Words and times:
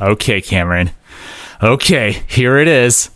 Okay, 0.00 0.40
Cameron. 0.40 0.90
Okay, 1.62 2.22
here 2.26 2.58
it 2.58 2.68
is. 2.68 3.10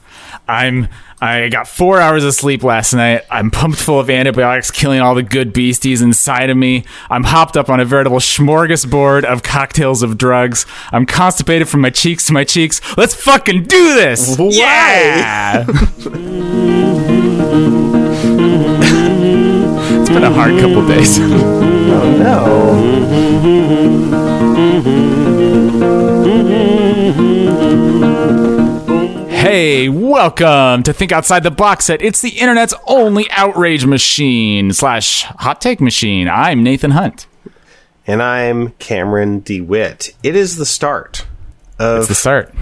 I'm 0.47 0.89
I 1.21 1.49
got 1.49 1.67
four 1.67 2.01
hours 2.01 2.23
of 2.23 2.33
sleep 2.33 2.63
last 2.63 2.95
night. 2.95 3.23
I'm 3.29 3.51
pumped 3.51 3.81
full 3.81 3.99
of 3.99 4.09
antibiotics, 4.09 4.71
killing 4.71 5.01
all 5.01 5.17
the 5.17 5.25
good 5.25 5.53
beasties 5.53 6.01
inside 6.01 6.49
of 6.49 6.57
me. 6.57 6.85
I'm 7.11 7.25
hopped 7.25 7.57
up 7.57 7.69
on 7.69 7.81
a 7.81 7.85
veritable 7.85 8.21
smorgasbord 8.21 9.25
of 9.25 9.43
cocktails 9.43 10.05
of 10.05 10.17
drugs. 10.17 10.65
I'm 10.93 11.07
constipated 11.07 11.69
from 11.69 11.81
my 11.81 11.91
cheeks 11.91 12.27
to 12.27 12.33
my 12.33 12.45
cheeks. 12.45 12.81
Let's 12.97 13.15
fucking 13.15 13.65
do 13.65 13.95
this! 13.95 14.37
Why? 14.39 14.51
Yeah! 14.51 15.67
it's 20.09 20.15
been 20.15 20.25
a 20.25 20.33
hard 20.33 20.59
couple 20.59 20.87
days. 20.87 21.19
Oh 21.91 22.17
no. 22.19 23.89
Hey, 29.29 29.89
welcome 29.89 30.83
to 30.83 30.93
Think 30.93 31.13
Outside 31.13 31.43
the 31.43 31.51
Box 31.51 31.87
Set. 31.87 32.03
It's 32.03 32.21
the 32.21 32.31
internet's 32.31 32.75
only 32.87 33.31
outrage 33.31 33.87
machine 33.87 34.73
slash 34.73 35.23
hot 35.23 35.61
take 35.61 35.81
machine. 35.81 36.29
I'm 36.29 36.63
Nathan 36.63 36.91
Hunt. 36.91 37.27
And 38.07 38.23
I'm 38.23 38.71
Cameron 38.73 39.41
DeWitt. 39.41 40.15
It 40.23 40.37
is 40.37 40.57
the 40.57 40.67
start 40.67 41.27
of. 41.79 42.01
It's 42.01 42.09
the 42.09 42.15
start. 42.15 42.53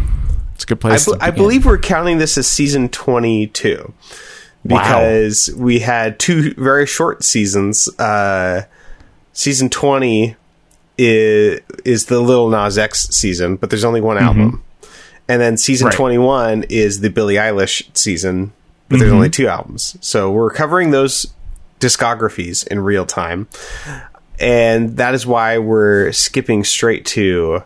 It's 0.54 0.64
a 0.64 0.66
good 0.66 0.78
I, 0.78 0.80
place. 0.80 1.06
be- 1.06 1.12
to 1.12 1.24
I 1.24 1.30
believe 1.30 1.64
we're 1.66 1.78
counting 1.78 2.18
this 2.18 2.36
as 2.38 2.46
season 2.46 2.88
22 2.88 3.92
because 4.66 5.50
we 5.56 5.80
had 5.80 6.18
two 6.18 6.54
very 6.54 6.86
short 6.86 7.22
seasons. 7.24 7.88
Uh, 7.98 8.64
season 9.32 9.68
20 9.68 10.36
is, 10.98 11.60
is 11.84 12.06
the 12.06 12.20
Lil 12.20 12.48
Nas 12.48 12.78
X 12.78 13.08
season, 13.08 13.56
but 13.56 13.70
there's 13.70 13.84
only 13.84 14.00
one 14.00 14.18
album. 14.18 14.62
And 15.28 15.40
then 15.40 15.56
season 15.56 15.88
Right. 15.88 15.96
21 15.96 16.64
is 16.68 17.00
the 17.00 17.10
Billie 17.10 17.34
Eilish 17.34 17.84
season, 17.96 18.52
but 18.88 18.98
there's 19.00 19.12
only 19.12 19.28
two 19.28 19.48
albums. 19.48 19.96
So 20.00 20.30
we're 20.30 20.50
covering 20.50 20.92
those 20.92 21.26
discographies 21.80 22.66
in 22.66 22.80
real 22.80 23.04
time. 23.04 23.48
And 24.38 24.96
that 24.98 25.14
is 25.14 25.26
why 25.26 25.58
we're 25.58 26.12
skipping 26.12 26.62
straight 26.62 27.04
to 27.06 27.62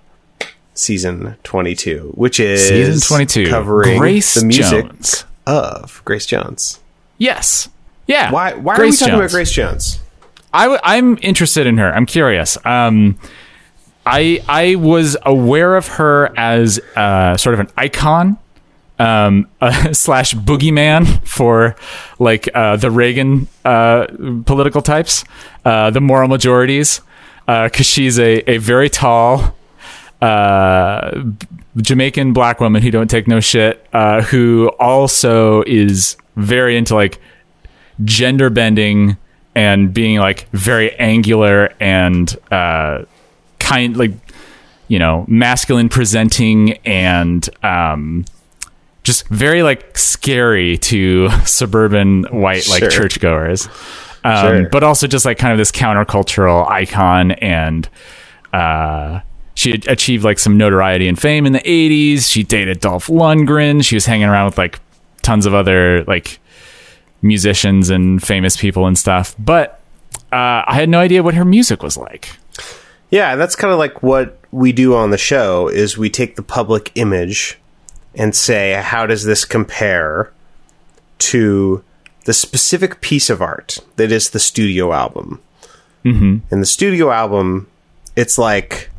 season 0.75 1.37
22, 1.43 2.13
which 2.15 2.41
is 2.41 2.67
Season 2.69 3.17
22. 3.17 3.49
covering 3.51 3.99
Grace 3.99 4.35
the 4.35 4.47
music 4.47 4.87
Jones. 4.87 5.25
of 5.47 6.01
Grace 6.05 6.27
Jones. 6.27 6.80
Yes. 7.21 7.69
Yeah. 8.09 8.33
Why 8.33 8.55
why 8.55 8.75
are 8.75 8.81
we 8.81 8.91
talking 8.91 9.13
Jones. 9.13 9.21
about 9.21 9.31
Grace 9.31 9.53
Jones? 9.53 10.01
I 10.53 10.65
w- 10.65 10.81
I'm 10.83 11.17
interested 11.23 11.69
in 11.69 11.79
her. 11.79 11.95
I'm 11.95 12.07
curious. 12.07 12.59
Um, 12.67 13.21
I 14.05 14.43
I 14.49 14.75
was 14.75 15.17
aware 15.25 15.77
of 15.77 15.87
her 15.89 16.37
as 16.37 16.81
uh, 16.97 17.37
sort 17.37 17.55
of 17.55 17.61
an 17.61 17.69
icon 17.77 18.39
um, 18.99 19.47
uh, 19.61 19.93
slash 19.93 20.35
boogeyman 20.35 21.25
for 21.27 21.77
like 22.19 22.49
uh, 22.55 22.77
the 22.77 22.91
Reagan 22.91 23.47
uh, 23.65 24.07
political 24.47 24.83
types, 24.83 25.23
uh, 25.65 25.91
the 25.91 26.01
moral 26.01 26.27
majorities, 26.27 27.03
because 27.47 27.87
she's 27.87 28.19
a, 28.19 28.51
a 28.51 28.57
very 28.57 28.89
tall 28.89 29.55
uh, 30.23 31.23
Jamaican 31.77 32.33
black 32.33 32.61
woman 32.61 32.83
who 32.83 32.91
don't 32.91 33.09
take 33.09 33.29
no 33.29 33.41
shit, 33.41 33.87
uh, 33.93 34.23
who 34.23 34.69
also 34.81 35.63
is 35.63 36.17
very 36.37 36.77
into 36.77 36.95
like 36.95 37.21
gender 38.05 38.51
bending 38.51 39.17
and 39.55 39.93
being 39.93 40.19
like 40.19 40.49
very 40.51 40.95
angular 40.99 41.73
and 41.81 42.37
uh, 42.51 43.03
kind 43.59 43.97
like 43.97 44.13
you 44.89 44.99
know 44.99 45.25
masculine 45.29 45.89
presenting 45.89 46.73
and 46.87 47.49
um, 47.65 48.25
just 49.03 49.27
very 49.29 49.63
like 49.63 49.97
scary 49.99 50.77
to 50.79 51.29
suburban 51.45 52.25
white 52.31 52.69
like 52.69 52.81
Sure. 52.81 52.91
churchgoers. 52.91 53.69
Um, 54.25 54.47
Sure. 54.47 54.69
But 54.69 54.83
also 54.83 55.07
just 55.07 55.25
like 55.25 55.39
kind 55.39 55.53
of 55.53 55.59
this 55.59 55.73
countercultural 55.73 56.69
icon 56.69 57.31
and 57.33 57.89
uh, 58.53 59.21
she 59.55 59.73
achieved 59.87 60.25
like 60.25 60.39
some 60.39 60.57
notoriety 60.59 61.09
and 61.09 61.19
fame 61.19 61.47
in 61.47 61.53
the 61.53 61.61
80s. 61.61 62.31
She 62.31 62.43
dated 62.43 62.81
Dolph 62.81 63.07
Lundgren. 63.09 63.85
She 63.85 63.95
was 63.97 64.07
hanging 64.07 64.27
around 64.29 64.47
with 64.47 64.59
like 64.59 64.79
tons 65.23 65.47
of 65.47 65.55
other 65.55 66.05
like 66.05 66.39
musicians 67.23 67.91
and 67.91 68.23
famous 68.23 68.57
people 68.57 68.87
and 68.87 68.99
stuff. 68.99 69.35
But 69.39 69.81
uh, 70.33 70.65
I 70.67 70.75
had 70.75 70.89
no 70.89 70.99
idea 70.99 71.23
what 71.23 71.35
her 71.35 71.45
music 71.45 71.83
was 71.83 71.97
like. 71.97 72.37
Yeah, 73.11 73.37
that's 73.37 73.57
kind 73.57 73.73
of 73.73 73.79
like 73.79 74.03
what 74.03 74.39
we 74.53 74.73
do 74.73 74.95
on 74.95 75.11
the 75.11 75.19
show 75.19 75.69
is 75.69 75.99
we 75.99 76.11
take 76.11 76.37
the 76.37 76.43
public 76.43 76.93
image 76.95 77.59
and 78.15 78.35
say 78.35 78.73
how 78.83 79.07
does 79.07 79.25
this 79.25 79.45
compare 79.45 80.33
to 81.19 81.85
the 82.25 82.33
specific 82.33 83.01
piece 83.01 83.31
of 83.31 83.41
art 83.43 83.79
that 83.97 84.13
is 84.13 84.31
the 84.31 84.39
studio 84.39 84.93
album. 84.93 85.41
Mm-hmm. 86.05 86.39
And 86.51 86.63
the 86.63 86.67
studio 86.67 87.11
album, 87.11 87.69
it's 88.17 88.39
like, 88.39 88.91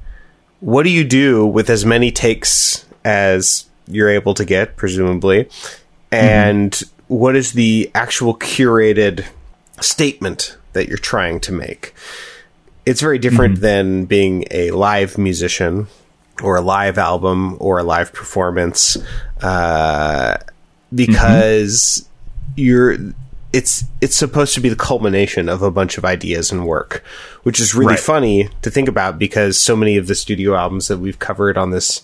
what 0.60 0.84
do 0.84 0.90
you 0.90 1.04
do 1.04 1.46
with 1.46 1.70
as 1.70 1.86
many 1.86 2.12
takes 2.12 2.86
as 3.04 3.66
you're 3.88 4.10
able 4.10 4.34
to 4.36 4.46
get, 4.46 4.76
presumably, 4.76 5.50
and 6.12 6.82
what 7.08 7.36
is 7.36 7.54
the 7.54 7.90
actual 7.96 8.36
curated 8.36 9.26
statement 9.80 10.58
that 10.74 10.88
you're 10.88 10.98
trying 10.98 11.40
to 11.42 11.52
make? 11.52 11.94
it's 12.84 13.00
very 13.00 13.20
different 13.20 13.62
than 13.62 14.06
being 14.06 14.44
a 14.50 14.72
live 14.72 15.16
musician 15.16 15.86
or 16.42 16.56
a 16.56 16.62
live 16.62 16.98
album 16.98 17.56
or 17.60 17.78
a 17.78 17.84
live 17.84 18.12
performance 18.12 18.98
uh, 19.44 20.36
because 20.94 22.08
you're 22.56 22.98
it's 23.54 23.84
it's 24.02 24.16
supposed 24.16 24.56
to 24.56 24.62
be 24.62 24.68
the 24.70 24.76
culmination 24.76 25.48
of 25.48 25.62
a 25.62 25.70
bunch 25.70 25.98
of 26.00 26.06
ideas 26.06 26.52
and 26.52 26.66
work 26.66 27.04
which 27.44 27.60
is 27.60 27.76
really 27.76 27.92
Right. 27.94 28.00
funny 28.00 28.50
to 28.64 28.72
think 28.72 28.88
about 28.90 29.20
because 29.20 29.60
so 29.60 29.76
many 29.76 29.96
of 29.98 30.08
the 30.08 30.16
studio 30.16 30.56
albums 30.56 30.88
that 30.88 30.98
we've 30.98 31.20
covered 31.20 31.58
on 31.58 31.70
this 31.70 32.02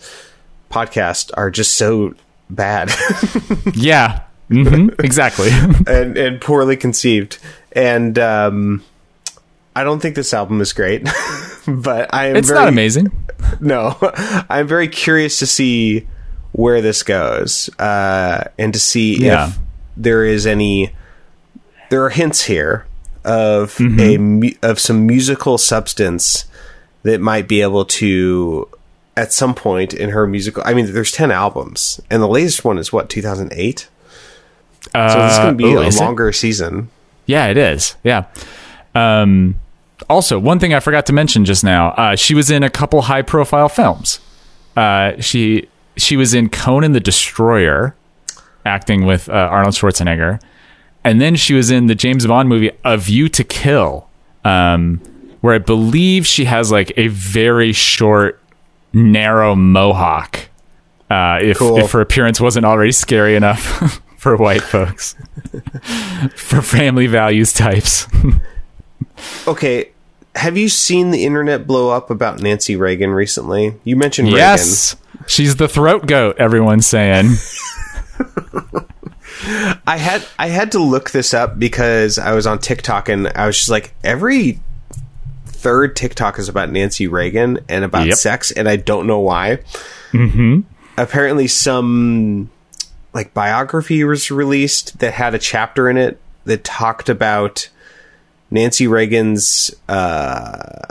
podcast 0.70 1.32
are 1.36 1.50
just 1.50 1.74
so 1.74 2.14
bad 2.50 2.90
Yeah. 3.74 4.22
hmm 4.50 4.90
exactly. 5.00 5.50
and 5.88 6.18
and 6.18 6.40
poorly 6.42 6.78
conceived 6.78 7.38
and 7.74 8.18
um 8.20 8.84
I 9.76 9.84
don't 9.84 10.00
think 10.00 10.16
this 10.16 10.34
album 10.34 10.60
is 10.62 10.74
great, 10.74 11.04
but 11.68 12.12
I 12.12 12.28
am 12.30 12.36
it's 12.38 12.48
very 12.48 12.62
not 12.62 12.68
amazing. 12.70 13.12
no, 13.60 13.96
I'm 14.50 14.68
very 14.68 14.88
curious 14.88 15.38
to 15.40 15.46
see 15.46 16.08
where 16.52 16.82
this 16.82 17.04
goes, 17.04 17.70
uh, 17.78 18.46
and 18.58 18.74
to 18.74 18.80
see 18.80 19.18
Yeah. 19.24 19.50
if 19.50 19.60
there 19.96 20.26
is 20.26 20.48
any. 20.48 20.94
There 21.92 22.04
are 22.04 22.10
hints 22.10 22.46
here 22.46 22.88
of 23.24 23.80
a 23.80 24.18
of 24.64 24.80
some 24.80 25.06
musical 25.06 25.60
substance 25.60 26.46
that 27.04 27.22
might 27.22 27.48
be 27.48 27.62
able 27.62 27.86
to, 27.86 28.68
at 29.18 29.34
some 29.34 29.54
point 29.54 29.94
in 29.94 30.12
her 30.12 30.26
musical. 30.28 30.64
I 30.66 30.74
mean, 30.74 30.94
there's 30.94 31.12
ten 31.12 31.32
albums, 31.32 32.00
and 32.10 32.22
the 32.22 32.28
latest 32.28 32.64
one 32.64 32.78
is 32.78 32.94
what 32.94 33.10
2008. 33.10 33.90
Uh, 34.94 35.10
So 35.10 35.20
this 35.20 35.34
is 35.34 35.38
going 35.40 35.58
to 35.58 35.64
be 35.64 35.76
oh, 35.76 35.82
a 35.82 35.88
is 35.88 36.00
it? 36.00 36.04
longer 36.04 36.32
season. 36.32 36.90
Yeah, 37.26 37.48
it 37.48 37.58
is. 37.58 37.96
Yeah. 38.04 38.26
Um, 38.96 39.56
also, 40.10 40.40
one 40.40 40.60
thing 40.60 40.74
I 40.74 40.80
forgot 40.80 41.06
to 41.08 41.14
mention 41.14 41.44
just 41.44 41.64
now, 41.64 41.90
uh, 41.92 42.16
she 42.16 42.34
was 42.34 42.50
in 42.50 42.64
a 42.64 42.70
couple 42.70 43.02
high 43.04 43.22
profile 43.24 43.68
films. 43.68 44.20
Uh, 44.78 45.20
she 45.20 45.68
she 45.98 46.16
was 46.16 46.34
in 46.34 46.50
Conan 46.50 46.92
the 46.94 47.00
Destroyer, 47.00 47.96
acting 48.66 49.06
with 49.06 49.28
uh, 49.28 49.34
Arnold 49.34 49.74
Schwarzenegger, 49.74 50.40
and 51.04 51.20
then 51.20 51.36
she 51.36 51.54
was 51.56 51.72
in 51.72 51.88
the 51.88 51.96
James 51.96 52.26
Bond 52.28 52.48
movie 52.48 52.72
A 52.86 52.96
View 52.98 53.28
to 53.30 53.44
Kill, 53.44 54.08
um, 54.46 55.02
where 55.42 55.56
I 55.56 55.58
believe 55.58 56.26
she 56.28 56.46
has 56.46 56.72
like 56.72 56.94
a 56.96 57.08
very 57.08 57.74
short, 57.74 58.40
narrow 58.98 59.56
mohawk. 59.56 60.50
Uh, 61.10 61.40
if 61.42 61.58
Cool. 61.60 61.78
if 61.78 61.92
her 61.94 62.02
appearance 62.02 62.42
wasn't 62.42 62.66
already 62.66 62.92
scary 62.92 63.36
enough 63.36 64.02
for 64.18 64.36
white 64.36 64.62
folks, 64.64 65.16
for 66.36 66.62
family 66.62 67.08
values 67.08 67.54
types. 67.54 68.08
Okay, 69.48 69.90
have 70.36 70.58
you 70.58 70.70
seen 70.70 71.10
the 71.10 71.26
internet 71.26 71.66
blow 71.66 71.90
up 71.90 72.12
about 72.12 72.40
Nancy 72.40 72.76
Reagan 72.76 73.10
recently? 73.10 73.74
You 73.84 73.96
mentioned 73.96 74.28
Reagan. 74.28 74.40
Yes, 74.40 74.96
she's 75.26 75.56
the 75.56 75.68
throat 75.68 76.06
goat. 76.06 76.38
Everyone's 76.38 76.86
saying. 76.86 77.32
I 79.88 79.98
had 79.98 80.24
I 80.38 80.48
had 80.50 80.72
to 80.74 80.80
look 80.80 81.10
this 81.12 81.34
up 81.34 81.58
because 81.58 82.20
I 82.20 82.34
was 82.34 82.46
on 82.46 82.60
TikTok 82.60 83.10
and 83.10 83.28
I 83.30 83.48
was 83.48 83.58
just 83.58 83.70
like 83.70 83.94
every 84.04 84.60
third 85.58 85.96
TikTok 85.96 86.40
is 86.40 86.48
about 86.50 86.70
Nancy 86.72 87.08
Reagan 87.08 87.60
and 87.68 87.84
about 87.84 88.08
Yep. 88.08 88.16
sex 88.16 88.52
and 88.52 88.70
I 88.70 88.76
don't 88.76 89.08
know 89.08 89.20
why. 89.20 89.60
Mm-hmm. 90.12 90.62
Apparently, 90.98 91.48
some 91.48 92.50
like 93.14 93.34
biography 93.34 94.04
was 94.04 94.30
released 94.32 95.00
that 95.00 95.14
had 95.14 95.34
a 95.36 95.40
chapter 95.40 95.90
in 95.90 95.98
it 95.98 96.20
that 96.46 96.64
talked 96.64 97.10
about 97.10 97.70
Nancy 98.52 98.88
Reagan's 98.88 99.72
uh, 99.90 100.88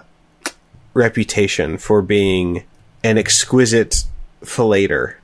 reputation 0.94 1.78
for 1.78 2.02
being 2.02 2.64
an 3.04 3.18
exquisite 3.18 4.04
fellator 4.42 5.14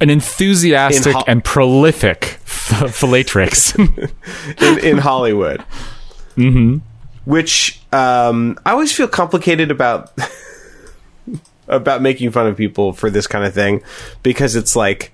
An 0.00 0.10
enthusiastic 0.10 1.12
ho- 1.14 1.24
and 1.26 1.42
prolific 1.44 2.38
f- 2.44 2.94
philatrix. 2.94 3.74
in, 3.78 4.78
in 4.82 4.98
Hollywood. 4.98 5.62
Mm-hmm. 6.36 6.78
Which 7.26 7.80
um, 7.92 8.58
I 8.64 8.70
always 8.70 8.92
feel 8.92 9.08
complicated 9.08 9.70
about 9.70 10.12
about 11.68 12.00
making 12.00 12.30
fun 12.30 12.46
of 12.46 12.56
people 12.56 12.92
for 12.92 13.10
this 13.10 13.26
kind 13.26 13.44
of 13.44 13.52
thing 13.52 13.82
because 14.22 14.56
it's 14.56 14.74
like, 14.74 15.12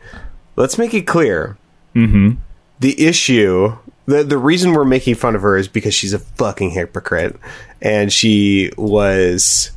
let's 0.56 0.78
make 0.78 0.94
it 0.94 1.06
clear. 1.06 1.56
Mm-hmm. 1.96 2.32
The 2.80 3.06
issue, 3.06 3.76
the 4.06 4.22
the 4.22 4.38
reason 4.38 4.72
we're 4.72 4.84
making 4.84 5.14
fun 5.16 5.34
of 5.34 5.42
her 5.42 5.56
is 5.56 5.68
because 5.68 5.94
she's 5.94 6.12
a 6.12 6.18
fucking 6.18 6.70
hypocrite, 6.70 7.36
and 7.80 8.12
she 8.12 8.70
was 8.76 9.70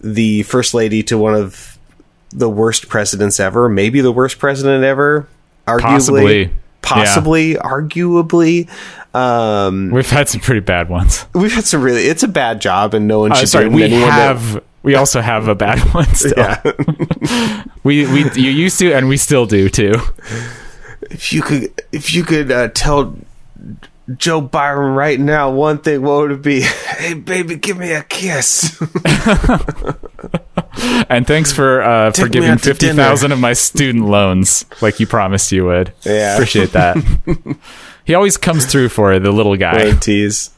the 0.00 0.42
first 0.44 0.74
lady 0.74 1.02
to 1.04 1.18
one 1.18 1.34
of 1.34 1.78
the 2.30 2.48
worst 2.48 2.88
presidents 2.88 3.40
ever, 3.40 3.68
maybe 3.68 4.00
the 4.00 4.12
worst 4.12 4.38
president 4.38 4.84
ever, 4.84 5.28
arguably, 5.66 6.50
Possibly. 6.82 7.54
possibly, 7.54 7.54
arguably. 7.54 8.68
Um, 9.18 9.90
We've 9.90 10.08
had 10.10 10.28
some 10.28 10.40
pretty 10.40 10.60
bad 10.60 10.88
ones. 10.88 11.24
we've 11.34 11.52
had 11.52 11.64
some 11.64 11.82
really. 11.82 12.02
It's 12.04 12.22
a 12.22 12.28
bad 12.28 12.60
job, 12.60 12.94
and 12.94 13.08
no 13.08 13.20
one 13.20 13.32
Uh, 13.32 13.36
should. 13.36 13.48
sorry, 13.48 13.64
blame 13.68 13.76
we 13.76 13.84
anyone 13.84 14.08
that- 14.10 14.36
have. 14.36 14.62
we 14.82 14.94
also 14.94 15.20
have 15.20 15.48
a 15.48 15.54
bad 15.54 15.78
one 15.94 16.12
still. 16.14 16.34
yeah. 16.36 16.62
We 17.84 18.06
we 18.06 18.30
you 18.34 18.50
used 18.50 18.78
to, 18.80 18.92
and 18.92 19.08
we 19.08 19.16
still 19.16 19.46
do 19.46 19.68
too. 19.70 19.94
if 21.10 21.32
you 21.32 21.40
could, 21.42 21.72
if 21.92 22.12
you 22.12 22.22
could 22.24 22.52
uh, 22.52 22.68
tell 22.74 23.16
Joe 24.16 24.42
Biden 24.42 24.94
right 24.96 25.18
now 25.18 25.50
one 25.50 25.78
thing, 25.78 26.02
what 26.02 26.20
would 26.20 26.32
it 26.32 26.42
be? 26.42 26.60
Hey, 26.98 27.14
baby, 27.14 27.54
give 27.56 27.78
me 27.78 27.92
a 27.92 28.02
kiss. 28.02 28.76
And 31.08 31.26
thanks 31.26 31.52
for 31.52 31.80
uh, 31.82 32.12
for 32.12 32.28
giving 32.28 32.58
fifty 32.58 32.88
thousand 32.92 33.32
of 33.32 33.38
my 33.40 33.52
student 33.52 34.06
loans, 34.06 34.64
like 34.82 35.00
you 35.00 35.06
promised 35.06 35.50
you 35.52 35.64
would. 35.64 35.92
Yeah. 36.04 36.34
appreciate 36.34 36.72
that. 36.72 36.96
He 38.08 38.14
always 38.14 38.38
comes 38.38 38.64
through 38.64 38.88
for 38.88 39.18
the 39.18 39.30
little 39.30 39.54
guy. 39.54 39.92
Tease. 39.92 40.48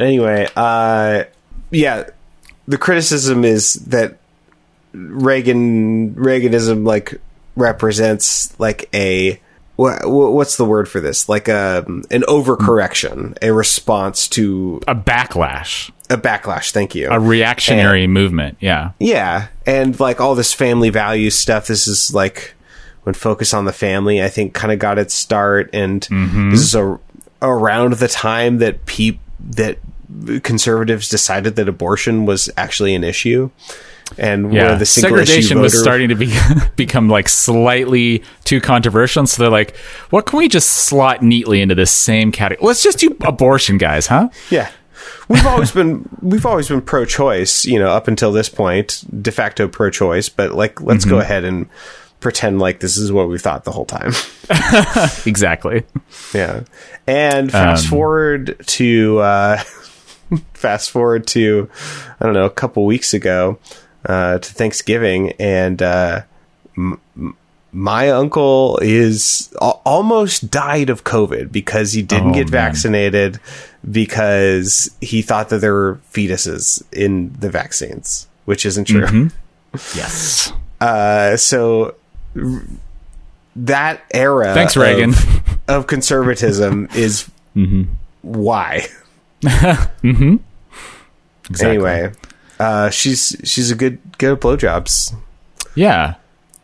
Anyway, 0.00 0.48
uh, 0.56 1.24
yeah, 1.70 2.08
the 2.66 2.78
criticism 2.78 3.44
is 3.44 3.74
that 3.74 4.16
Reagan 4.94 6.14
Reaganism 6.14 6.86
like 6.86 7.20
represents 7.54 8.58
like 8.58 8.88
a 8.94 9.38
what, 9.76 10.06
what's 10.06 10.56
the 10.56 10.64
word 10.64 10.88
for 10.88 11.00
this? 11.00 11.28
Like 11.28 11.48
a 11.48 11.84
an 11.86 12.22
overcorrection, 12.22 13.36
a 13.42 13.52
response 13.52 14.26
to 14.28 14.80
A 14.88 14.94
backlash, 14.94 15.90
a 16.08 16.16
backlash. 16.16 16.70
Thank 16.70 16.94
you. 16.94 17.10
a 17.10 17.20
reactionary 17.20 18.06
movement. 18.06 18.56
Yeah, 18.58 18.92
Yeah, 18.98 19.48
and 19.66 20.00
like 20.00 20.18
all 20.18 20.34
this 20.34 20.54
family 20.54 20.88
values 20.88 21.34
stuff. 21.34 21.66
This 21.66 21.86
is 21.86 22.14
like 22.14 22.54
when 23.02 23.14
Focus 23.14 23.52
on 23.52 23.64
the 23.64 23.72
Family, 23.72 24.22
I 24.22 24.28
think, 24.28 24.54
kind 24.54 24.72
of 24.72 24.78
got 24.78 24.98
its 24.98 25.14
start, 25.14 25.70
and 25.72 26.02
this 26.50 26.60
is 26.60 26.74
a, 26.74 26.98
around 27.40 27.94
the 27.94 28.08
time 28.08 28.58
that 28.58 28.86
peop 28.86 29.18
that 29.40 29.78
conservatives 30.42 31.08
decided 31.08 31.56
that 31.56 31.68
abortion 31.68 32.26
was 32.26 32.50
actually 32.56 32.94
an 32.94 33.02
issue, 33.04 33.50
and 34.18 34.52
yeah. 34.52 34.74
the 34.74 34.86
Segregation 34.86 35.60
was 35.60 35.78
starting 35.78 36.10
to 36.10 36.14
be 36.14 36.32
become 36.76 37.08
like 37.08 37.28
slightly 37.28 38.22
too 38.44 38.60
controversial, 38.60 39.20
and 39.20 39.28
so 39.28 39.42
they're 39.42 39.50
like, 39.50 39.76
"What 40.10 40.26
can 40.26 40.38
we 40.38 40.48
just 40.48 40.68
slot 40.68 41.22
neatly 41.22 41.60
into 41.60 41.74
this 41.74 41.90
same 41.90 42.30
category? 42.30 42.66
Let's 42.66 42.82
just 42.82 42.98
do 42.98 43.16
abortion, 43.22 43.78
guys, 43.78 44.06
huh?" 44.06 44.28
Yeah. 44.50 44.70
We've 45.28 45.46
always 45.46 45.72
been 45.72 46.08
we've 46.20 46.46
always 46.46 46.68
been 46.68 46.82
pro-choice, 46.82 47.64
you 47.64 47.78
know, 47.78 47.88
up 47.88 48.06
until 48.06 48.30
this 48.32 48.48
point, 48.48 49.02
de 49.22 49.32
facto 49.32 49.66
pro-choice. 49.66 50.28
But 50.28 50.52
like, 50.52 50.80
let's 50.80 51.04
Mm-hmm. 51.04 51.14
go 51.14 51.20
ahead 51.20 51.44
and 51.44 51.68
pretend 52.22 52.58
like 52.58 52.80
this 52.80 52.96
is 52.96 53.12
what 53.12 53.28
we 53.28 53.38
thought 53.38 53.64
the 53.64 53.72
whole 53.72 53.84
time. 53.84 54.12
Exactly. 55.26 55.84
Yeah. 56.34 56.62
And 57.06 57.50
fast 57.52 57.84
Um, 57.84 57.90
forward 57.90 58.56
to 58.66 59.18
uh 59.18 59.62
fast 60.54 60.90
forward 60.90 61.26
to 61.28 61.68
I 62.20 62.24
don't 62.24 62.34
know, 62.34 62.44
a 62.46 62.50
couple 62.50 62.84
weeks 62.86 63.12
ago 63.14 63.58
uh 64.06 64.38
to 64.38 64.52
Thanksgiving 64.54 65.32
and 65.38 65.82
uh 65.82 66.22
m- 66.76 67.00
my 67.74 68.10
uncle 68.10 68.78
is 68.82 69.50
al- 69.62 69.80
almost 69.86 70.50
died 70.50 70.90
of 70.90 71.04
COVID 71.04 71.50
because 71.50 71.92
he 71.92 72.02
didn't 72.02 72.30
Oh, 72.30 72.34
get 72.34 72.50
man. 72.50 72.72
vaccinated 72.72 73.40
because 73.90 74.90
he 75.00 75.22
thought 75.22 75.48
that 75.48 75.58
there 75.62 75.72
were 75.72 75.98
fetuses 76.12 76.82
in 76.92 77.32
the 77.38 77.48
vaccines, 77.50 78.26
which 78.44 78.66
isn't 78.66 78.84
true. 78.86 79.06
Mm-hmm. 79.06 79.28
Yes. 79.96 80.52
Uh, 80.82 81.34
so 81.38 81.94
that 83.56 84.02
era 84.12 84.54
Thanks, 84.54 84.76
Reagan. 84.76 85.14
of 85.68 85.86
conservatism 85.86 86.88
is 86.94 87.28
why. 88.22 88.86
Exactly. 91.50 91.76
Anyway, 91.76 92.12
uh, 92.58 92.90
she's 92.90 93.36
she's 93.44 93.70
a 93.70 93.74
good 93.74 93.98
good 94.18 94.34
at 94.34 94.40
blowjobs. 94.40 95.14
Yeah. 95.74 96.14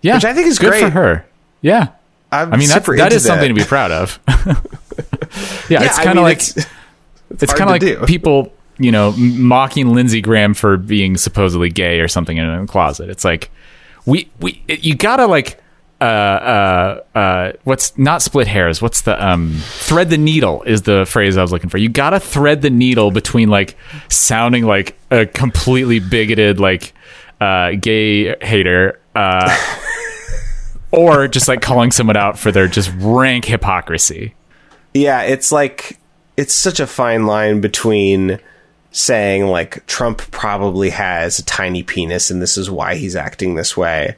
Yeah. 0.03 0.15
Which 0.15 0.25
I 0.25 0.35
think 0.35 0.47
is 0.47 0.59
good 0.59 0.71
great. 0.71 0.85
for 0.85 0.91
her. 0.91 1.27
Yeah. 1.61 1.89
I'm 2.31 2.53
I 2.53 2.57
mean, 2.57 2.69
that 2.69 2.87
into 2.89 3.17
is 3.17 3.25
something 3.25 3.49
to 3.49 3.55
be 3.55 3.65
proud 3.65 3.91
of. 3.91 4.21
yeah, 5.69 5.83
it's 5.83 5.99
kind 5.99 6.19
of 6.19 6.23
like 6.23 6.39
it's, 6.39 6.57
it's 7.31 7.53
hard 7.53 7.59
kind 7.59 7.63
of 7.63 7.69
like 7.69 7.81
do. 7.81 8.07
people, 8.07 8.53
you 8.79 8.93
know, 8.93 9.13
mocking 9.17 9.95
Lindsey 9.95 10.21
Graham 10.21 10.53
for 10.53 10.77
being 10.77 11.17
supposedly 11.17 11.71
gay 11.71 12.01
or 12.01 12.09
something 12.09 12.37
in 12.37 12.45
a 12.45 12.67
closet. 12.67 13.09
It's 13.09 13.25
like 13.25 13.51
we 14.09 14.31
we 14.41 14.63
you 14.67 14.95
gotta 14.95 15.27
like 15.27 15.63
uh 16.01 16.05
uh 16.05 17.03
uh 17.15 17.53
what's 17.65 17.97
not 17.99 18.23
split 18.23 18.47
hairs 18.47 18.81
what's 18.81 19.03
the 19.03 19.25
um 19.25 19.55
thread 19.61 20.09
the 20.09 20.17
needle 20.17 20.63
is 20.63 20.83
the 20.83 21.05
phrase 21.07 21.37
i 21.37 21.43
was 21.43 21.53
looking 21.53 21.69
for. 21.69 21.77
You 21.77 21.89
gotta 21.89 22.19
thread 22.19 22.63
the 22.63 22.71
needle 22.71 23.11
between 23.11 23.51
like 23.51 23.77
sounding 24.09 24.65
like 24.65 24.99
a 25.11 25.27
completely 25.27 25.99
bigoted 26.01 26.59
like 26.59 26.95
uh 27.41 27.73
gay 27.73 28.35
hater 28.45 28.99
uh 29.15 29.55
or 30.91 31.29
just 31.29 31.47
like 31.47 31.61
calling 31.61 31.93
someone 31.93 32.17
out 32.17 32.39
for 32.39 32.51
their 32.51 32.67
just 32.67 32.91
rank 32.97 33.45
hypocrisy. 33.45 34.35
Yeah, 34.95 35.23
it's 35.23 35.53
like 35.53 35.99
it's 36.39 36.55
such 36.55 36.81
a 36.81 36.87
fine 36.87 37.27
line 37.27 37.61
between 37.61 38.41
saying 38.91 39.47
like 39.47 39.85
Trump 39.87 40.19
probably 40.31 40.91
has 40.91 41.39
a 41.39 41.45
tiny 41.45 41.83
penis 41.83 42.31
and 42.31 42.41
this 42.41 42.57
is 42.57 42.71
why 42.71 42.97
he's 42.97 43.17
acting 43.17 43.55
this 43.55 43.77
way, 43.77 44.17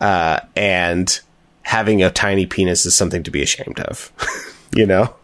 uh, 0.00 0.40
and 0.56 1.20
having 1.62 2.02
a 2.02 2.10
tiny 2.10 2.46
penis 2.46 2.86
is 2.86 2.94
something 2.94 3.22
to 3.22 3.30
be 3.30 3.42
ashamed 3.42 3.80
of. 3.80 4.12
you 4.74 4.86
know. 4.86 5.14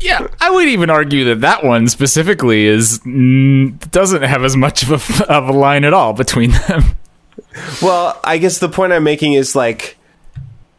Yeah, 0.00 0.28
I 0.40 0.50
would 0.50 0.68
even 0.68 0.90
argue 0.90 1.24
that 1.24 1.40
that 1.40 1.64
one 1.64 1.88
specifically 1.88 2.66
is 2.66 2.98
doesn't 3.00 4.22
have 4.22 4.44
as 4.44 4.56
much 4.56 4.84
of 4.84 5.20
a, 5.20 5.24
of 5.32 5.48
a 5.48 5.52
line 5.52 5.84
at 5.84 5.92
all 5.92 6.12
between 6.12 6.52
them. 6.52 6.82
Well, 7.82 8.20
I 8.22 8.38
guess 8.38 8.58
the 8.58 8.68
point 8.68 8.92
I'm 8.92 9.04
making 9.04 9.32
is 9.32 9.56
like 9.56 9.96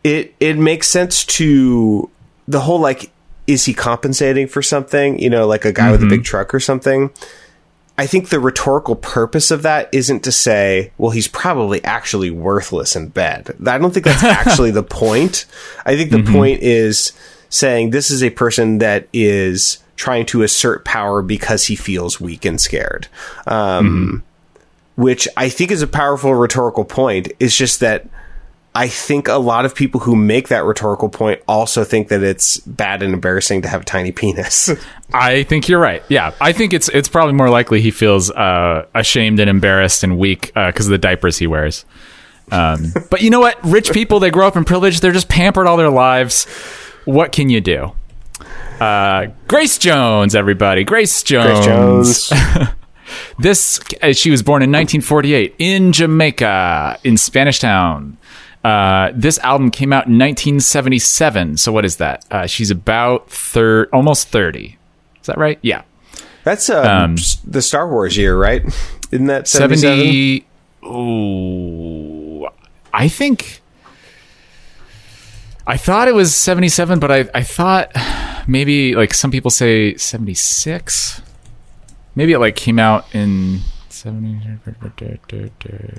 it 0.04 0.34
it 0.40 0.58
makes 0.58 0.88
sense 0.88 1.26
to 1.26 2.10
the 2.48 2.60
whole 2.60 2.80
like 2.80 3.12
is 3.48 3.66
he 3.66 3.74
compensating 3.74 4.48
for 4.48 4.62
something, 4.62 5.20
you 5.20 5.30
know, 5.30 5.48
like 5.48 5.66
a 5.66 5.74
guy 5.74 5.92
with 5.92 6.04
a 6.04 6.06
big 6.06 6.24
truck 6.24 6.54
or 6.54 6.60
something. 6.60 7.10
I 8.00 8.08
think 8.08 8.30
the 8.30 8.40
rhetorical 8.40 8.96
purpose 8.96 9.52
of 9.52 9.64
that 9.64 9.90
isn't 9.92 10.24
to 10.24 10.32
say, 10.32 10.94
well, 10.98 11.12
he's 11.12 11.28
probably 11.28 11.84
actually 11.84 12.32
worthless 12.32 12.96
in 12.96 13.10
bed. 13.10 13.54
I 13.68 13.78
don't 13.78 13.94
think 13.94 14.06
that's 14.06 14.24
actually 14.48 14.72
the 14.72 14.84
point. 14.84 15.46
I 15.86 15.98
think 15.98 16.10
the 16.10 16.24
point 16.24 16.62
is 16.62 17.12
saying 17.50 17.90
this 17.90 18.10
is 18.10 18.24
a 18.24 18.30
person 18.30 18.78
that 18.78 19.10
is 19.12 19.80
trying 19.98 20.26
to 20.28 20.44
assert 20.44 20.86
power 20.86 21.22
because 21.22 21.66
he 21.66 21.76
feels 21.76 22.22
weak 22.22 22.46
and 22.46 22.62
scared. 22.62 23.10
Um, 23.46 24.24
which 24.96 25.28
I 25.36 25.50
think 25.50 25.70
is 25.70 25.82
a 25.82 25.88
powerful 25.88 26.34
rhetorical 26.34 26.86
point. 26.86 27.34
It's 27.38 27.58
just 27.58 27.82
that 27.82 28.08
I 28.80 28.88
think 28.88 29.28
a 29.28 29.34
lot 29.34 29.66
of 29.66 29.76
people 29.76 30.00
who 30.00 30.16
make 30.16 30.48
that 30.48 30.64
rhetorical 30.64 31.10
point 31.10 31.42
also 31.50 31.84
think 31.84 32.08
that 32.08 32.24
it's 32.24 32.60
bad 32.60 33.04
and 33.04 33.14
embarrassing 33.14 33.64
to 33.64 33.68
have 33.68 33.82
a 33.82 33.84
tiny 33.84 34.14
penis. 34.14 34.72
I 35.14 35.44
think 35.44 35.68
you're 35.68 35.82
right. 35.82 36.02
Yeah, 36.08 36.32
I 36.40 36.54
think 36.54 36.72
it's 36.72 36.88
it's 36.88 37.10
probably 37.10 37.34
more 37.34 37.50
likely 37.50 37.82
he 37.82 37.92
feels 37.92 38.32
uh, 38.32 38.86
ashamed 38.96 39.42
and 39.42 39.50
embarrassed 39.50 40.06
and 40.06 40.18
weak 40.18 40.54
because 40.54 40.86
of 40.86 40.92
the 40.92 40.98
diapers 40.98 41.38
he 41.38 41.46
wears. 41.46 41.84
Um, 42.54 42.94
but 43.10 43.22
you 43.22 43.30
know 43.30 43.42
what? 43.42 43.62
Rich 43.66 43.92
people 43.92 44.22
they 44.22 44.32
grow 44.32 44.48
up 44.48 44.56
in 44.56 44.64
privilege. 44.64 45.02
They're 45.02 45.12
just 45.12 45.28
pampered 45.28 45.68
all 45.68 45.76
their 45.76 45.90
lives. 45.90 46.46
What 47.04 47.34
can 47.34 47.50
you 47.50 47.60
do? 47.60 47.92
Uh, 48.80 49.28
Grace 49.50 49.78
Jones, 49.78 50.36
everybody. 50.36 50.86
Grace 50.86 51.22
Jones. 51.22 52.30
Grace 52.30 52.30
Jones. 52.30 52.70
This 53.40 53.80
uh, 54.04 54.14
she 54.14 54.30
was 54.30 54.44
born 54.44 54.62
in 54.62 54.70
1948 54.70 55.56
in 55.58 55.92
Jamaica 55.92 57.00
in 57.04 57.18
Spanish 57.18 57.58
Town. 57.58 58.18
Uh, 58.64 59.12
this 59.16 59.38
album 59.40 59.72
came 59.72 59.94
out 59.94 60.08
in 60.08 60.14
1977. 60.14 61.58
So 61.58 61.72
what 61.72 61.86
is 61.86 61.98
that? 61.98 62.26
Uh, 62.30 62.46
she's 62.46 62.72
about 62.72 63.30
third, 63.30 63.90
almost 63.94 64.28
30. 64.30 64.78
Is 65.22 65.28
that 65.28 65.38
right? 65.38 65.60
Yeah. 65.62 65.84
That's 66.44 66.70
um, 66.70 66.86
Um, 66.86 67.16
the 67.46 67.62
Star 67.62 67.90
Wars 67.90 68.18
year, 68.18 68.38
right? 68.38 68.64
Isn't 69.12 69.28
that 69.28 69.48
77? 69.48 69.98
70 69.98 70.46
Ooh. 70.86 72.48
I 72.94 73.08
think 73.08 73.62
I 75.68 75.78
thought 75.78 76.08
it 76.08 76.16
was 76.16 76.36
77, 76.36 77.00
but 77.00 77.12
I, 77.12 77.30
I 77.34 77.44
thought 77.44 77.92
maybe 78.48 78.96
like 78.96 79.14
some 79.14 79.30
people 79.30 79.52
say 79.52 79.96
76. 79.96 81.22
Maybe 82.16 82.34
it 82.34 82.40
like 82.40 82.56
came 82.56 82.80
out 82.80 83.06
in 83.14 83.60
70. 83.90 84.28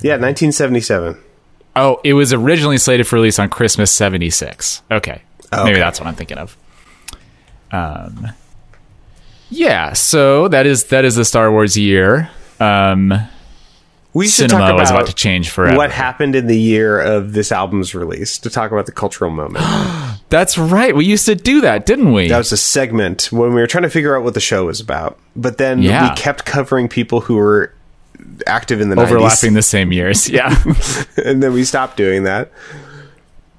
Yeah, 0.03 0.17
1977. 0.17 1.17
Oh, 1.77 2.01
it 2.05 2.15
was 2.15 2.33
originally 2.33 2.79
slated 2.79 3.07
for 3.07 3.17
release 3.17 3.39
on 3.39 3.49
Christmas 3.49 3.91
76. 3.93 4.83
Okay. 4.91 5.23
Oh, 5.53 5.65
Maybe 5.65 5.79
that's 5.79 6.01
what 6.01 6.07
I'm 6.07 6.15
thinking 6.15 6.39
of. 6.39 6.57
Um 7.73 8.29
Yeah, 9.49 9.93
so 9.93 10.49
that 10.49 10.67
is 10.67 10.85
that 10.85 11.05
is 11.05 11.15
the 11.17 11.25
Star 11.25 11.51
Wars 11.51 11.77
year. 11.77 12.31
Um 12.59 13.13
We 14.13 14.27
should 14.27 14.51
cinema 14.51 14.61
talk 14.67 14.75
about 14.75 14.91
about 14.91 15.07
to 15.07 15.15
change 15.15 15.51
forever. 15.51 15.77
what 15.77 15.91
happened 15.93 16.35
in 16.35 16.47
the 16.49 16.59
year 16.59 17.01
of 17.01 17.33
this 17.33 17.53
album's 17.53 17.95
release 17.95 18.39
to 18.41 18.51
talk 18.51 18.73
about 18.73 18.87
the 18.87 18.93
cultural 18.93 19.31
moment. 19.31 19.65
That's 20.31 20.57
right. 20.59 20.95
We 20.95 21.05
used 21.05 21.27
to 21.27 21.35
do 21.35 21.61
that, 21.63 21.87
didn't 21.87 22.13
we? 22.13 22.29
that 22.29 22.39
was 22.39 22.53
a 22.53 22.57
segment 22.57 23.29
when 23.33 23.51
we 23.55 23.61
were 23.61 23.67
trying 23.67 23.83
to 23.83 23.91
figure 23.91 24.17
out 24.17 24.23
what 24.25 24.35
the 24.35 24.41
show 24.41 24.67
was 24.67 24.81
about. 24.81 25.19
But 25.37 25.59
then 25.59 25.83
Yeah. 25.83 26.09
we 26.11 26.17
kept 26.17 26.45
covering 26.45 26.89
people 26.89 27.21
who 27.23 27.35
were 27.37 27.73
active 28.47 28.81
in 28.81 28.91
the 28.91 29.01
overlapping 29.01 29.55
the 29.55 29.63
same 29.63 29.93
years. 29.93 30.29
Yeah. 30.29 30.55
and 31.25 31.43
then 31.43 31.53
we 31.53 31.65
stopped 31.65 31.97
doing 31.97 32.25
that. 32.25 32.51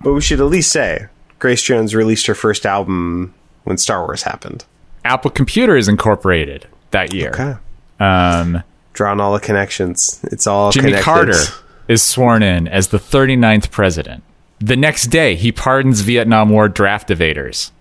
But 0.01 0.13
we 0.13 0.21
should 0.21 0.39
at 0.39 0.45
least 0.47 0.71
say 0.71 1.07
Grace 1.39 1.61
Jones 1.61 1.93
released 1.93 2.27
her 2.27 2.35
first 2.35 2.65
album 2.65 3.33
when 3.63 3.77
Star 3.77 4.05
Wars 4.05 4.23
happened. 4.23 4.65
Apple 5.05 5.31
Computers 5.31 5.87
Incorporated 5.87 6.67
that 6.91 7.13
year. 7.13 7.31
Okay. 7.31 7.55
Um 7.99 8.63
Drawing 8.93 9.19
all 9.19 9.33
the 9.33 9.39
connections. 9.39 10.19
It's 10.25 10.47
all 10.47 10.71
Jimmy 10.71 10.89
connected. 10.89 11.05
Carter 11.05 11.39
is 11.87 12.01
sworn 12.03 12.43
in 12.43 12.67
as 12.67 12.89
the 12.89 12.97
39th 12.97 13.71
president. 13.71 14.23
The 14.59 14.75
next 14.75 15.07
day, 15.07 15.35
he 15.35 15.51
pardons 15.51 16.01
Vietnam 16.01 16.49
War 16.49 16.67
draft 16.67 17.09
evaders. 17.09 17.71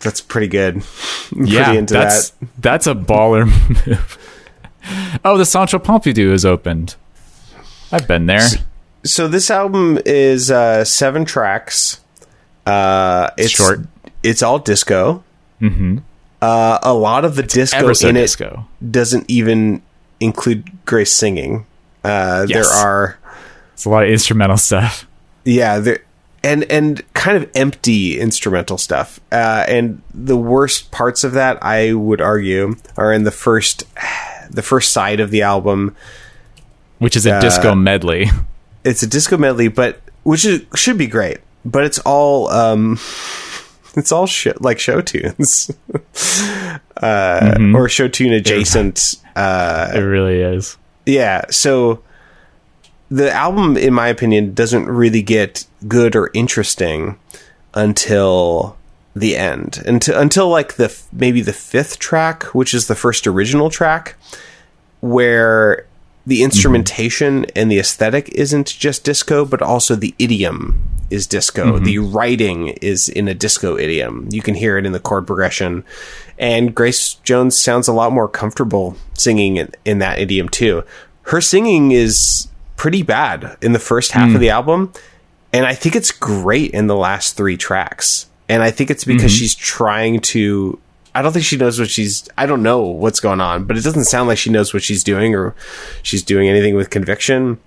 That's 0.00 0.20
pretty 0.20 0.48
good. 0.48 0.82
I'm 1.34 1.46
yeah, 1.46 1.64
pretty 1.64 1.78
into 1.78 1.94
that's 1.94 2.30
that. 2.30 2.48
that's 2.58 2.86
a 2.86 2.94
baller 2.94 3.46
move. 3.86 4.18
oh, 5.24 5.38
the 5.38 5.44
Centre 5.44 5.78
Pompidou 5.78 6.32
is 6.32 6.44
opened. 6.44 6.96
I've 7.92 8.08
been 8.08 8.26
there. 8.26 8.46
So 9.04 9.28
this 9.28 9.50
album 9.50 9.98
is 10.04 10.50
uh, 10.50 10.84
seven 10.84 11.24
tracks. 11.24 12.00
Uh, 12.66 13.30
it's 13.36 13.50
Short. 13.50 13.80
It's 14.22 14.42
all 14.42 14.58
disco. 14.58 15.22
Mm-hmm. 15.60 15.98
Uh, 16.40 16.78
a 16.82 16.94
lot 16.94 17.24
of 17.24 17.36
the 17.36 17.42
disco 17.42 17.92
so 17.92 18.08
in 18.08 18.14
disco. 18.14 18.66
it 18.80 18.92
doesn't 18.92 19.24
even 19.28 19.82
include 20.20 20.70
Grace 20.84 21.12
singing. 21.12 21.66
Uh, 22.02 22.46
Yes. 22.48 22.68
There 22.68 22.78
are, 22.86 23.18
It's 23.74 23.84
a 23.84 23.90
lot 23.90 24.04
of 24.04 24.10
instrumental 24.10 24.56
stuff. 24.56 25.06
yeah, 25.44 25.78
there 25.78 26.00
and 26.42 26.64
and 26.64 27.02
kind 27.14 27.36
of 27.42 27.50
empty 27.54 28.20
instrumental 28.20 28.76
stuff. 28.76 29.18
Uh, 29.32 29.64
and 29.66 30.02
the 30.12 30.36
worst 30.36 30.90
parts 30.90 31.24
of 31.24 31.32
that, 31.32 31.58
I 31.62 31.94
would 31.94 32.20
argue, 32.20 32.76
are 32.96 33.12
in 33.12 33.24
the 33.24 33.30
first 33.30 33.84
the 34.54 34.62
first 34.62 34.92
side 34.92 35.20
of 35.20 35.30
the 35.30 35.42
album. 35.42 35.94
Which 36.98 37.16
is 37.16 37.26
a 37.26 37.40
disco 37.40 37.74
medley. 37.74 38.30
it's 38.84 39.02
a 39.02 39.06
disco 39.06 39.36
medley, 39.36 39.68
but 39.68 40.00
which 40.22 40.44
is, 40.44 40.62
should 40.74 40.96
be 40.98 41.06
great. 41.06 41.38
But 41.64 41.84
it's 41.84 41.98
all 42.00 42.48
um, 42.50 42.98
it's 43.96 44.12
all 44.12 44.26
sh- 44.26 44.48
like 44.60 44.78
show 44.78 45.00
tunes, 45.00 45.70
uh, 47.02 47.58
or 47.74 47.88
show 47.88 48.08
tune 48.08 48.32
adjacent. 48.32 49.14
Uh, 49.36 49.90
It 49.94 50.00
really 50.00 50.40
is. 50.40 50.76
yeah, 51.06 51.44
so 51.50 52.02
the 53.10 53.30
album, 53.32 53.76
in 53.76 53.92
my 53.92 54.08
opinion, 54.08 54.54
doesn't 54.54 54.86
really 54.86 55.22
get 55.22 55.66
good 55.88 56.14
or 56.16 56.30
interesting 56.34 57.18
until 57.74 58.76
the 59.14 59.36
end, 59.36 59.82
until 59.86 60.18
until 60.18 60.48
like 60.48 60.74
the 60.74 60.94
maybe 61.12 61.40
the 61.40 61.52
fifth 61.52 61.98
track, 61.98 62.44
which 62.54 62.74
is 62.74 62.88
the 62.88 62.96
first 62.96 63.26
original 63.26 63.70
track, 63.70 64.16
where 65.00 65.86
the 66.26 66.36
mm-hmm. 66.36 66.44
instrumentation 66.44 67.46
and 67.56 67.70
the 67.70 67.78
aesthetic 67.78 68.28
isn't 68.30 68.66
just 68.66 69.04
disco, 69.04 69.44
but 69.44 69.62
also 69.62 69.94
the 69.94 70.14
idiom 70.18 70.82
is 71.10 71.26
disco. 71.26 71.74
Mm-hmm. 71.74 71.84
The 71.84 71.98
writing 71.98 72.68
is 72.68 73.08
in 73.08 73.28
a 73.28 73.34
disco 73.34 73.76
idiom. 73.76 74.28
You 74.30 74.42
can 74.42 74.54
hear 74.54 74.78
it 74.78 74.86
in 74.86 74.92
the 74.92 75.00
chord 75.00 75.26
progression. 75.26 75.84
And 76.38 76.74
Grace 76.74 77.14
Jones 77.14 77.56
sounds 77.56 77.88
a 77.88 77.92
lot 77.92 78.12
more 78.12 78.28
comfortable 78.28 78.96
singing 79.12 79.56
in, 79.56 79.70
in 79.84 79.98
that 79.98 80.18
idiom 80.18 80.48
too. 80.48 80.82
Her 81.22 81.40
singing 81.40 81.92
is 81.92 82.48
pretty 82.76 83.02
bad 83.02 83.56
in 83.60 83.72
the 83.72 83.78
first 83.78 84.12
half 84.12 84.30
of 84.30 84.36
mm. 84.36 84.40
the 84.40 84.50
album. 84.50 84.92
And 85.52 85.66
I 85.66 85.74
think 85.74 85.94
it's 85.94 86.10
great 86.10 86.72
in 86.72 86.88
the 86.88 86.96
last 86.96 87.36
three 87.36 87.56
tracks. 87.56 88.26
And 88.48 88.62
I 88.62 88.70
think 88.70 88.90
it's 88.90 89.04
because 89.04 89.32
she's 89.32 89.54
trying 89.54 90.20
to. 90.20 90.78
I 91.14 91.22
don't 91.22 91.32
think 91.32 91.44
she 91.44 91.56
knows 91.56 91.78
what 91.78 91.88
she's. 91.88 92.28
I 92.36 92.46
don't 92.46 92.62
know 92.62 92.82
what's 92.82 93.20
going 93.20 93.40
on, 93.40 93.64
but 93.64 93.76
it 93.76 93.84
doesn't 93.84 94.04
sound 94.04 94.28
like 94.28 94.38
she 94.38 94.50
knows 94.50 94.74
what 94.74 94.82
she's 94.82 95.04
doing 95.04 95.34
or 95.34 95.54
she's 96.02 96.22
doing 96.22 96.48
anything 96.48 96.74
with 96.74 96.90
conviction. 96.90 97.58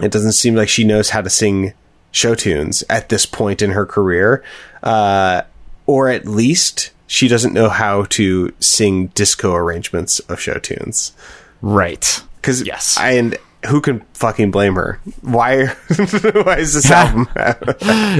It 0.00 0.10
doesn't 0.10 0.32
seem 0.32 0.54
like 0.54 0.68
she 0.68 0.84
knows 0.84 1.10
how 1.10 1.22
to 1.22 1.30
sing 1.30 1.74
show 2.12 2.34
tunes 2.34 2.82
at 2.88 3.08
this 3.08 3.26
point 3.26 3.62
in 3.62 3.70
her 3.70 3.86
career. 3.86 4.42
Uh, 4.82 5.42
or 5.86 6.08
at 6.08 6.26
least 6.26 6.90
she 7.06 7.28
doesn't 7.28 7.52
know 7.52 7.68
how 7.68 8.04
to 8.04 8.52
sing 8.60 9.08
disco 9.08 9.54
arrangements 9.54 10.20
of 10.20 10.40
show 10.40 10.54
tunes. 10.54 11.12
Right. 11.60 12.22
Because 12.36 12.62
Yes. 12.62 12.96
I, 12.96 13.12
and 13.12 13.36
who 13.68 13.80
can 13.80 14.00
fucking 14.14 14.50
blame 14.50 14.74
her? 14.74 15.00
Why? 15.22 15.66
why 15.96 16.56
is 16.58 16.74
this 16.74 16.90
album? 16.90 17.28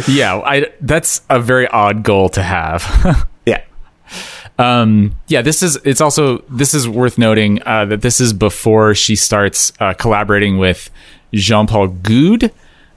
Yeah, 0.08 0.40
I 0.44 0.70
that's 0.80 1.22
a 1.30 1.40
very 1.40 1.66
odd 1.68 2.02
goal 2.02 2.28
to 2.30 2.42
have. 2.42 3.26
yeah, 3.46 3.62
Um, 4.58 5.14
yeah, 5.28 5.42
this 5.42 5.62
is. 5.62 5.76
It's 5.84 6.00
also 6.00 6.38
this 6.50 6.74
is 6.74 6.88
worth 6.88 7.16
noting 7.18 7.62
uh, 7.64 7.86
that 7.86 8.02
this 8.02 8.20
is 8.20 8.32
before 8.32 8.94
she 8.94 9.16
starts 9.16 9.72
uh, 9.80 9.94
collaborating 9.94 10.58
with 10.58 10.90
Jean 11.32 11.66
Paul 11.66 11.88
Goude, 11.88 12.50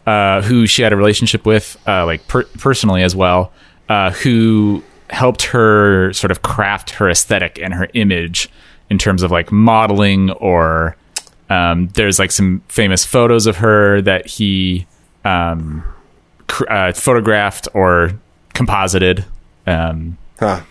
uh, 0.05 0.41
who 0.41 0.67
she 0.67 0.81
had 0.81 0.91
a 0.91 0.97
relationship 0.97 1.45
with, 1.45 1.77
uh, 1.87 2.05
like 2.05 2.27
per- 2.27 2.43
personally 2.59 3.03
as 3.03 3.15
well, 3.15 3.53
uh, 3.89 4.11
who 4.11 4.83
helped 5.09 5.43
her 5.43 6.11
sort 6.13 6.31
of 6.31 6.41
craft 6.41 6.89
her 6.91 7.09
aesthetic 7.09 7.59
and 7.59 7.73
her 7.73 7.87
image 7.93 8.49
in 8.89 8.97
terms 8.97 9.23
of 9.23 9.31
like 9.31 9.51
modeling 9.51 10.31
or. 10.31 10.97
Um, 11.53 11.89
there's 11.89 12.17
like 12.17 12.31
some 12.31 12.63
famous 12.67 13.05
photos 13.05 13.45
of 13.45 13.57
her 13.57 14.01
that 14.01 14.25
he 14.25 14.87
um, 15.23 15.83
cr- 16.47 16.69
uh, 16.69 16.93
photographed 16.93 17.67
or 17.75 18.13
composited. 18.55 19.23
Um, 19.67 20.17
huh. 20.39 20.61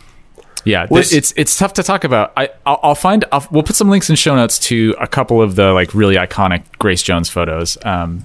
yeah, 0.64 0.88
it's 0.90 1.32
it's 1.36 1.56
tough 1.56 1.74
to 1.74 1.84
talk 1.84 2.02
about. 2.02 2.32
I 2.36 2.50
I'll, 2.66 2.80
I'll 2.82 2.94
find 2.96 3.24
I'll, 3.30 3.46
we'll 3.52 3.62
put 3.62 3.76
some 3.76 3.90
links 3.90 4.10
in 4.10 4.16
show 4.16 4.34
notes 4.34 4.58
to 4.60 4.96
a 5.00 5.06
couple 5.06 5.40
of 5.40 5.54
the 5.54 5.72
like 5.72 5.94
really 5.94 6.16
iconic 6.16 6.64
Grace 6.80 7.02
Jones 7.02 7.28
photos, 7.28 7.78
um, 7.84 8.24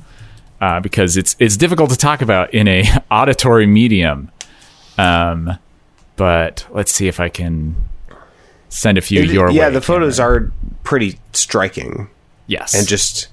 uh, 0.60 0.80
because 0.80 1.16
it's 1.16 1.36
it's 1.38 1.58
difficult 1.58 1.92
to 1.92 1.98
talk 1.98 2.24
about 2.24 2.52
in 2.56 2.68
a 2.68 2.84
auditory 3.12 3.68
medium. 3.68 4.32
Um, 4.98 5.60
but 6.16 6.66
let's 6.72 6.92
see 6.92 7.08
if 7.08 7.20
I 7.20 7.30
can 7.30 7.76
send 8.70 8.98
a 8.98 9.02
few 9.02 9.22
your 9.22 9.50
way. 9.50 9.54
yeah, 9.54 9.70
the 9.70 9.82
photos 9.82 10.20
are 10.20 10.52
pretty 10.84 11.20
striking 11.34 12.10
yes, 12.48 12.74
and 12.74 12.88
just 12.88 13.28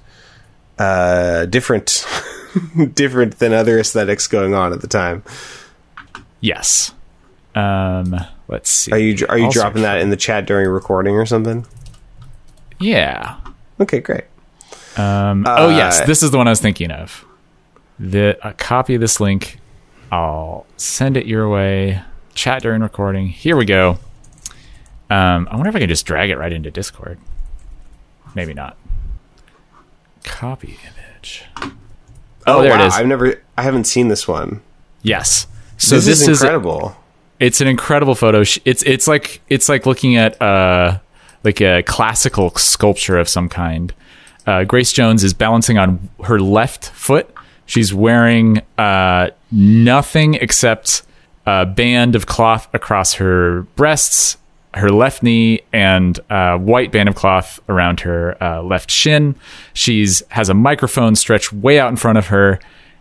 uh, 0.77 1.45
different, 1.45 2.05
different 2.93 3.39
than 3.39 3.53
other 3.53 3.79
aesthetics 3.79 4.27
going 4.27 4.53
on 4.53 4.73
at 4.73 4.81
the 4.81 4.87
time. 4.87 5.23
yes. 6.41 6.93
Um, 7.55 8.13
let's 8.49 8.69
see. 8.69 8.91
Are 8.91 8.97
you 8.97 9.25
are 9.29 9.37
you 9.37 9.45
I'll 9.45 9.51
dropping 9.51 9.83
that 9.83 9.99
in 10.01 10.09
the 10.09 10.17
chat 10.17 10.45
during 10.45 10.67
recording 10.69 11.15
or 11.15 11.25
something? 11.25 11.65
Yeah. 12.79 13.37
Okay, 13.79 14.01
great. 14.01 14.25
Um, 14.97 15.45
oh 15.47 15.69
yes, 15.69 16.05
this 16.05 16.21
is 16.21 16.31
the 16.31 16.37
one 16.37 16.47
I 16.47 16.51
was 16.51 16.59
thinking 16.59 16.91
of. 16.91 17.25
The 17.97 18.37
a 18.45 18.53
copy 18.53 18.95
of 18.95 19.01
this 19.01 19.21
link. 19.21 19.59
I'll 20.11 20.65
send 20.77 21.15
it 21.17 21.25
your 21.25 21.47
way. 21.49 22.01
Chat 22.33 22.61
during 22.61 22.81
recording. 22.81 23.27
Here 23.29 23.55
we 23.55 23.63
go. 23.63 23.99
Um, 25.09 25.47
I 25.49 25.55
wonder 25.55 25.69
if 25.69 25.75
I 25.75 25.79
can 25.79 25.87
just 25.89 26.05
drag 26.05 26.29
it 26.29 26.37
right 26.37 26.51
into 26.51 26.71
Discord. 26.71 27.17
Maybe 28.33 28.53
not. 28.53 28.77
Copy 30.25 30.77
image. 30.83 31.45
Oh, 32.47 32.61
there 32.61 32.71
wow, 32.71 32.83
it 32.83 32.87
is. 32.87 32.93
I've 32.93 33.07
never, 33.07 33.41
I 33.57 33.63
haven't 33.63 33.85
seen 33.85 34.07
this 34.09 34.27
one. 34.27 34.61
yes. 35.01 35.47
So 35.77 35.95
this, 35.95 36.05
this, 36.05 36.21
is 36.21 36.27
is 36.29 36.41
incredible. 36.41 36.95
it's 37.39 37.59
an 37.59 37.67
incredible 37.67 38.15
photo. 38.15 38.41
It's 38.41 38.81
it's 38.83 39.07
like 39.09 39.41
it's 39.49 39.67
like 39.67 39.85
looking 39.85 40.15
at 40.15 40.41
uh 40.41 40.99
like 41.43 41.59
a 41.61 41.83
classical 41.83 42.49
sculpture 42.51 43.17
of 43.17 43.27
some 43.27 43.49
kind. 43.49 43.93
Uh, 44.47 44.63
Grace 44.63 44.93
Jones 44.93 45.23
is 45.23 45.33
balancing 45.33 45.77
on 45.77 46.09
her 46.23 46.39
left 46.39 46.89
foot. 46.89 47.29
She's 47.65 47.93
wearing 47.93 48.61
uh, 48.77 49.31
nothing 49.51 50.35
except 50.35 51.03
a 51.45 51.65
band 51.65 52.15
of 52.15 52.25
cloth 52.25 52.67
across 52.73 53.15
her 53.15 53.63
breasts, 53.75 54.37
her 54.75 54.89
left 54.89 55.23
knee 55.23 55.61
and 55.73 56.19
a 56.29 56.57
white 56.57 56.91
band 56.91 57.09
of 57.09 57.15
cloth 57.15 57.59
around 57.69 58.01
her 58.01 58.41
uh, 58.43 58.61
left 58.61 58.91
shin. 58.91 59.35
She's 59.73 60.21
has 60.29 60.49
a 60.49 60.53
microphone 60.53 61.15
stretched 61.15 61.51
way 61.53 61.79
out 61.79 61.89
in 61.89 61.95
front 61.95 62.17
of 62.17 62.27
her, 62.27 62.59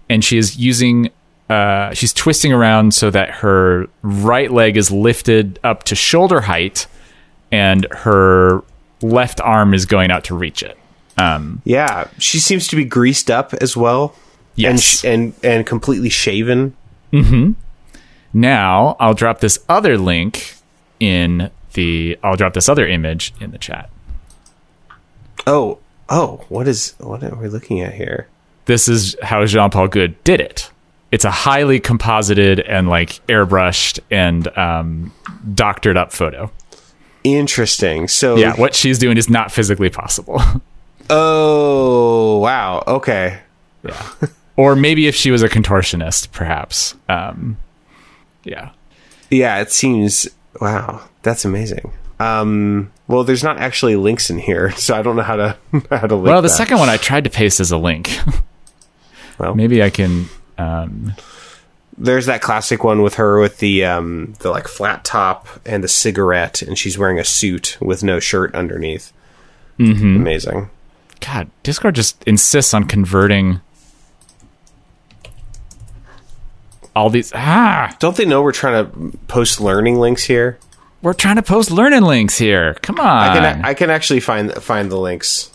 and 0.09 0.25
she 0.25 0.39
is 0.39 0.57
using. 0.57 1.11
Uh, 1.51 1.93
she's 1.93 2.13
twisting 2.15 2.53
around 2.55 2.95
so 2.95 3.11
that 3.11 3.29
her 3.29 3.87
right 4.03 4.51
leg 4.51 4.77
is 4.79 4.91
lifted 4.91 5.59
up 5.63 5.83
to 5.85 5.95
shoulder 5.95 6.41
height, 6.43 6.87
and 7.53 7.87
her 7.91 8.63
left 9.03 9.41
arm 9.43 9.75
is 9.75 9.85
going 9.85 10.11
out 10.11 10.25
to 10.25 10.35
reach 10.35 10.63
it. 10.63 10.79
Um, 11.19 11.61
Yeah, 11.65 12.09
she 12.19 12.39
seems 12.41 12.67
to 12.69 12.77
be 12.77 12.85
greased 12.85 13.31
up 13.31 13.53
as 13.55 13.77
well. 13.77 14.15
Yes. 14.57 14.71
and 14.71 14.81
sh- 14.81 15.05
and 15.05 15.35
and 15.43 15.67
completely 15.67 16.09
shaven. 16.09 16.75
Now 18.33 18.97
I'll 18.99 19.15
drop 19.15 19.41
this 19.41 19.59
other 19.69 19.97
link 19.99 20.55
in 20.99 21.51
the. 21.75 22.19
I'll 22.23 22.37
drop 22.37 22.55
this 22.55 22.69
other 22.69 22.87
image 22.87 23.33
in 23.41 23.51
the 23.51 23.59
chat. 23.59 23.91
Oh, 25.47 25.79
oh, 26.09 26.45
what 26.49 26.67
is 26.67 26.95
what 26.99 27.23
are 27.23 27.35
we 27.37 27.49
looking 27.49 27.81
at 27.81 27.95
here? 27.95 28.29
This 28.67 28.89
is 28.89 29.15
how 29.23 29.45
Jean 29.45 29.71
Paul 29.71 29.89
Goude 29.89 30.15
did 30.25 30.41
it. 30.41 30.71
It's 31.13 31.25
a 31.25 31.31
highly 31.31 31.79
composited 31.79 32.61
and 32.61 32.89
like 32.89 33.25
airbrushed 33.29 34.01
and 34.11 34.49
um, 34.57 35.13
doctored 35.55 35.97
up 35.97 36.13
photo. 36.13 36.51
Interesting. 37.23 38.09
So 38.09 38.37
Yeah, 38.37 38.55
what 38.57 38.75
she's 38.75 38.99
doing 38.99 39.17
is 39.17 39.31
not 39.31 39.53
physically 39.53 39.91
possible. 39.91 40.41
Oh, 41.11 42.39
wow. 42.39 42.83
Okay. 42.87 43.39
yeah, 43.83 44.11
or 44.57 44.75
maybe 44.75 45.07
if 45.07 45.15
she 45.15 45.31
was 45.31 45.43
a 45.43 45.51
contortionist, 45.51 46.33
perhaps. 46.33 46.95
Um, 47.11 47.59
yeah. 48.43 48.71
Yeah, 49.31 49.61
it 49.61 49.71
seems 49.71 50.27
wow. 50.61 51.03
That's 51.23 51.45
amazing. 51.45 51.93
Um, 52.21 52.93
well, 53.09 53.25
there's 53.25 53.43
not 53.43 53.59
actually 53.59 53.97
links 53.97 54.31
in 54.31 54.39
here, 54.39 54.71
so 54.77 54.95
I 54.95 55.03
don't 55.03 55.17
know 55.17 55.23
how 55.23 55.37
to 55.37 55.57
how 55.91 56.07
to 56.07 56.15
link. 56.15 56.27
Well, 56.27 56.43
the 56.43 56.49
that. 56.49 56.55
second 56.55 56.79
one 56.79 56.89
I 56.89 56.97
tried 56.97 57.25
to 57.25 57.31
paste 57.31 57.61
as 57.61 57.71
a 57.71 57.79
link. 57.79 58.19
Well. 59.37 59.57
maybe 59.57 59.83
I 59.83 59.91
can. 59.91 60.27
Um, 60.59 61.15
there's 61.99 62.27
that 62.27 62.41
classic 62.41 62.85
one 62.85 63.03
with 63.03 63.15
her 63.15 63.41
with 63.41 63.59
the 63.59 63.85
um 63.85 64.35
the 64.39 64.51
like 64.51 64.69
flat 64.69 65.05
top 65.05 65.49
and 65.67 65.83
the 65.83 65.89
cigarette, 65.89 66.63
and 66.63 66.79
she's 66.79 66.97
wearing 66.97 67.19
a 67.19 67.25
suit 67.25 67.77
with 67.81 68.05
no 68.05 68.21
shirt 68.21 68.55
underneath. 68.55 69.13
Mm-hmm. 69.81 70.17
Amazing. 70.17 70.71
God, 71.21 71.51
Discord 71.65 71.97
just 71.97 72.23
insists 72.29 72.75
on 72.75 72.85
converting 72.85 73.61
all 76.97 77.11
these. 77.11 77.33
Ah, 77.35 77.95
Don't 77.99 78.17
they 78.17 78.25
know 78.25 78.43
we're 78.43 78.53
trying 78.53 78.85
to 79.11 79.19
post 79.29 79.61
learning 79.61 79.99
links 79.99 80.25
here? 80.25 80.59
we're 81.03 81.13
trying 81.13 81.37
to 81.37 81.43
post 81.43 81.71
learning 81.71 82.03
links 82.03 82.39
here. 82.39 82.75
Come 82.81 82.99
on. 82.99 83.07
I 83.07 83.35
can 83.35 83.65
I 83.67 83.75
can 83.75 83.91
actually 83.91 84.21
find 84.21 84.53
find 84.55 84.91
the 84.91 84.99
links. 84.99 85.51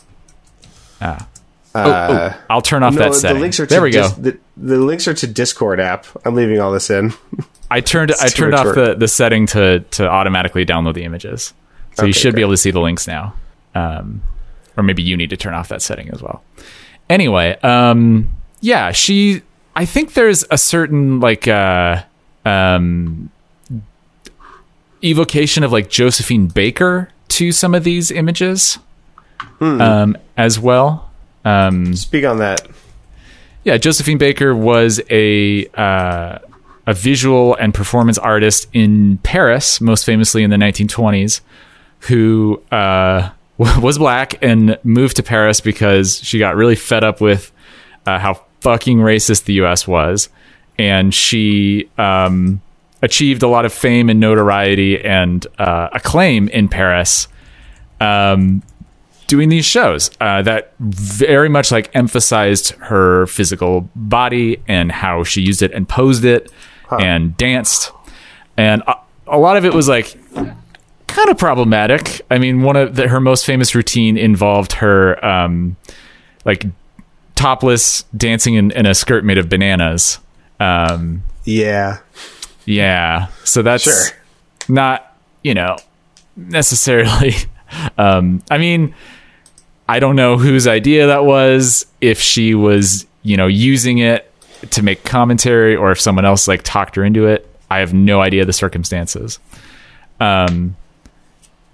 Ah. 1.02 1.28
Oh, 1.76 1.92
oh, 1.92 2.42
I'll 2.50 2.62
turn 2.64 2.82
off 2.84 2.96
that 2.96 3.14
setting. 3.14 3.38
the 3.38 3.42
links 3.42 3.60
are 3.60 3.66
there 3.68 3.82
we 3.82 3.92
go. 3.92 4.08
The, 4.10 4.38
the 4.58 4.78
links 4.78 5.08
are 5.08 5.14
to 5.14 5.28
Discord 5.28 5.80
app. 5.80 6.08
I'm 6.26 6.34
leaving 6.36 6.60
all 6.60 6.72
this 6.72 6.90
in. 6.90 7.14
I 7.72 7.82
turned 7.82 8.12
I 8.20 8.28
turned 8.30 8.56
off 8.56 8.66
work. 8.66 8.76
the, 8.76 8.96
the 8.96 9.08
setting 9.08 9.46
to 9.48 9.80
to 9.92 10.10
automatically 10.10 10.66
download 10.66 10.96
the 10.96 11.04
images, 11.04 11.54
so 11.94 12.04
you 12.04 12.10
Okay, 12.10 12.20
should 12.20 12.36
be 12.36 12.42
able 12.42 12.54
to 12.54 12.58
see 12.58 12.72
the 12.72 12.82
links 12.82 13.08
now. 13.08 13.36
Um, 13.76 14.24
or 14.76 14.84
maybe 14.84 15.04
you 15.04 15.16
need 15.16 15.30
to 15.30 15.38
turn 15.38 15.54
off 15.54 15.70
that 15.70 15.82
setting 15.84 16.10
as 16.10 16.22
well. 16.24 16.44
Anyway, 17.10 17.56
um, 17.62 18.30
yeah, 18.62 18.92
she. 18.92 19.44
I 19.80 19.86
think 19.86 20.14
there's 20.14 20.44
a 20.52 20.58
certain 20.58 21.22
like 21.22 21.48
uh, 21.48 22.04
um, 22.46 23.32
evocation 25.04 25.64
of 25.64 25.72
like 25.72 25.90
Josephine 25.90 26.48
Baker 26.48 27.10
to 27.30 27.52
some 27.54 27.74
of 27.74 27.84
these 27.86 28.12
images, 28.12 28.78
Hmm. 29.60 29.82
um, 29.82 30.18
as 30.36 30.60
well. 30.60 31.10
Um, 31.46 31.96
Speak 31.96 32.26
on 32.26 32.40
that. 32.40 32.68
yeah, 33.64 33.78
Josephine 33.78 34.18
Baker 34.18 34.54
was 34.54 35.00
a 35.10 35.66
uh, 35.68 36.40
a 36.86 36.94
visual 36.94 37.56
and 37.56 37.74
performance 37.74 38.18
artist 38.18 38.68
in 38.74 39.18
Paris, 39.20 39.80
most 39.80 40.04
famously 40.06 40.44
in 40.44 40.50
the 40.50 40.58
1920s, 40.58 41.40
who 42.00 42.62
uh, 42.72 43.30
was 43.58 43.98
black 43.98 44.38
and 44.44 44.78
moved 44.84 45.16
to 45.16 45.24
Paris 45.24 45.62
because 45.62 46.22
she 46.22 46.38
got 46.38 46.58
really 46.58 46.76
fed 46.76 47.04
up 47.06 47.22
with 47.22 47.52
uh, 48.06 48.20
how 48.20 48.44
fucking 48.62 48.98
racist 48.98 49.46
the 49.46 49.54
U.S. 49.54 49.88
was, 49.88 50.30
and 50.78 51.14
she 51.14 51.90
um, 51.98 52.62
achieved 53.02 53.44
a 53.44 53.48
lot 53.48 53.66
of 53.66 53.74
fame 53.74 54.10
and 54.10 54.20
notoriety 54.20 55.04
and 55.04 55.46
uh, 55.58 55.90
acclaim 55.92 56.48
in 56.50 56.68
Paris. 56.68 57.28
Um, 58.02 58.64
doing 59.30 59.50
these 59.50 59.66
shows 59.66 60.10
uh, 60.20 60.42
that 60.42 60.74
very 60.80 61.50
much 61.50 61.72
like 61.72 61.96
emphasized 61.96 62.72
her 62.78 63.28
physical 63.28 63.88
body 63.96 64.60
and 64.68 64.92
how 64.92 65.24
she 65.24 65.42
used 65.42 65.62
it 65.62 65.72
and 65.72 65.88
posed 65.88 66.26
it 66.26 66.52
and 67.00 67.38
danced 67.38 67.92
and 68.58 68.82
a, 68.88 68.96
a 69.28 69.38
lot 69.38 69.56
of 69.56 69.64
it 69.64 69.72
was 69.76 69.88
like 69.88 70.18
kind 71.06 71.30
of 71.30 71.38
problematic 71.38 72.22
i 72.32 72.40
mean 72.40 72.64
one 72.64 72.76
of 72.76 72.96
the, 72.96 73.08
her 73.08 73.20
most 73.20 73.46
famous 73.46 73.76
routine 73.76 74.18
involved 74.18 74.74
her 74.74 75.24
um, 75.24 75.78
like 76.44 76.66
topless 77.40 78.04
dancing 78.18 78.56
in, 78.56 78.70
in 78.72 78.86
a 78.86 78.94
skirt 78.94 79.24
made 79.24 79.38
of 79.38 79.48
bananas 79.50 80.20
um, 80.60 81.24
Yeah. 81.46 82.00
yeah. 82.66 83.28
So 83.46 83.62
that's 83.62 83.84
Sure. 83.84 84.18
not, 84.68 85.16
you 85.44 85.54
know, 85.54 85.78
necessarily. 86.36 87.34
Um, 88.00 88.42
I 88.50 88.58
mean, 88.58 88.96
I 89.88 90.00
don't 90.00 90.16
know 90.16 90.40
whose 90.40 90.66
idea 90.66 91.06
that 91.06 91.24
was, 91.24 91.86
if 92.02 92.20
she 92.20 92.56
was, 92.56 93.06
you 93.22 93.38
know, 93.38 93.46
using 93.46 94.00
it 94.00 94.32
to 94.72 94.82
make 94.82 95.04
commentary 95.04 95.76
or 95.76 95.92
if 95.92 96.02
someone 96.02 96.26
else 96.26 96.48
like 96.48 96.64
talked 96.64 96.96
her 96.96 97.04
into 97.04 97.28
it. 97.28 97.48
I 97.70 97.78
have 97.78 97.94
no 97.94 98.22
idea 98.22 98.44
the 98.44 98.54
circumstances. 98.54 99.38
Um, 100.20 100.76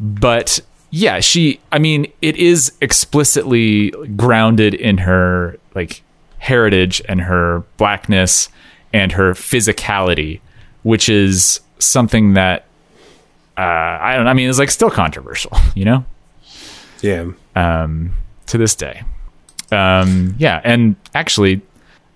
but 0.02 0.60
yeah, 0.92 1.20
she, 1.20 1.60
I 1.72 1.80
mean, 1.80 2.08
it 2.22 2.36
is 2.38 2.72
explicitly 2.82 3.92
grounded 4.16 4.74
in 4.74 5.00
her 5.00 5.58
like 5.74 6.02
heritage 6.40 7.02
and 7.10 7.22
her 7.22 7.64
blackness 7.78 8.50
and 8.94 9.12
her 9.14 9.34
physicality, 9.34 10.40
which 10.84 11.10
is 11.10 11.60
something 11.80 12.34
that 12.34 12.66
uh, 13.58 13.62
I 13.62 14.16
don't. 14.18 14.28
I 14.28 14.34
mean, 14.34 14.50
it's 14.50 14.60
like 14.60 14.72
still 14.72 14.90
controversial, 14.90 15.52
you 15.76 15.86
know, 15.86 16.06
Yeah. 17.02 17.32
um, 17.56 18.14
to 18.48 18.58
this 18.58 18.76
day. 18.76 19.04
Um, 19.72 20.36
yeah, 20.38 20.62
and 20.64 20.96
actually, 21.14 21.62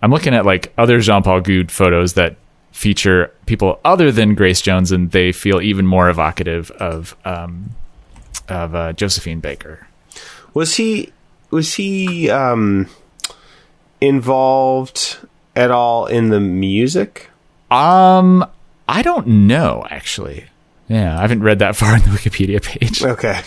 I'm 0.02 0.12
looking 0.12 0.34
at 0.34 0.46
like 0.46 0.72
other 0.78 1.00
Jean 1.00 1.24
Paul 1.24 1.42
Goude 1.42 1.72
photos 1.72 2.14
that 2.14 2.36
feature 2.72 3.34
people 3.46 3.80
other 3.84 4.12
than 4.12 4.36
Grace 4.36 4.62
Jones, 4.62 4.92
and 4.92 5.12
they 5.12 5.32
feel 5.32 5.60
even 5.62 5.86
more 5.88 6.10
evocative 6.10 6.72
of 6.72 7.16
um, 7.26 7.72
of 8.52 8.76
uh, 8.76 8.94
Josephine 8.94 9.40
Baker. 9.40 9.88
Was 10.54 10.76
he 10.76 11.12
was 11.52 11.76
he 11.76 12.30
um 12.30 12.88
involved 14.02 15.18
at 15.56 15.72
all 15.72 16.06
in 16.06 16.30
the 16.30 16.40
music? 16.40 17.30
Um, 17.72 18.46
I 18.88 19.02
don't 19.02 19.28
know 19.28 19.86
actually. 19.90 20.46
Yeah, 20.88 21.18
I 21.18 21.22
haven't 21.22 21.44
read 21.44 21.60
that 21.60 21.76
far 21.76 21.96
in 21.96 22.02
the 22.04 22.10
Wikipedia 22.10 22.62
page. 22.64 23.04
Okay. 23.04 23.42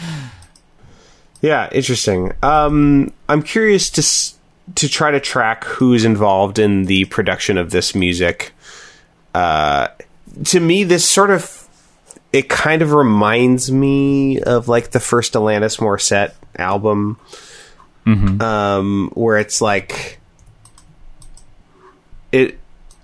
yeah, 1.40 1.68
interesting. 1.72 2.32
Um, 2.42 3.12
I'm 3.28 3.42
curious 3.42 3.90
to 3.90 4.00
s- 4.00 4.34
to 4.74 4.88
try 4.88 5.10
to 5.10 5.20
track 5.20 5.64
who's 5.64 6.04
involved 6.04 6.58
in 6.58 6.84
the 6.84 7.04
production 7.06 7.56
of 7.56 7.70
this 7.70 7.94
music. 7.94 8.52
Uh, 9.34 9.88
to 10.44 10.60
me, 10.60 10.84
this 10.84 11.08
sort 11.08 11.30
of 11.30 11.67
it 12.32 12.48
kind 12.48 12.82
of 12.82 12.92
reminds 12.92 13.70
me 13.70 14.40
of 14.40 14.68
like 14.68 14.90
the 14.90 15.00
first 15.00 15.32
Alanis 15.34 15.78
Morissette 15.78 16.34
album, 16.56 17.18
um, 18.40 19.10
where 19.14 19.38
it's 19.38 19.60
like 19.60 20.18
it. 22.32 22.58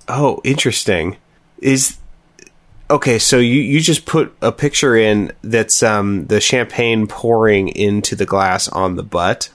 Oh, 0.09 0.41
interesting. 0.45 1.17
Is 1.59 1.99
okay 2.91 3.19
so 3.19 3.39
you 3.39 3.63
you 3.63 3.81
just 3.81 4.05
put 4.05 4.35
a 4.43 4.53
picture 4.53 4.95
in 4.95 5.33
that's 5.41 5.83
um 5.83 6.27
the 6.27 6.39
champagne 6.39 7.07
pouring 7.07 7.69
into 7.69 8.15
the 8.15 8.27
glass 8.27 8.69
on 8.69 8.97
the 8.97 9.03
butt 9.03 9.49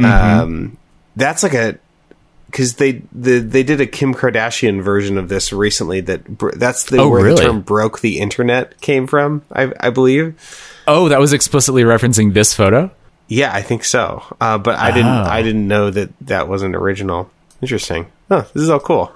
um 0.00 0.76
that's 1.14 1.44
like 1.44 1.54
a 1.54 1.78
because 2.50 2.74
they 2.76 3.02
the, 3.12 3.38
they 3.38 3.62
did 3.62 3.80
a 3.80 3.86
Kim 3.86 4.14
Kardashian 4.14 4.82
version 4.82 5.18
of 5.18 5.28
this 5.28 5.52
recently 5.52 6.00
that 6.02 6.26
br- 6.38 6.52
that's 6.56 6.84
the 6.84 6.98
Oh, 6.98 7.08
where 7.08 7.22
really? 7.24 7.36
the 7.36 7.42
term 7.42 7.60
broke 7.60 8.00
the 8.00 8.18
internet 8.18 8.80
came 8.80 9.06
from 9.06 9.42
I 9.52 9.72
I 9.80 9.90
believe 9.90 10.34
Oh, 10.86 11.08
that 11.08 11.20
was 11.20 11.32
explicitly 11.32 11.82
referencing 11.82 12.32
this 12.34 12.54
photo. 12.54 12.90
yeah 13.28 13.52
I 13.54 13.62
think 13.62 13.84
so 13.84 14.22
uh, 14.40 14.58
but 14.58 14.76
I 14.78 14.90
didn't 14.90 15.06
Oh. 15.10 15.24
I 15.28 15.42
didn't 15.42 15.68
know 15.68 15.90
that 15.90 16.10
that 16.22 16.48
wasn't 16.48 16.74
original 16.74 17.30
interesting 17.62 18.06
huh 18.28 18.44
this 18.54 18.62
is 18.62 18.70
all 18.70 18.80
cool 18.80 19.12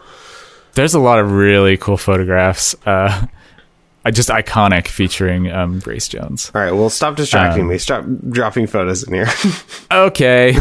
there's 0.75 0.95
a 0.95 1.01
lot 1.01 1.19
of 1.19 1.33
really 1.33 1.77
cool 1.77 1.97
photographs 1.97 2.75
uh, 2.87 3.27
uh, 4.05 4.11
just 4.11 4.29
iconic 4.31 4.89
featuring 4.89 5.49
um, 5.53 5.79
Grace 5.79 6.09
Jones. 6.09 6.51
All 6.55 6.61
right, 6.61 6.73
well, 6.73 6.91
stop 6.91 7.15
distracting 7.15 7.63
Um, 7.63 7.69
me. 7.69 7.79
Stop 7.79 8.05
dropping 8.31 8.67
photos 8.67 9.05
in 9.05 9.15
here. 9.15 9.29
Okay. 9.93 10.57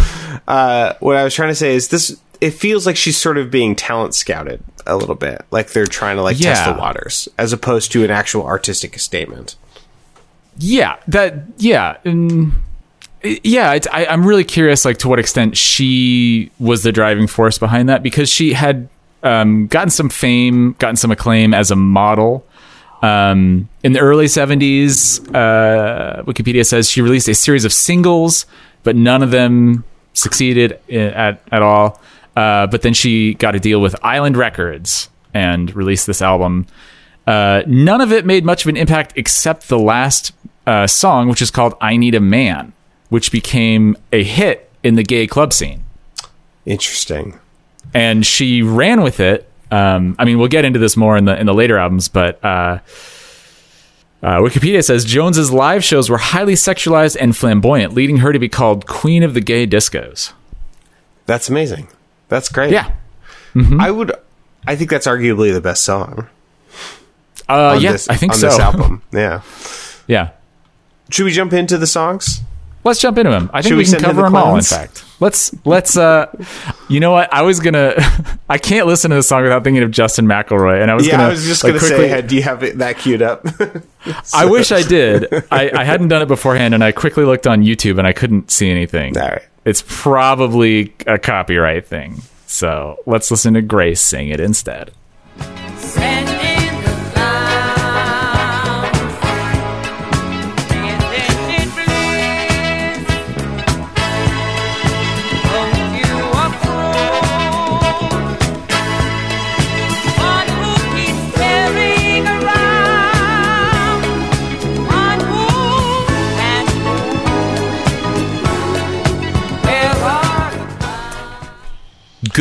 uh, 0.48 0.94
what 1.00 1.16
I 1.16 1.24
was 1.24 1.34
trying 1.34 1.50
to 1.50 1.56
say 1.56 1.74
is 1.74 1.88
this: 1.88 2.20
it 2.41 2.51
feels 2.51 2.88
like 2.88 2.97
she's 2.97 3.17
sort 3.17 3.38
of 3.38 3.51
being 3.51 3.75
talent 3.75 4.15
scouted 4.15 4.63
a 4.88 4.97
little 4.97 5.15
bit, 5.15 5.45
like 5.51 5.71
they're 5.71 5.86
trying 5.86 6.17
to 6.17 6.23
like 6.23 6.38
test 6.38 6.65
the 6.65 6.73
waters, 6.73 7.30
as 7.38 7.54
opposed 7.54 7.91
to 7.91 8.04
an 8.04 8.10
actual 8.10 8.45
artistic 8.45 8.97
statement. 8.99 9.56
Yeah, 10.58 10.97
that 11.08 11.43
yeah, 11.58 11.97
mm, 12.04 12.51
yeah. 13.23 13.73
It's, 13.73 13.88
I, 13.91 14.08
I'm 14.08 14.25
really 14.25 14.43
curious, 14.43 14.84
like 14.86 14.97
to 14.99 15.08
what 15.08 15.19
extent 15.19 15.56
she 15.56 16.51
was 16.60 16.82
the 16.82 16.91
driving 16.91 17.27
force 17.27 17.60
behind 17.60 17.89
that, 17.89 18.01
because 18.01 18.27
she 18.27 18.54
had 18.54 18.89
um, 19.21 19.67
gotten 19.67 19.91
some 19.91 20.10
fame, 20.10 20.75
gotten 20.80 20.95
some 20.95 21.12
acclaim 21.12 21.54
as 21.54 21.69
a 21.69 21.75
model. 21.75 22.45
Um, 23.04 23.69
in 23.84 23.93
the 23.93 23.99
early 23.99 24.25
70s, 24.25 25.27
uh, 25.34 26.23
Wikipedia 26.23 26.65
says 26.65 26.89
she 26.89 27.01
released 27.01 27.27
a 27.27 27.34
series 27.34 27.65
of 27.65 27.73
singles, 27.73 28.45
but 28.84 28.95
none 28.95 29.23
of 29.23 29.32
them 29.32 29.84
succeeded 30.13 30.80
at 30.89 31.41
at 31.51 31.62
all. 31.62 32.01
Uh, 32.36 32.67
but 32.67 32.82
then 32.82 32.94
she 32.94 33.34
got 33.34 33.56
a 33.56 33.60
deal 33.60 33.82
with 33.82 33.96
Island 34.04 34.38
Records 34.38 35.10
and 35.34 35.74
released 35.76 36.08
this 36.08 36.22
album. 36.22 36.65
Uh, 37.28 37.63
none 37.67 38.02
of 38.02 38.12
it 38.12 38.26
made 38.26 38.46
much 38.46 38.65
of 38.65 38.70
an 38.70 38.78
impact 38.78 39.13
except 39.15 39.67
the 39.67 39.80
last 39.80 40.32
uh, 40.65 40.88
song, 40.88 41.28
which 41.28 41.41
is 41.41 41.52
called 41.52 41.76
"I 41.82 41.98
Need 41.98 42.15
a 42.15 42.20
Man," 42.20 42.74
which 43.10 43.32
became 43.32 43.98
a 44.12 44.24
hit 44.24 44.70
in 44.84 44.96
the 44.96 45.04
gay 45.04 45.28
club 45.28 45.54
scene. 45.54 45.84
Interesting. 46.65 47.39
And 47.94 48.26
she 48.26 48.62
ran 48.62 49.02
with 49.02 49.20
it. 49.20 49.50
Um, 49.70 50.15
I 50.20 50.26
mean, 50.26 50.38
we'll 50.38 50.48
get 50.48 50.65
into 50.65 50.80
this 50.80 50.98
more 50.98 51.17
in 51.17 51.26
the 51.26 51.39
in 51.39 51.46
the 51.46 51.54
later 51.54 51.78
albums, 51.78 52.08
but 52.08 52.44
uh, 52.44 52.80
uh, 54.24 54.38
Wikipedia 54.38 54.84
says 54.84 55.06
Jones's 55.06 55.52
live 55.52 55.84
shows 55.84 56.10
were 56.10 56.17
highly 56.17 56.54
sexualized 56.54 57.17
and 57.20 57.36
flamboyant, 57.36 57.94
leading 57.94 58.17
her 58.17 58.34
to 58.34 58.39
be 58.39 58.50
called 58.50 58.88
"Queen 58.88 59.24
of 59.24 59.34
the 59.34 59.41
Gay 59.41 59.65
Discos." 59.65 60.34
That's 61.26 61.50
amazing. 61.50 61.88
That's 62.32 62.48
great. 62.50 62.72
Yeah, 62.72 62.91
I 63.78 63.91
would. 63.91 64.13
I 64.65 64.76
think 64.78 64.89
that's 64.89 65.06
arguably 65.06 65.52
the 65.54 65.60
best 65.62 65.84
song. 65.84 66.28
uh, 67.50 67.78
yeah, 67.82 67.91
this, 67.91 68.08
I 68.10 68.15
think 68.15 68.32
on 68.32 68.39
so. 68.39 68.48
This 68.50 68.60
album. 68.60 69.02
Yeah. 69.12 69.41
yeah, 70.08 70.30
Should 71.10 71.26
we 71.26 71.32
jump 71.32 71.52
into 71.54 71.78
the 71.78 71.88
songs? 71.88 72.39
Let's 72.84 73.00
jump 73.00 73.17
into 73.20 73.30
them. 73.30 73.50
I 73.54 73.62
think 73.62 73.72
Should 73.72 73.78
we, 73.78 73.84
we 73.84 73.89
can 73.91 74.00
cover 74.00 74.22
the 74.22 74.28
them 74.30 74.36
all. 74.36 74.56
In 74.56 74.62
fact, 74.63 75.04
let's 75.20 75.54
let's. 75.65 75.98
uh 75.98 76.26
You 76.89 77.00
know 77.02 77.12
what? 77.12 77.32
I 77.34 77.41
was 77.44 77.60
gonna. 77.60 77.94
I 78.50 78.58
can't 78.58 78.88
listen 78.88 79.12
to 79.12 79.15
the 79.17 79.24
song 79.24 79.44
without 79.44 79.63
thinking 79.63 79.84
of 79.84 79.91
Justin 79.91 80.26
McElroy, 80.26 80.82
and 80.82 80.89
I 80.89 80.96
was 80.96 81.06
Yeah, 81.06 81.17
gonna. 81.17 81.24
I 81.26 81.30
was 81.30 81.46
just 81.46 81.63
like, 81.63 81.74
going 81.74 81.82
to 81.82 81.88
quickly- 81.89 82.10
say, 82.10 82.22
do 82.24 82.36
you 82.38 82.41
have 82.44 82.63
it, 82.63 82.78
that 82.80 82.98
queued 82.98 83.22
up? 83.22 83.46
I 84.34 84.46
wish 84.46 84.72
I 84.72 84.82
did. 84.82 85.28
I, 85.52 85.70
I 85.76 85.84
hadn't 85.84 86.08
done 86.08 86.22
it 86.24 86.28
beforehand, 86.28 86.74
and 86.74 86.84
I 86.84 86.91
quickly 86.91 87.24
looked 87.26 87.46
on 87.46 87.62
YouTube, 87.62 87.98
and 88.00 88.08
I 88.08 88.13
couldn't 88.13 88.50
see 88.50 88.72
anything. 88.72 89.15
All 89.17 89.28
right. 89.28 89.44
It's 89.63 89.84
probably 89.88 90.93
a 91.06 91.19
copyright 91.19 91.86
thing. 91.86 92.21
So 92.47 92.97
let's 93.06 93.32
listen 93.32 93.54
to 93.54 93.62
Grace 93.62 94.02
sing 94.02 94.30
it 94.30 94.39
instead. 94.39 94.91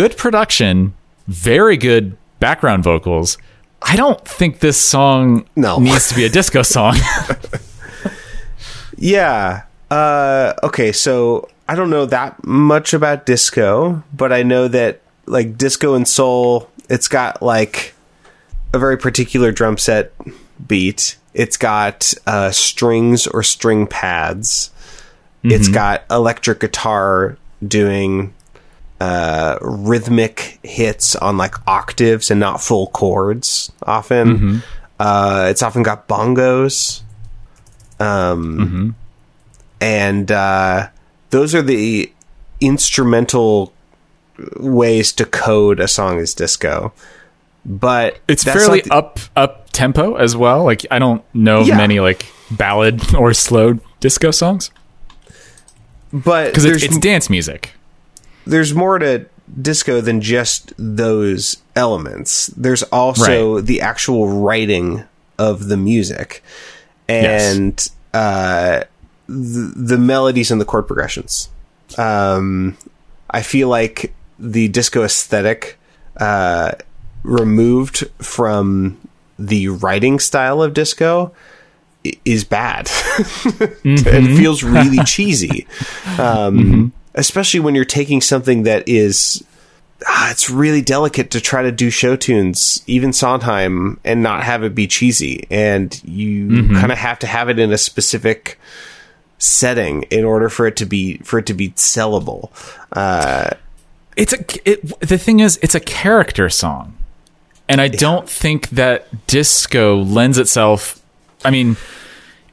Good 0.00 0.16
production, 0.16 0.94
very 1.28 1.76
good 1.76 2.16
background 2.38 2.82
vocals. 2.82 3.36
I 3.82 3.96
don't 3.96 4.18
think 4.26 4.60
this 4.60 4.80
song 4.80 5.46
No. 5.56 5.78
needs 5.78 6.08
to 6.08 6.14
be 6.14 6.24
a 6.24 6.30
disco 6.30 6.62
song. 6.62 6.96
Yeah. 8.96 9.64
Uh, 9.90 10.54
okay, 10.62 10.92
so 10.92 11.50
I 11.68 11.74
don't 11.74 11.90
know 11.90 12.06
that 12.06 12.42
much 12.46 12.94
about 12.94 13.26
disco, 13.26 14.02
but 14.10 14.32
I 14.32 14.42
know 14.42 14.68
that 14.68 15.02
like 15.26 15.58
disco 15.58 15.92
and 15.92 16.08
soul, 16.08 16.70
it's 16.88 17.06
got 17.06 17.42
like 17.42 17.92
a 18.72 18.78
very 18.78 18.96
particular 18.96 19.52
drum 19.52 19.76
set 19.76 20.14
beat. 20.66 21.18
It's 21.34 21.58
got 21.58 22.14
uh, 22.26 22.52
strings 22.52 23.26
or 23.26 23.42
string 23.42 23.86
pads. 23.86 24.70
It's 25.42 25.68
got 25.68 26.04
electric 26.10 26.60
guitar 26.60 27.36
doing 27.66 28.32
uh, 29.00 29.58
rhythmic 29.62 30.58
hits 30.62 31.16
on 31.16 31.36
like 31.36 31.54
octaves 31.66 32.30
and 32.30 32.38
not 32.38 32.60
full 32.60 32.88
chords. 32.88 33.72
Often, 33.84 34.62
uh, 34.98 35.46
it's 35.50 35.62
often 35.62 35.82
got 35.82 36.06
bongos. 36.08 37.02
Um, 37.98 38.94
and 39.80 40.30
uh, 40.30 40.88
those 41.30 41.54
are 41.54 41.62
the 41.62 42.12
instrumental 42.60 43.72
ways 44.58 45.12
to 45.12 45.24
code 45.26 45.80
a 45.80 45.88
song 45.88 46.18
as 46.18 46.34
disco. 46.34 46.92
But 47.64 48.18
It's 48.28 48.42
fairly 48.44 48.80
the- 48.82 48.94
up 48.94 49.18
up 49.36 49.68
tempo 49.70 50.14
as 50.14 50.34
well. 50.36 50.64
Like 50.64 50.86
I 50.90 50.98
don't 50.98 51.22
know 51.34 51.60
Yeah. 51.62 51.76
many 51.76 52.00
like 52.00 52.26
ballad 52.50 53.14
or 53.18 53.32
slow 53.34 53.78
disco 54.00 54.30
songs 54.32 54.70
but 56.12 56.46
because 56.46 56.64
there's 56.64 56.82
it's, 56.82 56.96
it's 56.96 56.98
dance 56.98 57.30
music. 57.30 57.72
There's 58.50 58.74
more 58.74 58.98
to 58.98 59.26
disco 59.60 60.00
than 60.00 60.20
just 60.20 60.72
those 60.76 61.56
elements. 61.76 62.48
There's 62.48 62.82
also 62.84 63.60
the 63.60 63.80
actual 63.80 64.28
writing 64.28 65.04
of 65.38 65.68
the 65.68 65.76
music 65.76 66.42
and 67.08 67.88
uh, 68.12 68.84
the, 69.26 69.72
the 69.76 69.98
melodies 69.98 70.50
and 70.50 70.60
the 70.60 70.64
chord 70.64 70.86
progressions. 70.86 71.48
Um, 71.98 72.76
I 73.30 73.42
feel 73.42 73.68
like 73.68 74.12
the 74.38 74.68
disco 74.68 75.02
aesthetic 75.04 75.78
uh, 76.16 76.72
removed 77.22 78.08
from 78.18 78.98
the 79.38 79.68
writing 79.68 80.18
style 80.18 80.62
of 80.62 80.74
disco 80.74 81.32
is 82.24 82.44
bad. 82.44 82.88
it 83.84 84.36
feels 84.36 84.62
really 84.62 84.98
cheesy. 85.04 85.66
Um, 86.18 86.92
Especially 87.14 87.60
when 87.60 87.74
you're 87.74 87.84
taking 87.84 88.20
something 88.20 88.62
that 88.64 88.88
is 88.88 89.44
ah, 90.06 90.30
it's 90.30 90.48
really 90.48 90.82
delicate 90.82 91.30
to 91.32 91.40
try 91.40 91.62
to 91.62 91.72
do 91.72 91.90
show 91.90 92.16
tunes, 92.16 92.82
even 92.86 93.12
Sondheim, 93.12 93.98
and 94.04 94.22
not 94.22 94.44
have 94.44 94.62
it 94.64 94.74
be 94.74 94.86
cheesy. 94.86 95.46
And 95.50 96.00
you 96.04 96.68
kind 96.74 96.92
of 96.92 96.98
have 96.98 97.18
to 97.20 97.26
have 97.26 97.48
it 97.48 97.58
in 97.58 97.72
a 97.72 97.78
specific 97.78 98.58
setting 99.38 100.02
in 100.04 100.24
order 100.24 100.48
for 100.48 100.66
it 100.66 100.76
to 100.76 100.86
be 100.86 101.18
for 101.18 101.38
it 101.38 101.46
to 101.46 101.54
be 101.54 101.70
sellable. 101.70 102.50
Uh, 102.92 103.50
it's 104.16 104.32
a 104.32 104.70
it, 104.70 105.00
the 105.00 105.18
thing 105.18 105.40
is 105.40 105.58
it's 105.62 105.74
a 105.74 105.80
character 105.80 106.50
song 106.50 106.96
and 107.68 107.80
i 107.80 107.88
don't 107.88 108.28
think 108.28 108.68
that 108.70 109.26
disco 109.26 109.96
lends 109.96 110.38
itself 110.38 111.00
i 111.44 111.50
mean 111.50 111.76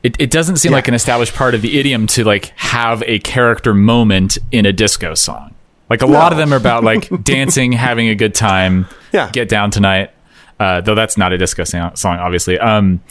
it, 0.07 0.15
it 0.19 0.31
doesn't 0.31 0.57
seem 0.57 0.71
Yeah. 0.71 0.77
like 0.77 0.87
an 0.87 0.93
established 0.93 1.33
part 1.35 1.53
of 1.55 1.61
the 1.61 1.79
idiom 1.79 2.07
to 2.07 2.23
like 2.23 2.45
have 2.57 3.03
a 3.05 3.19
character 3.19 3.73
moment 3.73 4.37
in 4.51 4.65
a 4.65 4.73
disco 4.73 5.13
song 5.15 5.53
like 5.89 6.01
a 6.01 6.05
lot 6.05 6.31
of 6.31 6.37
them 6.37 6.53
are 6.53 6.57
about 6.57 6.83
like 6.83 7.07
dancing 7.23 7.71
having 7.73 8.07
a 8.09 8.15
good 8.15 8.33
time 8.35 8.87
Yeah. 9.11 9.29
get 9.31 9.49
down 9.49 9.71
tonight 9.71 10.11
uh, 10.59 10.81
though 10.81 10.95
that's 10.95 11.17
not 11.17 11.31
a 11.33 11.37
disco 11.37 11.63
song, 11.63 11.95
song 11.95 12.17
obviously 12.19 12.57
um 12.59 13.01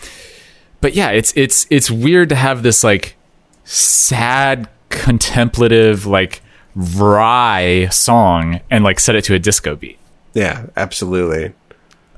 but 0.80 0.94
yeah 0.94 1.10
it's 1.10 1.32
it's 1.36 1.66
it's 1.70 1.90
weird 1.90 2.28
to 2.30 2.34
have 2.34 2.62
this 2.62 2.82
like 2.84 3.16
sad 3.64 4.68
contemplative 4.88 6.06
like 6.06 6.42
wry 6.74 7.88
song 7.90 8.60
and 8.70 8.84
like 8.84 9.00
set 9.00 9.14
it 9.14 9.24
to 9.24 9.34
a 9.34 9.38
disco 9.38 9.74
beat 9.76 9.98
yeah, 10.34 10.66
absolutely. 10.76 11.54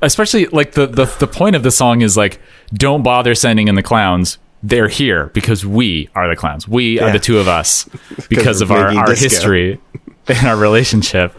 especially 0.02 0.46
like 0.46 0.72
the, 0.72 0.86
the 0.88 1.04
the 1.20 1.26
point 1.28 1.54
of 1.54 1.62
the 1.62 1.70
song 1.70 2.00
is 2.00 2.16
like 2.16 2.40
don't 2.74 3.02
bother 3.04 3.32
sending 3.36 3.68
in 3.68 3.76
the 3.76 3.82
clowns 3.82 4.38
they're 4.62 4.88
here 4.88 5.26
because 5.28 5.64
we 5.64 6.08
are 6.14 6.28
the 6.28 6.36
clowns. 6.36 6.66
We 6.66 7.00
are 7.00 7.12
the 7.12 7.18
two 7.18 7.38
of 7.38 7.48
us 7.48 7.88
because 8.28 8.60
of 8.60 8.70
of 8.70 8.76
our, 8.76 8.88
our 8.88 9.06
disco. 9.06 9.24
history 9.24 9.80
and 10.26 10.46
our 10.46 10.56
relationship. 10.56 11.34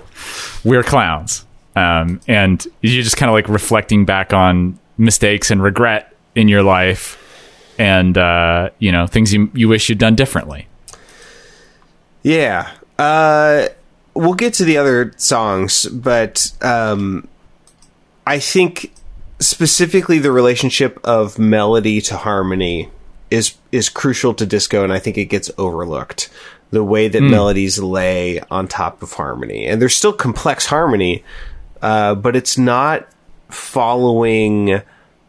We're 0.64 0.84
clowns. 0.84 1.46
Um, 1.76 2.20
and 2.28 2.66
you're 2.82 3.04
just 3.04 3.18
kind 3.18 3.30
of 3.30 3.34
like 3.34 3.48
reflecting 3.48 4.06
back 4.06 4.34
on 4.34 4.80
mistakes 4.98 5.52
and 5.52 5.62
regret 5.62 6.14
in 6.36 6.48
your 6.48 6.64
life 6.64 7.18
and 7.78 8.18
uh, 8.18 8.70
you 8.80 8.92
know 8.92 9.08
things 9.08 9.34
you, 9.34 9.50
you 9.54 9.68
wish 9.68 9.90
you'd 9.90 9.98
done 9.98 10.16
differently. 10.16 10.68
Yeah. 12.24 12.72
Uh, 12.98 13.70
we'll 14.14 14.34
get 14.34 14.54
to 14.56 14.66
the 14.66 14.78
other 14.78 15.14
songs, 15.16 15.86
but 15.86 16.52
um, 16.62 17.28
I 18.28 18.40
think 18.40 18.94
specifically 19.40 20.20
the 20.20 20.32
relationship 20.32 21.00
of 21.06 21.40
melody 21.40 22.02
to 22.02 22.18
harmony 22.18 22.90
is 23.32 23.56
is 23.72 23.90
crucial 23.90 24.34
to 24.36 24.46
disco 24.46 24.84
and 24.84 24.92
I 24.94 25.00
think 25.00 25.18
it 25.18 25.26
gets 25.26 25.52
overlooked. 25.58 26.30
The 26.72 26.84
way 26.84 27.08
that 27.08 27.22
melodies 27.22 27.80
lay 27.80 28.42
on 28.52 28.68
top 28.68 29.02
of 29.02 29.14
harmony. 29.14 29.66
And 29.66 29.82
there's 29.82 29.96
still 29.96 30.14
complex 30.14 30.68
harmony, 30.68 31.24
uh, 31.82 32.14
but 32.14 32.36
it's 32.36 32.60
not 32.60 33.08
following 33.50 34.82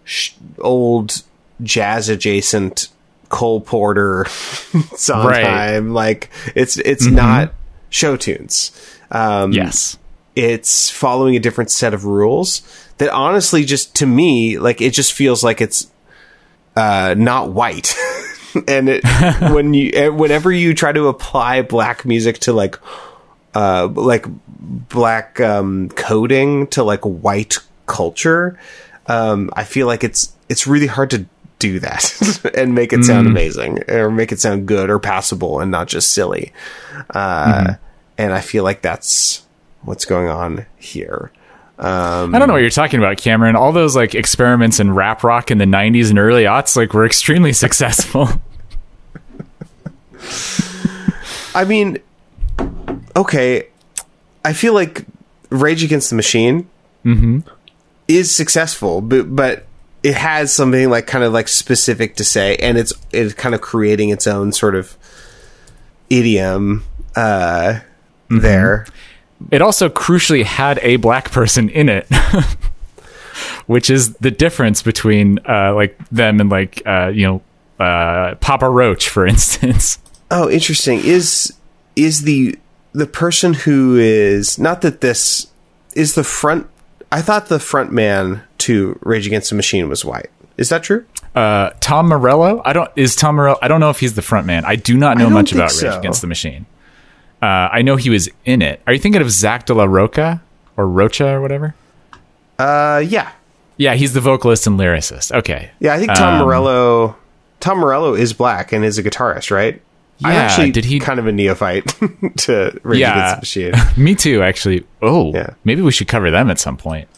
sh- 0.05 0.33
old 0.59 1.23
jazz 1.63 2.09
adjacent 2.09 2.89
Cole 3.31 3.61
Porter 3.61 4.27
Sondheim. 4.97 5.93
Like 5.95 6.31
it's 6.55 6.77
it's 6.79 7.07
not 7.07 7.55
show 7.91 8.17
tunes. 8.17 8.73
Um, 9.11 9.53
Yes. 9.53 9.99
it's 10.37 10.91
following 10.91 11.37
a 11.37 11.41
different 11.41 11.71
set 11.71 11.95
of 11.95 12.05
rules 12.05 12.63
that 12.99 13.11
honestly 13.11 13.65
just 13.65 13.95
to 13.97 14.07
me 14.07 14.59
like 14.59 14.81
it 14.81 14.91
just 14.93 15.13
feels 15.13 15.43
like 15.43 15.61
it's 15.61 15.91
uh 16.77 17.15
not 17.17 17.51
white. 17.51 17.95
And 18.67 18.89
it 18.89 19.05
when 19.53 19.75
you 19.75 19.93
eh, 19.95 20.09
whenever 20.09 20.51
you 20.51 20.75
try 20.75 20.91
to 20.91 21.07
apply 21.07 21.63
black 21.63 22.05
music 22.05 22.41
to 22.41 22.53
like 22.53 22.81
uh 23.55 23.87
like 23.87 24.27
black 24.59 25.41
um 25.41 25.89
coding 25.91 26.67
to 26.69 26.83
like 26.83 27.03
white 27.03 27.59
culture 27.87 28.59
um 29.07 29.51
i 29.55 29.65
feel 29.65 29.87
like 29.87 30.05
it's 30.05 30.37
it's 30.49 30.67
really 30.67 30.87
hard 30.87 31.11
to 31.11 31.27
do 31.59 31.79
that 31.81 32.51
and 32.57 32.75
make 32.75 32.93
it 32.93 33.05
sound 33.05 33.27
amazing 33.27 33.79
or 33.89 34.11
make 34.11 34.33
it 34.33 34.41
sound 34.41 34.67
good 34.67 34.91
or 34.91 34.99
passable 34.99 35.61
and 35.61 35.71
not 35.71 35.87
just 35.89 36.13
silly. 36.13 36.53
Uh 37.11 37.75
and 38.19 38.33
i 38.33 38.41
feel 38.41 38.65
like 38.65 38.83
that's 38.83 39.47
what's 39.83 40.05
going 40.05 40.29
on 40.29 40.67
here 40.77 41.31
um 41.81 42.35
I 42.35 42.39
don't 42.39 42.47
know 42.47 42.55
what 42.55 42.61
you're 42.61 42.71
talking 42.71 43.01
about, 43.01 43.17
Cameron. 43.17 43.57
All 43.57 43.73
those 43.73 43.97
like 43.97 44.15
experiments 44.15 44.79
in 44.81 44.95
rap 44.95 45.25
rock 45.25 45.51
in 45.51 45.59
the 45.59 45.65
'90s 45.65 46.11
and 46.11 46.19
early 46.19 46.45
aughts, 46.45 46.77
like, 46.77 46.93
were 46.93 47.07
extremely 47.07 47.53
successful. 47.65 48.29
I 51.55 51.65
mean, 51.65 51.99
okay, 53.17 53.69
I 54.45 54.53
feel 54.53 54.75
like 54.75 55.07
Rage 55.49 55.83
Against 55.83 56.11
the 56.11 56.17
Machine 56.17 56.69
is 58.09 58.35
successful, 58.35 59.01
but 59.01 59.35
but 59.35 59.67
it 60.03 60.15
has 60.15 60.53
something 60.53 60.89
like 60.91 61.07
kind 61.07 61.25
of 61.25 61.33
like 61.33 61.49
specific 61.49 62.17
to 62.17 62.25
say, 62.25 62.57
and 62.57 62.77
it's 62.79 62.93
it's 63.13 63.35
kind 63.35 63.55
of 63.55 63.61
creating 63.63 64.11
its 64.11 64.27
own 64.27 64.53
sort 64.53 64.75
of 64.75 64.97
idiom 66.11 66.85
uh, 67.17 67.81
there. 68.29 68.87
It 69.51 69.63
also 69.63 69.89
crucially 69.89 70.45
had 70.45 70.79
a 70.83 70.97
black 70.97 71.31
person 71.31 71.69
in 71.69 71.89
it, 71.89 72.07
which 73.67 73.91
is 73.91 74.15
the 74.15 74.31
difference 74.31 74.83
between 74.83 75.39
uh, 75.49 75.75
like 75.75 75.97
them 76.11 76.41
and 76.41 76.51
like 76.51 76.83
uh, 76.87 77.11
you 77.15 77.27
know 77.27 77.85
uh, 77.85 78.35
Papa 78.37 78.69
Roach, 78.69 79.09
for 79.09 79.27
instance. 79.27 79.99
Oh, 80.31 80.49
interesting. 80.51 81.01
Is 81.03 81.55
is 81.97 82.23
the 82.23 82.59
the 82.93 83.07
person 83.07 83.55
who 83.55 83.97
is 83.97 84.59
not 84.59 84.83
that 84.83 85.01
this 85.01 85.47
is 85.95 86.15
the 86.15 86.25
front? 86.25 86.69
I 87.13 87.23
thought 87.23 87.47
the 87.47 87.59
front 87.59 87.93
man 87.93 88.43
to 88.59 88.99
Rage 89.03 89.27
Against 89.27 89.51
the 89.51 89.57
Machine 89.57 89.89
was 89.89 90.05
white. 90.05 90.31
Is 90.57 90.69
that 90.69 90.83
true? 90.83 91.07
Uh, 91.35 91.71
Tom 91.81 92.09
Morello, 92.09 92.61
I 92.65 92.73
don't 92.73 92.91
is 92.97 93.17
Tom 93.17 93.37
Morello. 93.37 93.59
I 93.63 93.69
don't 93.69 93.81
know 93.81 93.91
if 93.91 94.01
he's 94.01 94.15
the 94.15 94.23
front 94.23 94.47
man. 94.47 94.65
I 94.65 94.77
do 94.77 94.97
not 94.97 95.17
know 95.17 95.31
much 95.31 95.53
about 95.53 95.71
so. 95.71 95.89
Rage 95.89 95.99
Against 95.99 96.21
the 96.21 96.27
Machine. 96.27 96.67
Uh, 97.43 97.69
I 97.73 97.83
know 97.83 97.97
he 97.97 98.11
was 98.11 98.29
in 98.45 98.61
it. 98.63 98.83
Are 98.87 98.93
you 98.93 98.99
thinking 98.99 99.23
of 99.23 99.31
Zach 99.31 99.67
De 99.67 99.75
La 99.75 99.85
Roca 99.85 100.43
or 100.77 100.87
Rocha 100.87 101.27
or 101.29 101.41
whatever? 101.41 101.75
Uh, 102.59 103.03
yeah, 103.07 103.33
Yeah, 103.79 103.95
he's 103.95 104.13
the 104.13 104.21
vocalist 104.21 104.67
and 104.67 104.79
lyricist. 104.79 105.33
Okay. 105.33 105.71
yeah. 105.81 105.95
I 105.95 105.99
think 105.99 106.13
Tom 106.15 106.35
Um, 106.35 106.41
Morello. 106.47 107.17
Tom 107.61 107.79
Morello 107.79 108.15
is 108.15 108.33
black 108.35 108.73
and 108.73 108.85
is 108.85 108.99
a 108.99 109.03
guitarist, 109.03 109.51
right? 109.51 109.81
I'm 110.23 110.33
Yeah, 110.35 110.39
actually 110.41 110.71
did 110.71 110.85
he- 110.85 110.99
kind 111.01 111.19
of 111.19 111.27
a 111.27 111.33
neophyte 111.33 111.87
to 112.39 112.79
Rage 112.83 113.01
Yeah. 113.01 113.13
Against 113.37 113.55
the 113.55 113.71
Machine. 113.73 113.95
Me 114.05 114.15
too, 114.15 114.43
actually. 114.43 114.85
Oh, 115.01 115.33
Yeah. 115.33 115.51
maybe 115.65 115.81
we 115.81 115.93
should 115.93 116.09
cover 116.09 116.31
them 116.31 116.51
at 116.51 116.59
some 116.59 116.77
point. 116.77 117.09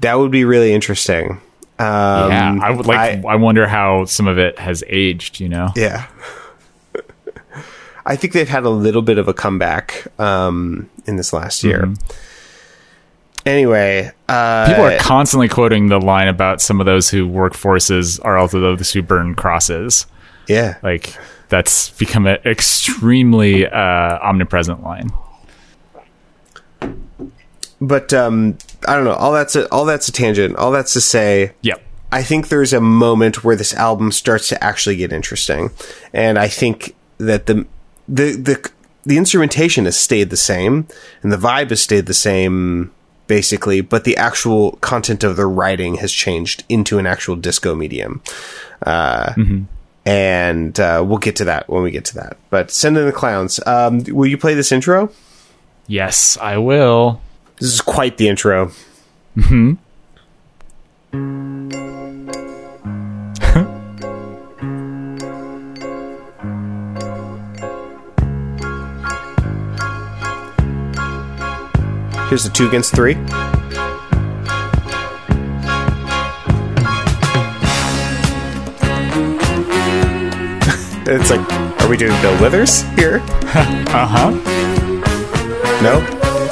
That 0.00 0.18
would 0.18 0.30
be 0.30 0.44
really 0.44 0.72
interesting. 0.72 1.40
Um, 1.80 2.30
yeah, 2.30 2.58
I 2.62 2.70
would 2.70 2.86
like. 2.86 2.98
I- 2.98 3.22
I, 3.28 3.34
wonder 3.36 3.66
how 3.66 4.04
some 4.04 4.28
of 4.28 4.38
it 4.38 4.56
has 4.60 4.84
aged. 4.88 5.40
You 5.40 5.48
know. 5.48 5.70
Yeah. 5.74 6.06
I 8.04 8.16
think 8.16 8.32
they've 8.32 8.48
had 8.48 8.64
a 8.64 8.70
little 8.70 9.02
bit 9.02 9.18
of 9.18 9.28
a 9.28 9.34
comeback 9.34 10.06
um, 10.18 10.90
in 11.06 11.16
this 11.16 11.32
last 11.32 11.62
year. 11.62 11.92
Anyway, 13.44 14.10
uh, 14.28 14.66
People 14.68 14.84
are 14.84 14.98
constantly 14.98 15.48
quoting 15.48 15.88
the 15.88 16.00
line 16.00 16.28
about 16.28 16.60
some 16.60 16.78
of 16.80 16.86
those 16.86 17.10
who 17.10 17.26
work 17.26 17.54
forces 17.54 18.18
are 18.20 18.36
also 18.38 18.60
those 18.60 18.92
who 18.92 19.02
burn 19.02 19.34
crosses. 19.34 20.06
yeah, 20.48 20.76
Like 20.82 21.16
that's 21.48 21.90
become 21.90 22.26
an 22.26 22.38
extremely 22.44 23.66
uh, 23.66 24.18
omnipresent 24.20 24.82
line. 24.82 25.10
but 27.80 28.12
um, 28.12 28.56
I 28.86 28.94
don't 28.94 29.04
know. 29.04 29.14
All 29.14 29.32
that's 29.32 29.56
a, 29.56 29.68
all 29.70 29.84
that's 29.84 30.08
a 30.08 30.12
tangent. 30.12 30.56
All 30.56 30.70
that's 30.70 30.92
to 30.94 31.00
say, 31.00 31.52
Yep. 31.62 31.82
I 32.12 32.22
think 32.22 32.48
there's 32.48 32.72
a 32.72 32.80
moment 32.80 33.42
where 33.42 33.56
this 33.56 33.74
album 33.74 34.12
starts 34.12 34.48
to 34.48 34.62
actually 34.62 34.96
get 34.96 35.12
interesting, 35.12 35.70
and 36.12 36.38
I 36.38 36.46
think 36.48 36.94
that 37.18 37.46
the 37.46 37.66
the 38.08 38.32
the 38.36 38.70
the 39.04 39.16
instrumentation 39.16 39.84
has 39.84 39.98
stayed 39.98 40.30
the 40.30 40.36
same, 40.36 40.86
and 41.22 41.32
the 41.32 41.36
vibe 41.36 41.70
has 41.70 41.80
stayed 41.80 42.06
the 42.06 42.14
same 42.14 42.92
basically, 43.26 43.80
but 43.80 44.04
the 44.04 44.16
actual 44.16 44.72
content 44.76 45.24
of 45.24 45.36
the 45.36 45.46
writing 45.46 45.96
has 45.96 46.12
changed 46.12 46.64
into 46.68 46.98
an 46.98 47.06
actual 47.06 47.36
disco 47.36 47.74
medium. 47.74 48.20
Uh, 48.84 49.32
And 50.04 50.80
uh, 50.80 51.04
we'll 51.06 51.18
get 51.18 51.36
to 51.36 51.44
that 51.44 51.68
when 51.68 51.84
we 51.84 51.92
get 51.92 52.04
to 52.06 52.14
that. 52.16 52.36
But 52.50 52.72
send 52.72 52.98
in 52.98 53.06
the 53.06 53.12
clowns. 53.12 53.64
Um, 53.64 54.02
will 54.08 54.26
you 54.26 54.36
play 54.36 54.54
this 54.54 54.72
intro? 54.72 55.10
Yes, 55.86 56.36
I 56.40 56.58
will. 56.58 57.20
This 57.60 57.72
is 57.72 57.80
quite 57.80 58.16
the 58.16 58.28
intro. 58.28 58.72
Here's 72.32 72.44
the 72.44 72.48
two 72.48 72.66
against 72.66 72.94
three. 72.94 73.12
it's 81.04 81.28
like, 81.30 81.40
are 81.82 81.88
we 81.90 81.98
doing 81.98 82.18
Bill 82.22 82.40
Withers 82.40 82.84
here? 82.92 83.20
Uh 83.92 84.06
huh. 84.06 84.30
No, 85.82 85.98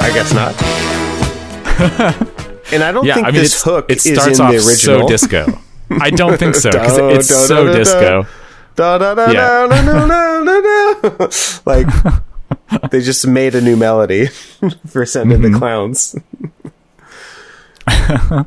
I 0.02 0.10
guess 0.12 0.34
not. 0.34 0.52
and 2.74 2.82
I 2.82 2.92
don't 2.92 3.06
Yeah, 3.06 3.14
think 3.14 3.28
I 3.28 3.30
mean, 3.30 3.40
this 3.40 3.62
hook 3.62 3.86
it 3.88 4.04
is 4.04 4.12
starts 4.12 4.38
in 4.38 4.44
off 4.44 4.52
the 4.52 4.58
original. 4.58 5.00
so 5.00 5.08
disco. 5.08 5.58
I 5.92 6.10
don't 6.10 6.36
think 6.38 6.56
so 6.56 6.70
because 6.72 6.98
it's 6.98 7.28
so 7.48 7.72
disco. 7.72 8.26
Like 11.64 11.86
they 12.90 13.00
just 13.00 13.26
made 13.26 13.54
a 13.54 13.60
new 13.60 13.76
melody 13.76 14.26
for 14.86 15.04
sending 15.06 15.40
Mm-hmm. 15.40 15.52
the 15.52 15.58
clowns. 15.58 16.16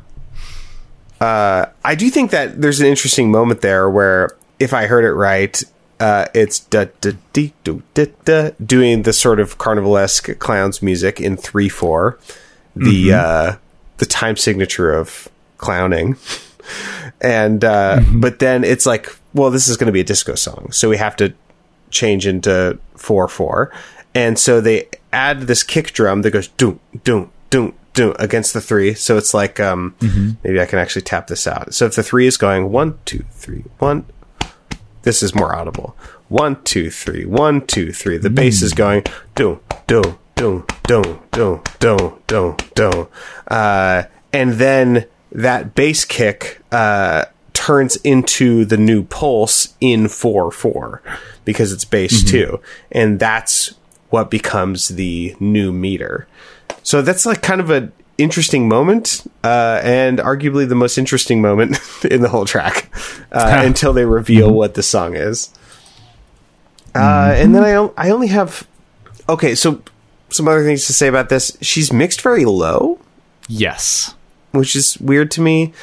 uh, 1.22 1.66
I 1.84 1.96
do 1.96 2.10
think 2.10 2.32
that 2.32 2.62
there's 2.62 2.80
an 2.80 2.88
interesting 2.88 3.32
moment 3.32 3.62
there 3.62 3.90
where, 3.90 4.32
if 4.60 4.74
I 4.74 4.88
heard 4.88 5.06
it 5.06 5.14
right, 5.14 5.62
uh, 6.00 6.26
it's 6.34 6.60
da 6.60 6.86
da 7.02 7.12
dee 7.34 7.54
do 7.64 7.82
da 7.94 8.08
da 8.26 8.52
doing 8.66 9.04
the 9.04 9.14
sort 9.14 9.40
of 9.40 9.58
carnivalesque 9.58 10.38
clowns 10.40 10.82
music 10.82 11.22
in 11.22 11.38
three 11.38 11.70
four, 11.70 12.18
the 12.76 13.10
Mm-hmm. 13.10 13.54
uh, 13.54 13.58
the 13.98 14.06
time 14.06 14.36
signature 14.36 14.92
of 14.92 15.30
clowning 15.58 16.18
and 17.22 17.64
uh 17.64 18.02
but 18.16 18.40
then 18.40 18.64
it's 18.66 18.86
like 18.86 19.08
well 19.34 19.50
this 19.50 19.68
is 19.70 19.78
going 19.78 19.86
to 19.86 19.94
be 19.94 20.00
a 20.02 20.04
disco 20.04 20.36
song 20.36 20.70
so 20.72 20.90
we 20.90 20.98
have 20.98 21.16
to 21.16 21.34
change 21.90 22.26
into 22.28 22.78
4-4 22.98 23.70
and 24.15 24.38
so 24.38 24.62
they 24.62 24.89
add 25.12 25.41
this 25.41 25.63
kick 25.63 25.93
drum 25.93 26.21
that 26.21 26.32
goes 26.32 26.49
doom, 26.49 26.80
doom, 27.04 27.32
doom, 27.49 27.73
doom 27.93 28.15
against 28.19 28.54
the 28.54 28.62
three. 28.62 28.93
So 28.93 29.17
it's 29.17 29.34
like, 29.34 29.60
um, 29.60 29.95
mm-hmm. 29.99 30.32
maybe 30.43 30.62
I 30.62 30.65
can 30.65 30.80
actually 30.80 31.04
tap 31.04 31.28
this 31.28 31.47
out. 31.47 31.73
So 31.73 31.86
if 31.86 31.95
the 31.95 32.04
three 32.04 32.28
is 32.28 32.38
going 32.38 32.71
one, 32.71 32.99
two, 33.06 33.26
three, 33.32 33.63
one, 33.80 34.06
this 35.04 35.21
is 35.23 35.36
more 35.36 35.56
audible. 35.56 35.95
One, 36.30 36.62
two, 36.63 36.89
three, 36.89 37.26
one, 37.26 37.65
two, 37.65 37.91
three. 37.91 38.17
The 38.17 38.30
mm. 38.30 38.36
bass 38.36 38.62
is 38.62 38.73
mm. 38.73 38.78
going 38.78 39.04
doom, 39.36 39.60
doom, 39.86 40.17
doom, 40.36 40.65
doom, 40.84 41.19
doom, 41.32 41.62
doom, 41.80 42.19
doom, 42.28 42.58
doom. 42.73 43.08
Uh, 43.47 44.04
and 44.32 44.54
then 44.54 45.06
that 45.32 45.76
bass 45.76 46.06
kick, 46.06 46.62
uh, 46.71 47.26
turns 47.54 47.95
into 47.97 48.65
the 48.65 48.78
new 48.78 49.04
pulse 49.04 49.76
in 49.80 50.08
4 50.08 50.52
4 50.52 51.02
because 51.45 51.71
it's 51.71 51.86
bass 51.86 52.23
mm-hmm. 52.23 52.52
2. 52.52 52.62
And 52.91 53.19
that's 53.19 53.76
what 54.13 54.30
becomes 54.30 54.89
the 54.89 55.36
new 55.39 55.73
meter. 55.73 56.28
So 56.84 57.02
that's 57.02 57.26
like 57.26 57.41
kind 57.41 57.60
of 57.60 57.71
an 57.71 57.91
interesting 58.19 58.69
moment, 58.69 59.26
uh, 59.43 59.82
and 59.84 60.19
arguably 60.19 60.69
the 60.69 60.76
most 60.76 60.99
interesting 60.99 61.41
moment 61.41 61.80
in 62.06 62.21
the 62.21 62.30
whole 62.30 62.45
track 62.45 62.93
uh, 63.32 63.63
until 63.65 63.91
they 63.91 64.06
reveal 64.06 64.54
what 64.54 64.76
the 64.76 64.84
song 64.84 65.15
is. 65.15 65.49
Uh, 66.93 67.34
and 67.36 67.56
then 67.56 67.63
I 67.63 67.89
I 67.97 68.12
only 68.12 68.28
have 68.28 68.67
okay. 69.28 69.56
So 69.56 69.82
some 70.30 70.47
other 70.47 70.63
things 70.63 70.86
to 70.86 70.93
say 70.93 71.08
about 71.08 71.30
this. 71.30 71.58
She's 71.62 71.91
mixed 71.91 72.21
very 72.21 72.45
low, 72.45 72.99
Yes. 73.47 74.13
which 74.52 74.76
is 74.76 74.95
weird 74.99 75.32
to 75.32 75.41
me. 75.41 75.73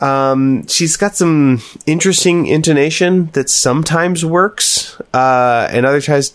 Um, 0.00 0.66
she's 0.66 0.96
got 0.96 1.14
some 1.14 1.62
interesting 1.86 2.46
intonation 2.46 3.26
that 3.34 3.48
sometimes 3.48 4.24
works, 4.24 5.00
uh, 5.14 5.68
and 5.70 5.86
other 5.86 6.00
times 6.00 6.32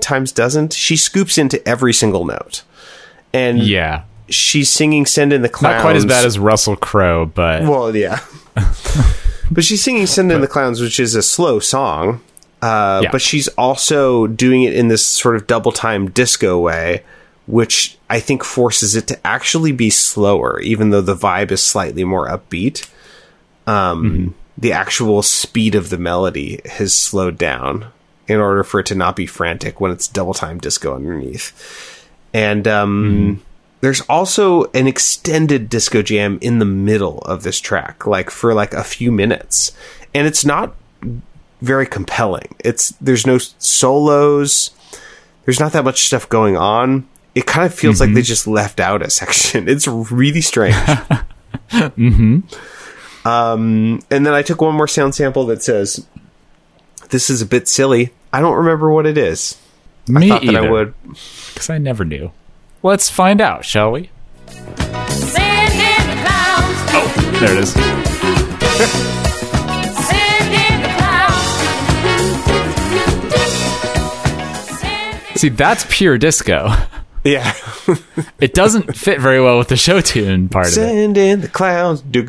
times 0.00 0.32
doesn't. 0.32 0.72
She 0.72 0.96
scoops 0.96 1.38
into 1.38 1.66
every 1.68 1.92
single 1.92 2.24
note, 2.24 2.62
and 3.32 3.58
Yeah. 3.62 4.02
she's 4.28 4.70
singing 4.70 5.06
"Send 5.06 5.32
in 5.32 5.42
the 5.42 5.48
Clowns." 5.48 5.74
Not 5.76 5.82
quite 5.82 5.96
as 5.96 6.06
bad 6.06 6.24
as 6.24 6.38
Russell 6.38 6.76
Crowe, 6.76 7.26
but 7.26 7.62
well, 7.64 7.94
yeah. 7.96 8.20
but 9.50 9.64
she's 9.64 9.82
singing 9.82 10.06
"Send 10.06 10.30
in 10.32 10.40
the 10.40 10.46
Clowns," 10.46 10.80
which 10.80 10.98
is 11.00 11.14
a 11.14 11.22
slow 11.22 11.58
song. 11.58 12.20
Uh, 12.60 13.00
Yeah. 13.04 13.10
But 13.12 13.20
she's 13.22 13.46
also 13.48 14.26
doing 14.26 14.62
it 14.64 14.74
in 14.74 14.88
this 14.88 15.04
sort 15.04 15.36
of 15.36 15.46
double 15.46 15.70
time 15.72 16.10
disco 16.10 16.58
way, 16.58 17.02
which 17.46 17.96
I 18.10 18.18
think 18.20 18.42
forces 18.42 18.96
it 18.96 19.06
to 19.08 19.26
actually 19.26 19.70
be 19.72 19.90
slower, 19.90 20.60
even 20.60 20.90
though 20.90 21.00
the 21.00 21.14
vibe 21.14 21.52
is 21.52 21.62
slightly 21.62 22.04
more 22.04 22.28
upbeat. 22.28 22.86
Um, 23.66 24.34
The 24.60 24.72
actual 24.72 25.22
speed 25.22 25.76
of 25.76 25.88
the 25.88 25.98
melody 25.98 26.60
has 26.66 26.92
slowed 26.92 27.38
down 27.38 27.84
in 28.28 28.40
order 28.40 28.62
for 28.62 28.80
it 28.80 28.86
to 28.86 28.94
not 28.94 29.16
be 29.16 29.26
frantic 29.26 29.80
when 29.80 29.90
it's 29.90 30.06
double 30.06 30.34
time 30.34 30.58
disco 30.58 30.94
underneath. 30.94 32.06
And 32.34 32.68
um, 32.68 33.42
there's 33.80 34.00
also 34.02 34.64
an 34.72 34.86
extended 34.86 35.68
disco 35.68 36.02
jam 36.02 36.38
in 36.40 36.58
the 36.58 36.64
middle 36.64 37.18
of 37.20 37.42
this 37.42 37.60
track, 37.60 38.06
like 38.06 38.30
for 38.30 38.54
like 38.54 38.74
a 38.74 38.84
few 38.84 39.10
minutes, 39.10 39.72
and 40.14 40.26
it's 40.26 40.44
not 40.44 40.74
very 41.60 41.86
compelling. 41.86 42.54
It's 42.60 42.90
there's 43.00 43.26
no 43.26 43.38
solos, 43.38 44.70
there's 45.44 45.60
not 45.60 45.72
that 45.72 45.84
much 45.84 46.06
stuff 46.06 46.28
going 46.28 46.56
on. 46.56 47.08
It 47.34 47.46
kind 47.46 47.66
of 47.66 47.74
feels 47.74 48.00
like 48.00 48.12
they 48.14 48.22
just 48.22 48.46
left 48.46 48.80
out 48.80 49.00
a 49.00 49.10
section. 49.10 49.68
It's 49.68 49.86
really 49.86 50.40
strange. 50.40 50.76
Um, 53.24 54.00
and 54.10 54.24
then 54.24 54.32
I 54.32 54.42
took 54.42 54.60
one 54.60 54.74
more 54.74 54.88
sound 54.88 55.14
sample 55.14 55.44
that 55.46 55.62
says, 55.62 56.06
"This 57.10 57.28
is 57.28 57.42
a 57.42 57.46
bit 57.46 57.68
silly." 57.68 58.12
I 58.32 58.40
don't 58.40 58.56
remember 58.56 58.90
what 58.90 59.06
it 59.06 59.16
is. 59.18 59.56
me 60.06 60.28
Thought 60.28 60.42
that 60.42 60.54
I 60.54 60.58
either, 60.60 60.70
would. 60.70 60.94
because 61.54 61.70
I 61.70 61.78
never 61.78 62.04
knew. 62.04 62.30
Let's 62.82 63.08
find 63.10 63.40
out, 63.40 63.64
shall 63.64 63.90
we? 63.92 64.10
Send 64.48 65.72
in 65.72 66.10
the 66.10 66.16
clowns. 66.24 66.78
Oh, 66.94 67.12
there 67.40 67.52
it 67.52 67.58
is. 67.58 67.72
Send 70.06 70.54
in 70.54 70.82
the 70.82 70.88
clowns. 75.28 75.40
See, 75.40 75.48
that's 75.48 75.86
pure 75.88 76.18
disco. 76.18 76.72
Yeah. 77.24 77.52
It 78.40 78.52
doesn't 78.54 78.94
fit 78.96 79.20
very 79.20 79.40
well 79.40 79.56
with 79.58 79.68
the 79.68 79.76
show 79.76 80.00
tune 80.00 80.48
part 80.50 80.66
of 80.66 80.72
it. 80.72 80.74
Send 80.74 81.16
in 81.16 81.40
the 81.40 81.48
clowns. 81.48 82.02
Boom. 82.02 82.26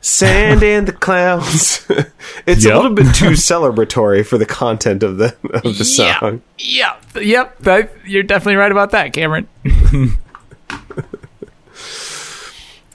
Send 0.00 0.62
and 0.62 0.88
the 0.88 0.92
clowns. 0.92 1.86
it's 2.46 2.64
Yep. 2.64 2.72
a 2.74 2.76
little 2.76 2.94
bit 2.94 3.14
too 3.14 3.30
celebratory 3.32 4.24
for 4.26 4.38
the 4.38 4.46
content 4.46 5.02
of 5.02 5.18
the 5.18 5.36
of 5.64 5.76
the 5.78 5.84
song. 5.84 6.42
Yeah, 6.58 6.96
yep, 7.14 7.24
yep. 7.24 7.58
That, 7.60 7.92
you're 8.06 8.22
definitely 8.22 8.56
right 8.56 8.72
about 8.72 8.92
that, 8.92 9.12
Cameron. 9.12 9.48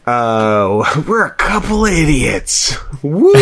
Oh, 0.07 1.03
we're 1.07 1.25
a 1.25 1.31
couple 1.31 1.85
idiots. 1.85 2.77
Woo! 3.01 3.33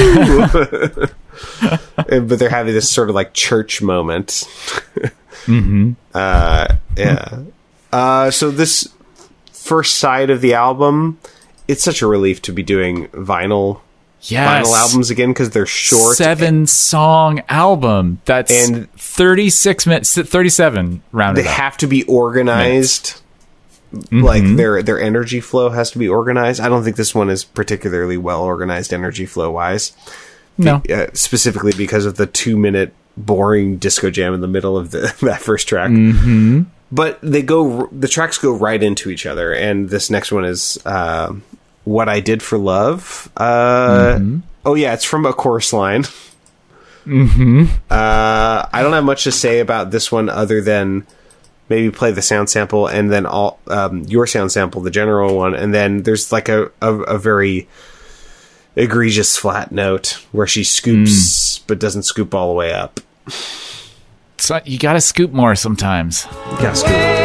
But 2.07 2.39
they're 2.39 2.49
having 2.49 2.73
this 2.73 2.89
sort 2.89 3.09
of 3.09 3.15
like 3.15 3.33
church 3.33 3.81
moment. 3.81 4.27
mm-hmm. 5.45 5.91
Uh, 6.13 6.75
yeah. 6.95 7.39
Uh, 7.91 8.31
so 8.31 8.49
this 8.49 8.87
first 9.51 9.97
side 9.97 10.29
of 10.29 10.39
the 10.39 10.53
album, 10.53 11.19
it's 11.73 11.83
such 11.83 12.01
a 12.01 12.07
relief 12.07 12.41
to 12.43 12.53
be 12.53 12.63
doing 12.63 13.07
vinyl 13.09 13.81
Yes. 14.21 14.65
vinyl 14.67 14.77
albums 14.77 15.09
again 15.09 15.31
because 15.31 15.49
they're 15.49 15.65
short. 15.65 16.15
Seven 16.15 16.65
song 16.65 17.41
album. 17.49 18.21
That's 18.23 18.51
And- 18.69 18.89
36 18.93 19.85
minutes, 19.85 20.13
37 20.17 21.01
round. 21.11 21.35
they 21.35 21.41
up. 21.41 21.47
have 21.47 21.77
to 21.77 21.87
be 21.87 22.03
organized. 22.03 23.19
Mm-hmm. 23.93 24.21
Like 24.23 24.43
their 24.55 24.81
their 24.81 24.99
energy 24.99 25.39
flow 25.41 25.69
has 25.69 25.91
to 25.91 25.99
be 25.99 26.07
organized. 26.07 26.59
I 26.61 26.69
don't 26.69 26.83
think 26.83 26.95
this 26.95 27.13
one 27.13 27.29
is 27.29 27.43
particularly 27.43 28.17
well 28.17 28.41
organized 28.43 28.91
energy 28.93 29.25
flow 29.25 29.51
wise. 29.51 29.91
no. 30.57 30.81
uh, 30.89 31.07
specifically 31.13 31.73
because 31.77 32.05
of 32.05 32.15
the 32.15 32.25
two 32.25 32.57
minute 32.57 32.93
boring 33.17 33.77
disco 33.77 34.09
jam 34.09 34.33
in 34.33 34.41
the 34.41 34.47
middle 34.47 34.77
of 34.77 34.89
the 34.91 35.13
that 35.21 35.41
first 35.41 35.67
track. 35.67 35.91
Mm-hmm. 35.91 36.61
But 36.91 37.19
they 37.21 37.41
go, 37.41 37.87
the 37.91 38.07
tracks 38.07 38.37
go 38.37 38.51
right 38.53 38.81
into 38.81 39.09
each 39.09 39.25
other, 39.25 39.51
and 39.53 39.89
this 39.89 40.09
next 40.09 40.31
one 40.31 40.45
is 40.45 40.77
uh, 40.85 41.33
"What 41.83 42.09
I 42.09 42.19
Did 42.19 42.41
for 42.43 42.57
Love." 42.57 43.29
Uh, 43.37 44.17
Mm-hmm. 44.17 44.39
Oh 44.65 44.75
yeah, 44.75 44.93
it's 44.93 45.03
from 45.03 45.25
a 45.25 45.33
chorus 45.33 45.73
line. 45.73 46.03
Mm-hmm. 47.05 47.65
Uh, 47.89 48.65
I 48.71 48.81
don't 48.81 48.93
have 48.93 49.03
much 49.03 49.25
to 49.25 49.31
say 49.31 49.59
about 49.59 49.91
this 49.91 50.09
one 50.09 50.29
other 50.29 50.61
than 50.61 51.05
maybe 51.67 51.91
play 51.91 52.11
the 52.11 52.21
sound 52.21 52.49
sample 52.49 52.87
and 52.87 53.11
then 53.11 53.25
all 53.25 53.59
um, 53.67 54.03
your 54.03 54.25
sound 54.25 54.51
sample, 54.53 54.79
the 54.81 54.89
general 54.91 55.35
one, 55.35 55.53
and 55.53 55.73
then 55.73 56.03
there's 56.03 56.31
like 56.31 56.47
a 56.47 56.71
a, 56.81 56.93
a 56.93 57.17
very 57.17 57.67
egregious 58.77 59.37
flat 59.37 59.71
note 59.71 60.25
where 60.31 60.47
she 60.47 60.63
scoops 60.63 61.59
but 61.67 61.77
doesn't 61.79 62.03
scoop 62.03 62.33
all 62.33 62.47
the 62.49 62.55
way 62.55 62.73
up. 62.73 62.99
So 64.37 64.59
you 64.65 64.79
got 64.79 64.93
to 64.93 65.01
scoop 65.01 65.31
more 65.31 65.55
sometimes. 65.55 66.25
Gotta 66.59 66.75
scoop. 66.75 67.22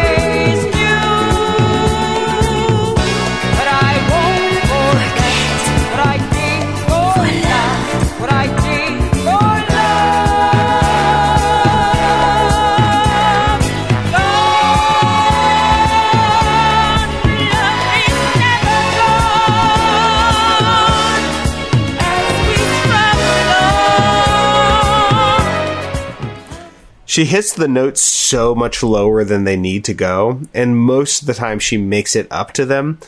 She 27.18 27.24
hits 27.24 27.52
the 27.52 27.66
notes 27.66 28.00
so 28.00 28.54
much 28.54 28.80
lower 28.80 29.24
than 29.24 29.42
they 29.42 29.56
need 29.56 29.84
to 29.86 29.92
go, 29.92 30.40
and 30.54 30.78
most 30.78 31.22
of 31.22 31.26
the 31.26 31.34
time 31.34 31.58
she 31.58 31.76
makes 31.76 32.14
it 32.14 32.28
up 32.30 32.52
to 32.52 32.64
them, 32.64 33.00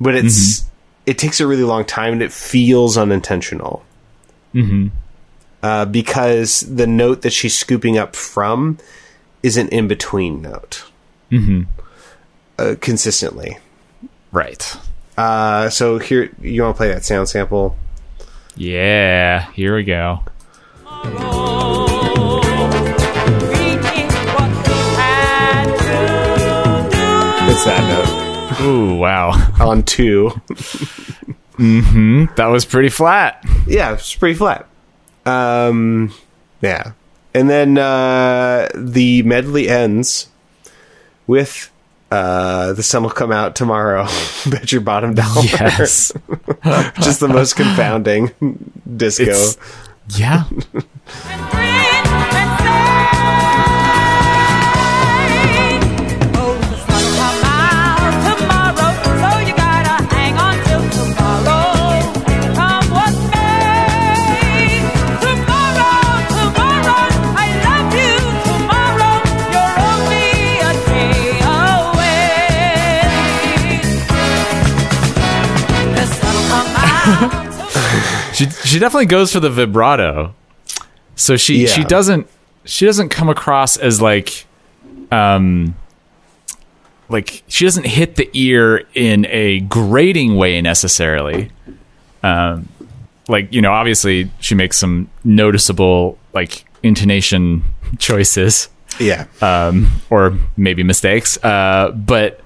but 0.00 0.16
it's 0.16 0.64
it 1.06 1.18
takes 1.18 1.38
a 1.38 1.46
really 1.46 1.62
long 1.62 1.84
time 1.84 2.14
and 2.14 2.20
it 2.20 2.32
feels 2.32 2.98
unintentional. 2.98 3.84
Mm-hmm. 4.56 4.88
Uh, 5.62 5.84
because 5.84 6.62
the 6.62 6.88
note 6.88 7.22
that 7.22 7.30
she's 7.30 7.56
scooping 7.56 7.96
up 7.96 8.16
from 8.16 8.78
is 9.44 9.56
an 9.56 9.68
in 9.68 9.86
between 9.86 10.42
note. 10.42 10.82
Mm-hmm. 11.30 11.62
Uh, 12.58 12.74
consistently. 12.80 13.58
Right. 14.32 14.76
Uh, 15.16 15.70
so 15.70 16.00
here, 16.00 16.34
you 16.40 16.64
want 16.64 16.74
to 16.74 16.76
play 16.76 16.88
that 16.88 17.04
sound 17.04 17.28
sample? 17.28 17.76
Yeah. 18.56 19.48
Here 19.52 19.76
we 19.76 19.84
go. 19.84 20.24
We 21.04 21.93
that 27.64 28.58
note 28.58 28.60
Ooh, 28.60 28.94
wow. 28.96 29.30
on 29.60 29.82
two. 29.82 30.30
That 31.58 32.48
was 32.50 32.64
pretty 32.64 32.88
flat. 32.88 33.44
yeah, 33.66 33.92
it's 33.94 34.14
pretty 34.14 34.34
flat. 34.34 34.66
Um, 35.26 36.12
yeah, 36.60 36.92
and 37.32 37.48
then 37.48 37.78
uh, 37.78 38.68
the 38.74 39.22
medley 39.22 39.68
ends 39.68 40.28
with 41.26 41.70
uh, 42.10 42.74
the 42.74 42.82
sun 42.82 43.02
will 43.02 43.10
come 43.10 43.32
out 43.32 43.56
tomorrow. 43.56 44.06
Bet 44.50 44.70
your 44.70 44.82
bottom 44.82 45.14
dollar. 45.14 45.42
Yes. 45.42 46.12
just 47.00 47.20
the 47.20 47.28
most 47.28 47.56
confounding 47.56 48.30
disco. 48.96 49.22
It's- 49.24 49.56
yeah. 50.16 50.44
she 78.34 78.48
she 78.50 78.78
definitely 78.78 79.06
goes 79.06 79.32
for 79.32 79.40
the 79.40 79.50
vibrato. 79.50 80.34
So 81.16 81.36
she 81.36 81.66
she 81.66 81.84
doesn't 81.84 82.26
she 82.64 82.86
doesn't 82.86 83.10
come 83.10 83.28
across 83.28 83.76
as 83.76 84.00
like 84.00 84.46
um 85.12 85.74
like 87.08 87.42
she 87.48 87.64
doesn't 87.64 87.86
hit 87.86 88.16
the 88.16 88.28
ear 88.32 88.84
in 88.94 89.26
a 89.26 89.60
grating 89.60 90.36
way 90.36 90.60
necessarily. 90.60 91.50
Um 92.22 92.68
like 93.28 93.52
you 93.52 93.60
know 93.62 93.72
obviously 93.72 94.30
she 94.40 94.54
makes 94.54 94.76
some 94.76 95.08
noticeable 95.24 96.18
like 96.32 96.64
intonation 96.82 97.64
choices 97.98 98.68
Yeah. 98.98 99.26
um, 99.40 99.88
or 100.10 100.36
maybe 100.56 100.82
mistakes. 100.82 101.42
Uh, 101.42 101.90
but 101.94 102.40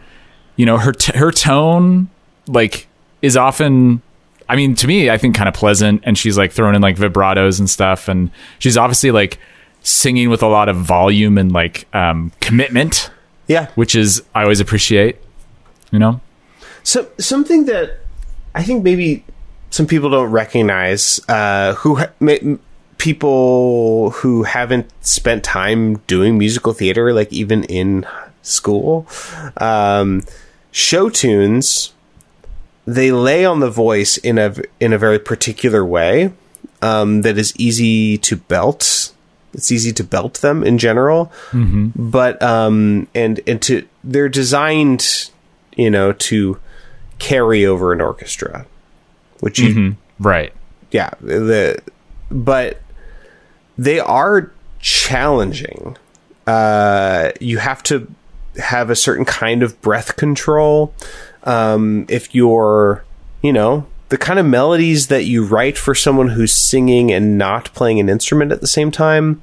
you 0.57 0.67
know, 0.67 0.77
her 0.79 0.93
t- 0.93 1.17
her 1.17 1.31
tone 1.31 2.09
like 2.47 2.87
is 3.23 3.37
often. 3.37 4.03
I 4.49 4.57
mean, 4.57 4.75
to 4.77 4.87
me, 4.87 5.11
I 5.11 5.19
think 5.19 5.35
kind 5.35 5.49
of 5.49 5.55
pleasant, 5.55 6.03
and 6.05 6.17
she's 6.17 6.39
like 6.39 6.53
throwing 6.53 6.75
in 6.75 6.83
like 6.83 6.97
vibratos 6.97 7.59
and 7.59 7.69
stuff, 7.69 8.09
and 8.09 8.31
she's 8.59 8.77
obviously 8.77 9.11
like 9.11 9.39
singing 9.83 10.31
with 10.31 10.43
a 10.43 10.49
lot 10.49 10.69
of 10.69 10.77
volume 10.77 11.39
and 11.39 11.53
like 11.53 11.87
um, 11.95 12.33
commitment, 12.41 13.11
yeah. 13.47 13.69
which 13.75 13.95
is 13.95 14.23
I 14.35 14.43
always 14.43 14.61
appreciate. 14.61 15.17
You 15.91 15.99
know, 15.99 16.21
So 16.83 17.09
something 17.19 17.65
that 17.65 18.01
I 18.55 18.63
think 18.63 18.85
maybe 18.85 19.25
some 19.71 19.87
people 19.87 20.11
don't 20.11 20.31
recognize, 20.31 21.19
uh, 21.29 21.75
who 21.75 21.97
ha- 21.97 22.11
m- 22.21 22.61
people 22.99 24.11
who 24.11 24.43
haven't 24.43 24.91
spent 25.05 25.45
time 25.45 25.97
doing 26.07 26.37
musical 26.37 26.73
theater, 26.75 27.15
like 27.15 27.33
even 27.33 27.65
in 27.65 28.07
school, 28.43 29.07
um, 29.59 30.25
show 30.73 31.09
tunes. 31.09 31.93
They 32.89 33.13
lay 33.13 33.45
on 33.45 33.61
the 33.61 33.71
voice 33.71 34.17
in 34.17 34.39
a 34.39 34.55
in 34.81 34.95
a 34.95 34.99
very 34.99 35.19
particular 35.19 35.85
way 35.85 36.33
um, 36.81 37.21
that 37.23 37.37
is 37.37 37.53
easy 37.57 38.17
to 38.19 38.37
belt. 38.37 39.13
It's 39.53 39.71
easy 39.71 39.93
to 39.93 40.05
belt 40.05 40.41
them 40.41 40.65
in 40.65 40.79
general, 40.79 41.31
but 41.95 42.43
um, 42.43 43.07
and 43.15 43.41
and 43.47 43.61
to 43.63 43.87
they're 44.03 44.31
designed, 44.31 45.31
you 45.77 45.91
know, 45.91 46.13
to 46.13 46.59
carry 47.19 47.67
over 47.67 47.93
an 47.93 48.01
orchestra, 48.01 48.65
which 49.41 49.59
you 49.59 49.97
right? 50.19 50.53
yeah 50.91 51.11
the 51.21 51.83
but 52.31 52.81
they 53.77 54.01
are 54.01 54.51
challenging. 54.81 55.97
Uh 56.47 57.33
you 57.41 57.59
have 57.59 57.83
to 57.85 58.07
have 58.57 58.91
a 58.91 58.97
certain 58.97 59.25
kind 59.25 59.63
of 59.63 59.81
breath 59.83 60.17
control 60.17 60.95
um 61.45 62.05
if 62.09 62.35
you're 62.35 63.05
you 63.43 63.53
know 63.53 63.87
the 64.09 64.19
kind 64.19 64.39
of 64.39 64.47
melodies 64.47 65.09
that 65.09 65.25
you 65.25 65.45
write 65.45 65.77
for 65.77 65.95
someone 65.95 66.29
who's 66.29 66.53
singing 66.53 67.13
and 67.13 67.37
not 67.39 67.73
playing 67.75 68.01
an 68.01 68.09
instrument 68.09 68.51
at 68.53 68.61
the 68.61 68.67
same 68.67 68.91
time 68.91 69.41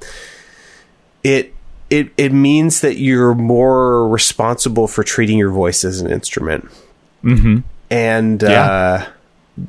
it 1.22 1.54
it 1.88 2.10
it 2.16 2.32
means 2.32 2.80
that 2.80 2.96
you're 2.98 3.34
more 3.34 4.08
responsible 4.08 4.88
for 4.88 5.04
treating 5.04 5.38
your 5.38 5.50
voice 5.50 5.84
as 5.84 6.00
an 6.00 6.10
instrument 6.10 6.68
mm-hmm. 7.24 7.58
and 7.90 8.42
Yeah. 8.42 8.70
uh 8.70 9.06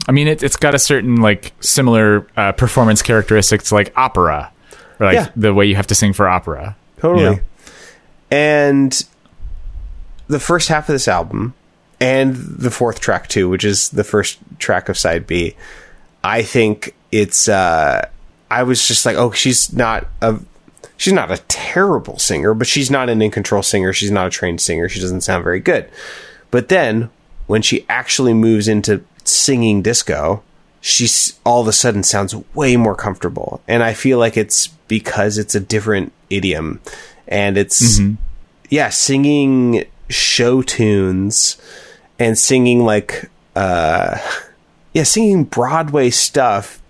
I 0.05 0.11
mean, 0.11 0.27
it, 0.27 0.43
it's 0.43 0.57
got 0.57 0.75
a 0.75 0.79
certain 0.79 1.15
like 1.21 1.53
similar 1.61 2.27
uh, 2.35 2.51
performance 2.51 3.01
characteristics 3.01 3.71
like 3.71 3.93
opera, 3.95 4.51
or 4.99 5.05
like 5.05 5.13
Yeah. 5.15 5.29
the 5.33 5.53
way 5.53 5.65
you 5.65 5.77
have 5.77 5.87
to 5.87 5.95
sing 5.95 6.11
for 6.11 6.27
opera. 6.27 6.75
Totally. 6.99 7.23
You 7.23 7.29
know? 7.31 7.39
And 8.29 9.05
the 10.27 10.41
first 10.41 10.67
half 10.67 10.89
of 10.89 10.93
this 10.93 11.07
album 11.07 11.53
and 11.99 12.35
the 12.35 12.71
fourth 12.71 12.99
track 12.99 13.27
too, 13.27 13.49
which 13.49 13.63
is 13.63 13.89
the 13.89 14.03
first 14.03 14.39
track 14.59 14.89
of 14.89 14.97
side 14.97 15.25
B, 15.25 15.55
I 16.23 16.43
think 16.43 16.95
it's 17.11 17.47
uh 17.49 18.07
I 18.49 18.63
was 18.63 18.87
just 18.87 19.05
like, 19.05 19.17
oh, 19.17 19.31
she's 19.31 19.73
not 19.73 20.07
a 20.21 20.39
she's 20.97 21.13
not 21.13 21.31
a 21.31 21.37
terrible 21.47 22.19
singer, 22.19 22.53
but 22.53 22.67
she's 22.67 22.91
not 22.91 23.09
an 23.09 23.21
in 23.21 23.31
control 23.31 23.63
singer, 23.63 23.93
she's 23.93 24.11
not 24.11 24.27
a 24.27 24.29
trained 24.29 24.61
singer, 24.61 24.89
she 24.89 24.99
doesn't 24.99 25.21
sound 25.21 25.43
very 25.43 25.59
good. 25.59 25.89
But 26.51 26.69
then 26.69 27.09
when 27.47 27.61
she 27.61 27.85
actually 27.89 28.33
moves 28.33 28.67
into 28.67 29.03
singing 29.23 29.81
disco, 29.81 30.43
she 30.81 31.07
all 31.45 31.61
of 31.61 31.67
a 31.67 31.73
sudden 31.73 32.03
sounds 32.03 32.35
way 32.53 32.77
more 32.77 32.95
comfortable. 32.95 33.61
And 33.67 33.83
I 33.83 33.93
feel 33.93 34.19
like 34.19 34.37
it's 34.37 34.67
because 34.87 35.37
it's 35.37 35.55
a 35.55 35.59
different 35.59 36.13
idiom. 36.29 36.79
And 37.27 37.57
it's 37.57 37.99
yeah, 38.69 38.89
singing 38.89 39.85
show 40.09 40.61
tunes 40.61 41.57
and 42.19 42.37
singing 42.37 42.85
like 42.85 43.29
uh 43.55 44.17
yeah, 44.93 45.03
singing 45.03 45.43
Broadway 45.43 46.09
stuff 46.09 46.81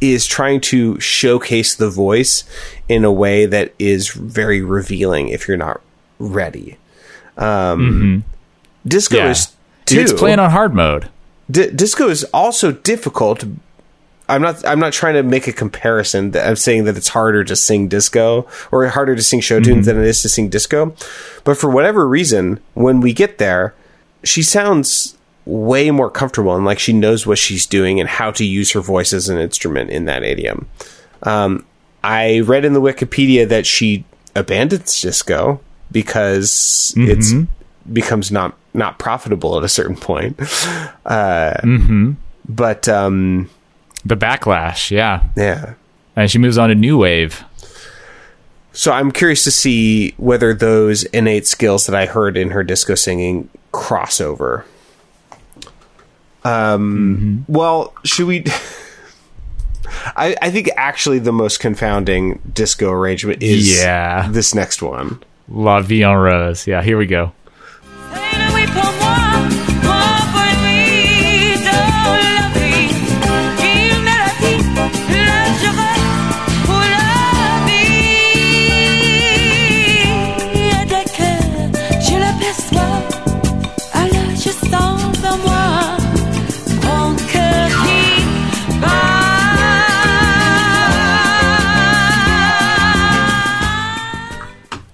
is 0.00 0.26
trying 0.26 0.60
to 0.60 0.98
showcase 0.98 1.74
the 1.76 1.88
voice 1.88 2.44
in 2.88 3.04
a 3.04 3.12
way 3.12 3.46
that 3.46 3.72
is 3.78 4.08
very 4.10 4.60
revealing 4.60 5.28
if 5.28 5.46
you're 5.46 5.56
not 5.56 5.80
ready. 6.18 6.76
Um 7.36 8.24
disco 8.86 9.16
Yeah, 9.16 9.30
is 9.30 9.52
too 9.86 10.00
it's 10.00 10.12
playing 10.12 10.38
on 10.38 10.50
hard 10.50 10.74
mode. 10.74 11.08
D- 11.50 11.70
disco 11.70 12.08
is 12.08 12.24
also 12.32 12.72
difficult. 12.72 13.44
I'm 14.28 14.40
not. 14.40 14.64
I'm 14.66 14.78
not 14.78 14.92
trying 14.92 15.14
to 15.14 15.22
make 15.22 15.46
a 15.48 15.52
comparison. 15.52 16.34
I'm 16.36 16.56
saying 16.56 16.84
that 16.84 16.96
it's 16.96 17.08
harder 17.08 17.44
to 17.44 17.56
sing 17.56 17.88
disco 17.88 18.46
or 18.70 18.86
harder 18.88 19.14
to 19.16 19.22
sing 19.22 19.40
show 19.40 19.60
tunes 19.60 19.86
than 19.86 19.98
it 19.98 20.06
is 20.06 20.22
to 20.22 20.28
sing 20.28 20.48
disco. 20.48 20.94
But 21.44 21.58
for 21.58 21.68
whatever 21.68 22.08
reason, 22.08 22.60
when 22.74 23.00
we 23.00 23.12
get 23.12 23.38
there, 23.38 23.74
she 24.24 24.42
sounds 24.42 25.16
way 25.44 25.90
more 25.90 26.10
comfortable 26.10 26.54
and 26.54 26.64
like 26.64 26.78
she 26.78 26.92
knows 26.92 27.26
what 27.26 27.38
she's 27.38 27.66
doing 27.66 27.98
and 27.98 28.08
how 28.08 28.30
to 28.30 28.44
use 28.44 28.70
her 28.72 28.80
voice 28.80 29.12
as 29.12 29.28
an 29.28 29.38
instrument 29.38 29.90
in 29.90 30.04
that 30.04 30.22
idiom. 30.22 30.68
Um, 31.24 31.64
I 32.04 32.40
read 32.40 32.64
in 32.64 32.72
the 32.72 32.80
Wikipedia 32.80 33.48
that 33.48 33.66
she 33.66 34.04
abandons 34.36 35.00
disco 35.00 35.60
because 35.90 36.94
it's 36.96 37.32
becomes 37.92 38.30
not 38.30 38.56
not 38.74 38.98
profitable 38.98 39.58
at 39.58 39.64
a 39.64 39.68
certain 39.68 39.96
point. 39.96 40.38
Uh, 41.04 41.60
But 42.48 42.88
um, 42.88 43.50
The 44.04 44.16
backlash, 44.16 44.90
yeah. 44.90 45.24
yeah. 45.36 45.74
And 46.16 46.30
she 46.30 46.38
moves 46.38 46.58
on 46.58 46.68
to 46.70 46.74
new 46.74 46.96
wave. 46.98 47.44
So 48.72 48.90
I'm 48.92 49.12
curious 49.12 49.44
to 49.44 49.50
see 49.50 50.14
whether 50.16 50.54
those 50.54 51.04
innate 51.04 51.46
skills 51.46 51.86
that 51.86 51.94
I 51.94 52.06
heard 52.06 52.36
in 52.36 52.50
her 52.50 52.64
disco 52.64 52.94
singing 52.94 53.48
cross 53.72 54.20
over. 54.20 54.64
Um, 56.44 57.44
Well, 57.48 57.94
should 58.04 58.26
we? 58.26 58.44
I, 60.16 60.34
I 60.42 60.50
think 60.50 60.70
actually 60.76 61.18
the 61.18 61.32
most 61.32 61.60
confounding 61.60 62.40
disco 62.52 62.90
arrangement 62.90 63.42
is 63.42 63.78
Yeah. 63.80 64.28
this 64.30 64.54
next 64.54 64.82
one. 64.82 65.22
La 65.48 65.80
Vie 65.80 66.02
en 66.04 66.16
Rose. 66.16 66.66
Yeah, 66.66 66.82
here 66.82 66.96
we 66.98 67.06
go. 67.06 67.32
Oui 68.12 69.31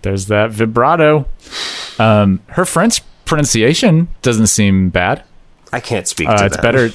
There's 0.08 0.24
that 0.28 0.52
vibrato. 0.52 1.28
Um, 1.98 2.40
her 2.46 2.64
French 2.64 3.02
pronunciation 3.26 4.08
doesn't 4.22 4.46
seem 4.46 4.88
bad. 4.88 5.22
I 5.70 5.80
can't 5.80 6.08
speak 6.08 6.30
Uh, 6.30 6.44
it's 6.46 6.56
that. 6.56 6.62
better. 6.62 6.90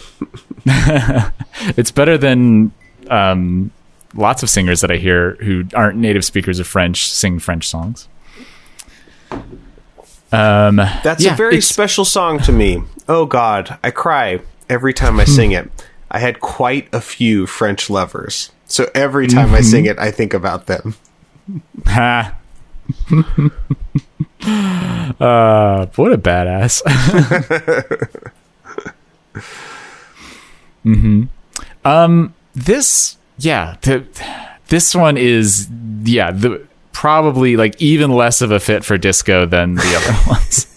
it's 1.78 1.92
better 1.92 2.18
than 2.18 2.72
um, 3.12 3.70
lots 4.16 4.42
of 4.42 4.50
singers 4.50 4.82
that 4.82 4.90
I 4.90 4.96
hear 4.98 5.36
who 5.42 5.64
aren't 5.76 6.00
native 6.00 6.26
speakers 6.26 6.58
of 6.58 6.66
French 6.66 7.08
sing 7.08 7.38
French 7.38 7.68
songs. 7.70 8.08
Um, 10.32 10.78
That's 10.78 11.24
yeah, 11.24 11.36
a 11.36 11.38
very 11.38 11.62
special 11.62 12.06
song 12.06 12.40
to 12.40 12.52
me. 12.52 12.82
Oh 13.08 13.28
God, 13.28 13.78
I 13.84 13.92
cry 13.92 14.40
every 14.72 14.96
time 14.96 15.20
I 15.20 15.26
sing 15.26 15.52
it. 15.52 15.70
I 16.10 16.18
had 16.18 16.40
quite 16.40 16.92
a 16.92 17.00
few 17.00 17.46
French 17.46 17.92
lovers, 17.92 18.52
so 18.66 18.90
every 18.96 19.28
time 19.28 19.54
I 19.54 19.62
sing 19.62 19.86
it, 19.86 20.00
I 20.00 20.10
think 20.10 20.34
about 20.34 20.66
them. 20.66 20.96
Ha. 21.86 22.38
uh, 25.20 25.86
what 25.96 26.14
a 26.14 26.18
badass. 26.18 26.82
hmm 30.84 31.24
Um, 31.86 32.34
this, 32.54 33.18
yeah, 33.38 33.78
the, 33.82 34.06
this 34.68 34.94
one 34.96 35.18
is, 35.18 35.68
yeah, 36.04 36.32
the 36.32 36.66
probably 36.92 37.58
like 37.58 37.82
even 37.82 38.12
less 38.12 38.42
of 38.42 38.52
a 38.52 38.60
fit 38.60 38.86
for 38.86 38.98
disco 38.98 39.46
than 39.46 39.76
the 39.76 39.96
other 39.96 40.18
ones. 40.30 40.68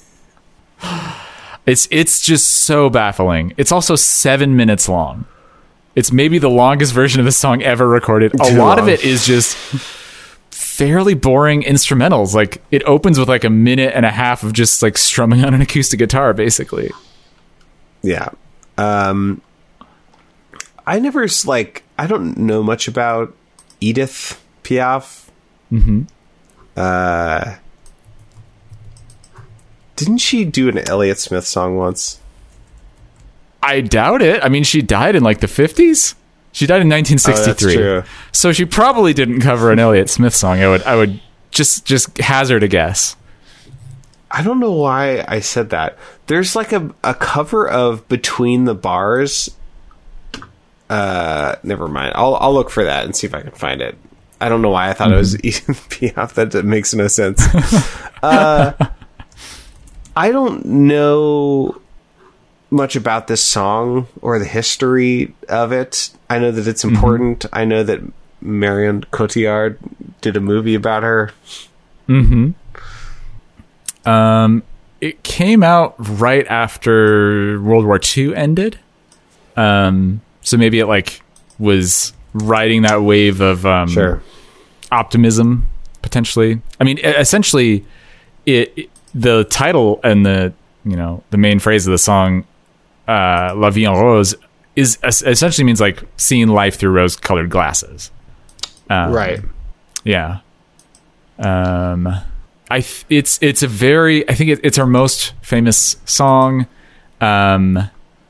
It's 1.67 1.89
it's 1.91 2.25
just 2.25 2.47
so 2.47 2.89
baffling. 2.91 3.53
It's 3.57 3.73
also 3.73 3.97
seven 3.97 4.57
minutes 4.57 4.89
long. 4.89 5.25
It's 5.95 6.13
maybe 6.13 6.39
the 6.39 6.51
longest 6.51 6.93
version 6.93 7.21
of 7.21 7.27
the 7.27 7.33
song 7.33 7.63
ever 7.63 7.89
recorded. 7.89 8.35
A 8.35 8.51
Too 8.51 8.57
lot 8.57 8.79
of 8.79 8.89
it 8.89 9.05
is 9.05 9.27
just 9.27 9.57
fairly 10.77 11.15
boring 11.15 11.63
instrumentals. 11.63 12.35
Like 12.35 12.63
it 12.71 12.83
opens 12.85 13.19
with 13.19 13.31
like 13.31 13.45
a 13.45 13.51
minute 13.51 13.93
and 13.95 14.05
a 14.05 14.11
half 14.11 14.43
of 14.43 14.53
just 14.53 14.83
like 14.83 14.99
strumming 14.99 15.43
on 15.43 15.55
an 15.55 15.63
acoustic 15.63 15.99
guitar, 15.99 16.35
basically. 16.35 16.91
Yeah. 18.03 18.29
Um 18.77 19.41
I 20.87 20.99
never 20.99 21.27
like 21.47 21.83
I 21.99 22.07
don't 22.07 22.37
know 22.37 22.63
much 22.63 22.89
about 22.89 23.35
Edith 23.81 24.45
Piaf. 24.65 25.29
Mm-hmm. 25.73 26.03
Uh 26.77 27.55
didn't 29.97 30.19
she 30.19 30.45
do 30.45 30.69
an 30.69 30.77
Elliott 30.77 31.19
Smith 31.19 31.47
song 31.47 31.79
once? 31.79 32.21
I 33.63 33.81
doubt 33.81 34.21
it. 34.21 34.45
I 34.45 34.51
mean, 34.51 34.63
she 34.63 34.83
died 34.83 35.17
in 35.17 35.23
like 35.23 35.41
the 35.41 35.47
50s. 35.47 36.15
She 36.57 36.67
died 36.67 36.81
in 36.81 36.89
1963. 36.89 37.75
true. 37.75 38.03
So 38.33 38.51
she 38.51 38.65
probably 38.65 39.13
didn't 39.13 39.43
cover 39.43 39.73
an 39.73 39.79
Elliott 39.79 40.09
Smith 40.09 40.35
song. 40.35 40.59
I 40.59 40.69
would 40.69 40.83
I 40.85 40.97
would 40.97 41.21
just 41.51 41.85
just 41.85 42.17
hazard 42.17 42.63
a 42.63 42.69
guess. 42.69 43.15
I 44.31 44.43
don't 44.43 44.59
know 44.59 44.73
why 44.73 45.23
I 45.29 45.41
said 45.41 45.69
that. 45.69 45.99
There's 46.29 46.57
like 46.57 46.73
a, 46.73 46.95
a 47.05 47.13
cover 47.13 47.69
of 47.69 48.09
Between 48.09 48.65
the 48.65 48.75
Bars. 48.75 49.55
Uh, 50.89 51.57
never 51.63 51.89
mind. 51.89 52.13
I'll 52.15 52.37
I'll 52.37 52.55
look 52.55 52.71
for 52.71 52.85
that 52.85 53.05
and 53.05 53.15
see 53.15 53.27
if 53.27 53.35
I 53.35 53.43
can 53.43 53.51
find 53.51 53.83
it. 53.83 53.95
I 54.41 54.49
don't 54.49 54.63
know 54.63 54.71
why 54.71 54.89
I 54.89 54.95
thought 54.95 55.13
it 55.13 55.17
was 55.17 55.35
Edith 55.45 55.91
Piaf. 55.91 56.33
That 56.33 56.53
that 56.53 56.65
makes 56.65 56.95
no 56.95 57.07
sense. 57.07 57.47
uh, 58.23 58.73
I 60.17 60.33
don't 60.33 60.65
know 60.65 61.83
much 62.71 62.97
about 62.97 63.27
this 63.27 63.45
song 63.45 64.09
or 64.23 64.39
the 64.39 64.47
history 64.47 65.35
of 65.51 65.73
it. 65.73 66.16
I 66.29 66.39
know 66.39 66.51
that 66.51 66.67
it's 66.67 66.85
important. 66.85 67.47
I 67.53 67.65
know 67.65 67.83
that 67.85 68.01
Marion 68.41 69.03
Cotillard 69.13 69.79
did 70.21 70.37
a 70.37 70.41
movie 70.41 70.75
about 70.75 71.03
her. 71.03 71.33
Um, 74.05 74.63
it 75.01 75.23
came 75.23 75.63
out 75.63 75.95
right 75.99 76.47
after 76.49 77.61
World 77.61 77.85
War 77.85 78.01
II 78.17 78.35
ended. 78.35 78.79
Um, 79.57 80.21
so 80.43 80.57
maybe 80.57 80.79
it 80.79 80.87
like 80.87 81.23
was 81.59 82.13
riding 82.35 82.83
that 82.83 83.03
wave 83.03 83.41
of 83.41 83.65
um, 83.67 83.89
Sure. 83.89 84.23
optimism 84.93 85.67
potentially. 86.03 86.61
I 86.81 86.85
mean, 86.85 86.99
essentially, 86.99 87.85
it, 88.45 88.73
it- 88.77 88.91
the 89.15 89.45
title 89.45 89.99
and 90.05 90.27
the 90.27 90.53
you 90.85 90.95
know 90.95 91.23
the 91.31 91.39
main 91.39 91.59
phrase 91.59 91.87
of 91.87 91.91
the 91.91 91.97
song, 91.99 92.45
uh, 93.09 93.55
"La 93.57 93.71
vie 93.71 93.87
en 93.87 93.95
rose," 93.99 94.35
is 94.77 94.99
essentially 95.03 95.65
means 95.65 95.81
like 95.81 96.03
seeing 96.17 96.49
life 96.49 96.77
through 96.77 96.91
rose-colored 96.91 97.51
glasses. 97.51 98.11
Um, 98.89 99.13
Right. 99.13 99.41
Yeah. 100.05 100.39
Um, 101.39 102.07
I 102.71 102.81
th- 102.81 103.05
it's 103.09 103.39
it's 103.43 103.63
a 103.63 103.69
very 103.69 104.29
I 104.29 104.35
think 104.35 104.51
it, 104.51 104.61
it's 104.63 104.79
our 104.79 104.87
most 104.87 105.33
famous 105.43 105.97
song. 106.05 106.67
Um, 107.21 107.79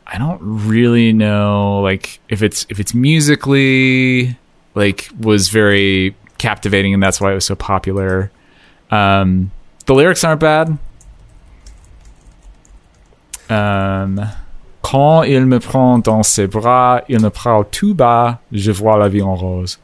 I 0.07 0.18
don't 0.18 0.40
really 0.40 1.12
know 1.12 1.80
like 1.80 2.20
if 2.28 2.42
it's 2.42 2.66
if 2.68 2.78
it's 2.80 2.94
musically 2.94 4.38
like 4.74 5.09
was 5.18 5.49
very 5.49 6.14
captivating 6.38 6.94
and 6.94 7.03
that's 7.03 7.20
why 7.20 7.32
it 7.32 7.34
was 7.34 7.44
so 7.44 7.55
popular. 7.55 8.30
Um, 8.90 9.51
the 9.86 9.94
lyrics 9.94 10.22
aren't 10.24 10.40
bad. 10.40 10.78
Um, 13.49 14.20
quand 14.87 15.24
il 15.24 15.47
me 15.47 15.59
prend 15.59 15.99
dans 15.99 16.22
ses 16.22 16.47
bras, 16.47 17.03
il 17.09 17.20
me 17.20 17.28
parle 17.28 17.64
tout 17.72 17.93
bas, 17.93 18.39
je 18.53 18.70
vois 18.70 18.97
la 18.97 19.09
vie 19.09 19.22
en 19.22 19.34
rose. 19.34 19.78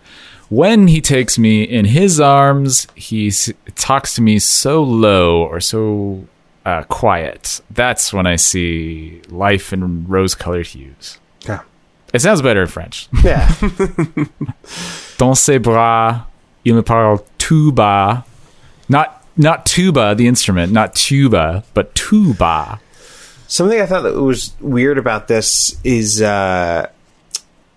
When 0.49 0.87
he 0.87 1.01
takes 1.01 1.39
me 1.39 1.65
in 1.65 1.87
his 1.87 2.21
arms, 2.21 2.87
he 2.95 3.33
talks 3.75 4.15
to 4.15 4.23
me 4.23 4.39
so 4.39 4.81
low 4.81 5.43
or 5.43 5.61
so 5.61 6.25
uh, 6.65 6.85
quiet. 6.85 7.61
That's 7.75 8.13
when 8.13 8.29
I 8.29 8.37
see 8.37 9.21
life 9.29 9.73
in 9.73 10.07
rose-colored 10.07 10.69
hues. 10.69 11.19
Yeah. 11.49 11.63
It 12.15 12.21
sounds 12.21 12.41
better 12.41 12.63
in 12.63 12.69
French. 12.69 13.09
Yeah. 13.25 13.51
Dans 15.19 15.35
ses 15.35 15.59
bras, 15.59 16.27
il 16.65 16.75
me 16.75 16.83
parle 16.83 17.19
tout 17.39 17.73
bas. 17.73 18.23
Not 18.89 19.21
not 19.37 19.67
tuba, 19.67 20.15
the 20.15 20.29
instrument, 20.29 20.71
not 20.71 20.95
tuba, 20.95 21.65
but 21.75 21.93
tuba. 21.97 22.79
Something 23.53 23.83
I 23.83 23.85
thought 23.85 24.05
that 24.05 24.15
was 24.15 24.55
weird 24.61 24.97
about 24.97 25.29
this 25.29 25.79
is 25.85 26.23
uh, 26.23 26.89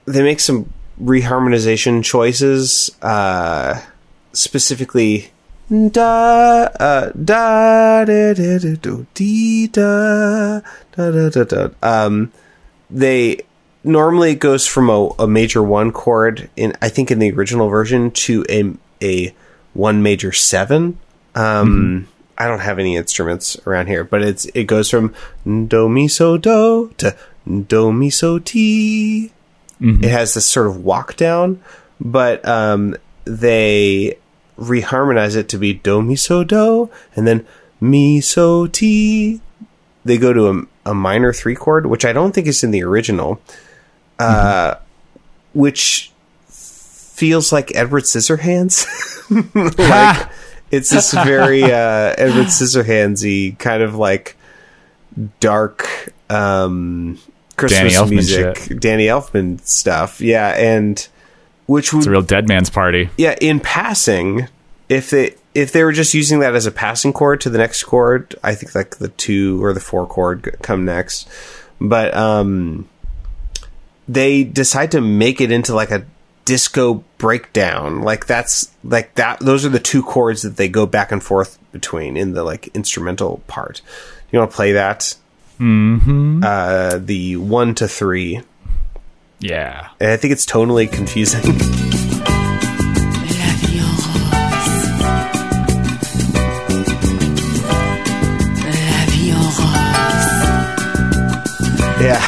they 0.05 0.23
make 0.23 0.39
some 0.39 0.71
reharmonization 1.03 2.01
choices, 2.01 2.91
uh, 3.01 3.81
specifically 4.31 5.31
da 5.69 6.69
uh, 6.79 7.11
da 7.11 8.05
da 8.05 8.33
da 8.33 8.57
da 8.57 8.75
da 8.77 10.61
da 10.93 11.11
da 11.11 11.29
da 11.29 11.43
da. 11.43 11.69
Um, 11.83 12.31
they 12.89 13.41
normally 13.83 14.31
it 14.31 14.39
goes 14.39 14.65
from 14.65 14.89
a, 14.89 15.09
a 15.19 15.27
major 15.27 15.61
one 15.61 15.91
chord 15.91 16.49
in 16.55 16.71
I 16.81 16.87
think 16.87 17.11
in 17.11 17.19
the 17.19 17.33
original 17.33 17.67
version 17.67 18.11
to 18.11 18.45
a 18.49 18.71
a 19.03 19.35
one 19.73 20.01
major 20.01 20.31
seven. 20.31 20.97
Um, 21.35 22.07
I 22.37 22.47
don't 22.47 22.59
have 22.59 22.79
any 22.79 22.95
instruments 22.95 23.57
around 23.65 23.87
here, 23.87 24.03
but 24.03 24.21
it's 24.21 24.45
it 24.53 24.65
goes 24.65 24.89
from 24.89 25.13
do 25.45 25.87
mi 25.89 26.07
so 26.07 26.37
do 26.37 26.93
to 26.97 27.15
do 27.67 27.93
mi 27.93 28.09
so 28.09 28.39
ti. 28.39 29.31
It 29.79 30.09
has 30.09 30.33
this 30.33 30.47
sort 30.47 30.67
of 30.67 30.83
walk 30.83 31.15
down, 31.15 31.61
but 31.99 32.45
um, 32.47 32.95
they 33.25 34.17
reharmonize 34.57 35.35
it 35.35 35.49
to 35.49 35.57
be 35.57 35.73
do 35.73 36.01
mi 36.01 36.15
so 36.15 36.43
do 36.43 36.89
and 37.15 37.27
then 37.27 37.45
mi 37.79 38.21
so 38.21 38.67
ti. 38.67 39.41
They 40.03 40.17
go 40.17 40.33
to 40.33 40.49
a, 40.49 40.91
a 40.91 40.93
minor 40.93 41.33
three 41.33 41.55
chord, 41.55 41.87
which 41.87 42.05
I 42.05 42.13
don't 42.13 42.33
think 42.33 42.47
is 42.47 42.63
in 42.63 42.71
the 42.71 42.83
original, 42.83 43.41
uh, 44.19 44.75
which 45.53 46.11
feels 46.47 47.51
like 47.51 47.75
Edward 47.75 48.03
Scissorhands. 48.03 48.85
like 49.77 50.29
it's 50.71 50.89
this 50.89 51.13
very 51.13 51.63
uh, 51.65 52.13
Edward 52.17 52.47
Scissorhandsy 52.47 53.57
kind 53.59 53.83
of 53.83 53.95
like 53.95 54.35
dark 55.39 55.87
um, 56.29 57.19
Christmas 57.57 57.95
Elfman 57.97 58.09
music, 58.09 58.57
shit. 58.57 58.79
Danny 58.79 59.07
Elfman 59.07 59.65
stuff. 59.65 60.21
Yeah, 60.21 60.49
and 60.49 61.07
which 61.67 61.93
would 61.93 61.99
It's 61.99 62.07
a 62.07 62.11
real 62.11 62.21
dead 62.21 62.47
man's 62.47 62.69
party. 62.69 63.09
yeah, 63.17 63.35
in 63.41 63.59
passing, 63.59 64.47
if 64.89 65.09
they 65.09 65.35
if 65.53 65.71
they 65.71 65.83
were 65.83 65.93
just 65.93 66.13
using 66.13 66.39
that 66.39 66.53
as 66.53 66.65
a 66.65 66.71
passing 66.71 67.13
chord 67.13 67.41
to 67.41 67.49
the 67.49 67.57
next 67.57 67.83
chord, 67.83 68.35
I 68.43 68.55
think 68.55 68.75
like 68.75 68.97
the 68.97 69.07
two 69.07 69.63
or 69.63 69.73
the 69.73 69.79
four 69.79 70.05
chord 70.05 70.57
come 70.61 70.85
next. 70.85 71.27
But 71.79 72.15
um 72.15 72.89
they 74.07 74.43
decide 74.43 74.91
to 74.91 75.01
make 75.01 75.41
it 75.41 75.51
into 75.51 75.73
like 75.73 75.91
a 75.91 76.05
disco 76.45 77.03
breakdown. 77.17 78.01
Like 78.01 78.25
that's 78.27 78.69
like 78.83 79.15
that 79.15 79.39
those 79.39 79.65
are 79.65 79.69
the 79.69 79.79
two 79.79 80.03
chords 80.03 80.41
that 80.43 80.57
they 80.57 80.67
go 80.69 80.85
back 80.85 81.11
and 81.11 81.23
forth 81.23 81.57
between 81.71 82.15
in 82.17 82.33
the 82.33 82.43
like 82.43 82.67
instrumental 82.75 83.41
part. 83.47 83.81
You 84.31 84.37
want 84.39 84.51
to 84.51 84.55
play 84.55 84.73
that? 84.73 85.15
Mm-hmm. 85.59 86.43
Uh 86.43 86.97
the 86.99 87.37
1 87.37 87.75
to 87.75 87.87
3. 87.87 88.41
Yeah. 89.39 89.89
And 89.99 90.09
I 90.11 90.17
think 90.17 90.33
it's 90.33 90.45
tonally 90.45 90.91
confusing. 90.91 91.41
La 91.43 91.51
vie 93.59 93.79
en 93.79 93.95
rose. 93.95 94.25
La 98.63 99.05
vie 99.09 99.31
en 99.31 99.49
rose. 99.57 99.71
yeah. 102.01 102.25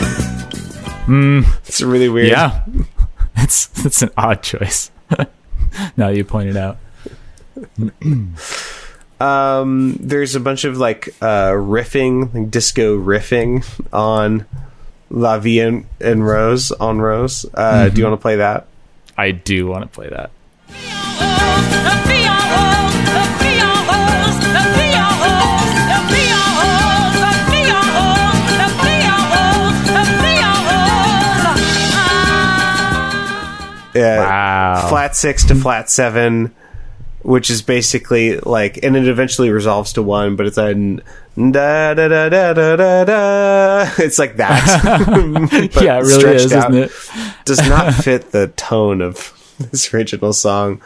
It's 1.67 1.81
really 1.81 2.09
weird. 2.09 2.29
Yeah. 2.29 2.63
It's 3.47 3.85
it's 3.85 4.01
an 4.01 4.09
odd 4.17 4.43
choice. 4.43 4.91
now 5.97 6.09
you 6.09 6.25
point 6.25 6.49
it 6.49 6.57
out. 6.57 6.77
Um, 9.21 9.97
there's 10.01 10.35
a 10.35 10.41
bunch 10.41 10.65
of 10.65 10.77
like 10.77 11.07
uh, 11.21 11.51
riffing, 11.51 12.33
like 12.33 12.51
disco 12.51 12.97
riffing 12.97 13.63
on 13.93 14.45
La 15.09 15.39
Vie 15.39 15.61
en, 15.61 15.87
en 16.01 16.21
Rose 16.21 16.73
on 16.73 16.99
Rose. 16.99 17.45
Uh, 17.53 17.87
Do 17.87 17.97
you 18.01 18.03
want 18.05 18.19
to 18.19 18.21
play 18.21 18.35
that? 18.35 18.67
I 19.17 19.31
do 19.31 19.65
want 19.67 19.83
to 19.83 19.87
play 19.89 20.09
that. 20.09 20.29
Yeah, 33.97 34.19
Wow. 34.19 34.87
flat 34.89 35.15
six 35.15 35.45
to 35.45 35.55
flat 35.55 35.89
seven 35.89 36.53
which 37.23 37.49
is 37.49 37.61
basically 37.61 38.39
like, 38.39 38.79
and 38.83 38.95
it 38.95 39.05
eventually 39.05 39.49
resolves 39.49 39.91
to 39.93 40.01
one, 40.01 40.37
but 40.37 40.45
it's 40.45 40.57
a 40.57 40.73
da 40.73 41.93
da 41.93 42.07
da 42.07 42.29
da 42.29 42.53
da 42.53 42.75
da 42.77 43.03
da. 43.03 43.89
It's 43.97 44.17
like 44.17 44.37
that. 44.37 44.63
Yeah, 45.81 45.97
it 45.97 46.03
really 46.03 46.35
is, 46.35 46.53
out. 46.53 46.69
isn't 46.73 46.83
it? 46.83 46.91
Does 47.43 47.67
not 47.67 47.93
fit 48.03 48.31
the 48.31 48.47
tone 48.55 49.01
of 49.01 49.33
this 49.59 49.93
original 49.93 50.31
song. 50.31 50.81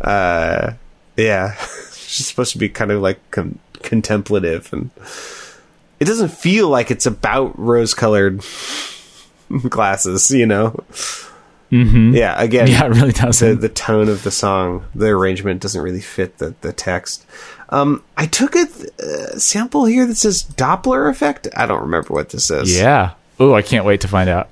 Uh, 0.00 0.72
yeah, 1.18 1.52
she's 1.92 2.26
supposed 2.28 2.52
to 2.52 2.58
be 2.58 2.70
kind 2.70 2.90
of 2.90 3.02
like 3.02 3.18
con- 3.30 3.58
contemplative, 3.82 4.72
and 4.72 4.88
it 6.00 6.06
doesn't 6.06 6.30
feel 6.30 6.68
like 6.70 6.90
it's 6.90 7.04
about 7.04 7.58
rose-colored 7.58 8.40
glasses. 9.68 10.30
You 10.30 10.46
know. 10.46 10.82
Mm-hmm. 11.70 12.14
Yeah. 12.14 12.40
Again. 12.40 12.66
Yeah, 12.68 12.86
it 12.86 12.88
really 12.88 13.12
doesn't. 13.12 13.60
the 13.60 13.68
tone 13.68 14.08
of 14.08 14.22
the 14.22 14.30
song, 14.30 14.84
the 14.94 15.06
arrangement 15.08 15.60
doesn't 15.60 15.80
really 15.82 16.00
fit 16.00 16.38
the, 16.38 16.54
the 16.62 16.72
text. 16.72 17.26
Um, 17.70 18.02
I 18.16 18.26
took 18.26 18.56
a 18.56 18.66
uh, 19.02 19.38
sample 19.38 19.84
here 19.84 20.06
that 20.06 20.16
says 20.16 20.42
Doppler 20.44 21.10
effect. 21.10 21.46
I 21.56 21.66
don't 21.66 21.82
remember 21.82 22.14
what 22.14 22.30
this 22.30 22.50
is. 22.50 22.78
yeah. 22.78 23.12
Oh, 23.40 23.54
I 23.54 23.62
can't 23.62 23.84
wait 23.84 24.00
to 24.00 24.08
find 24.08 24.28
out. 24.28 24.48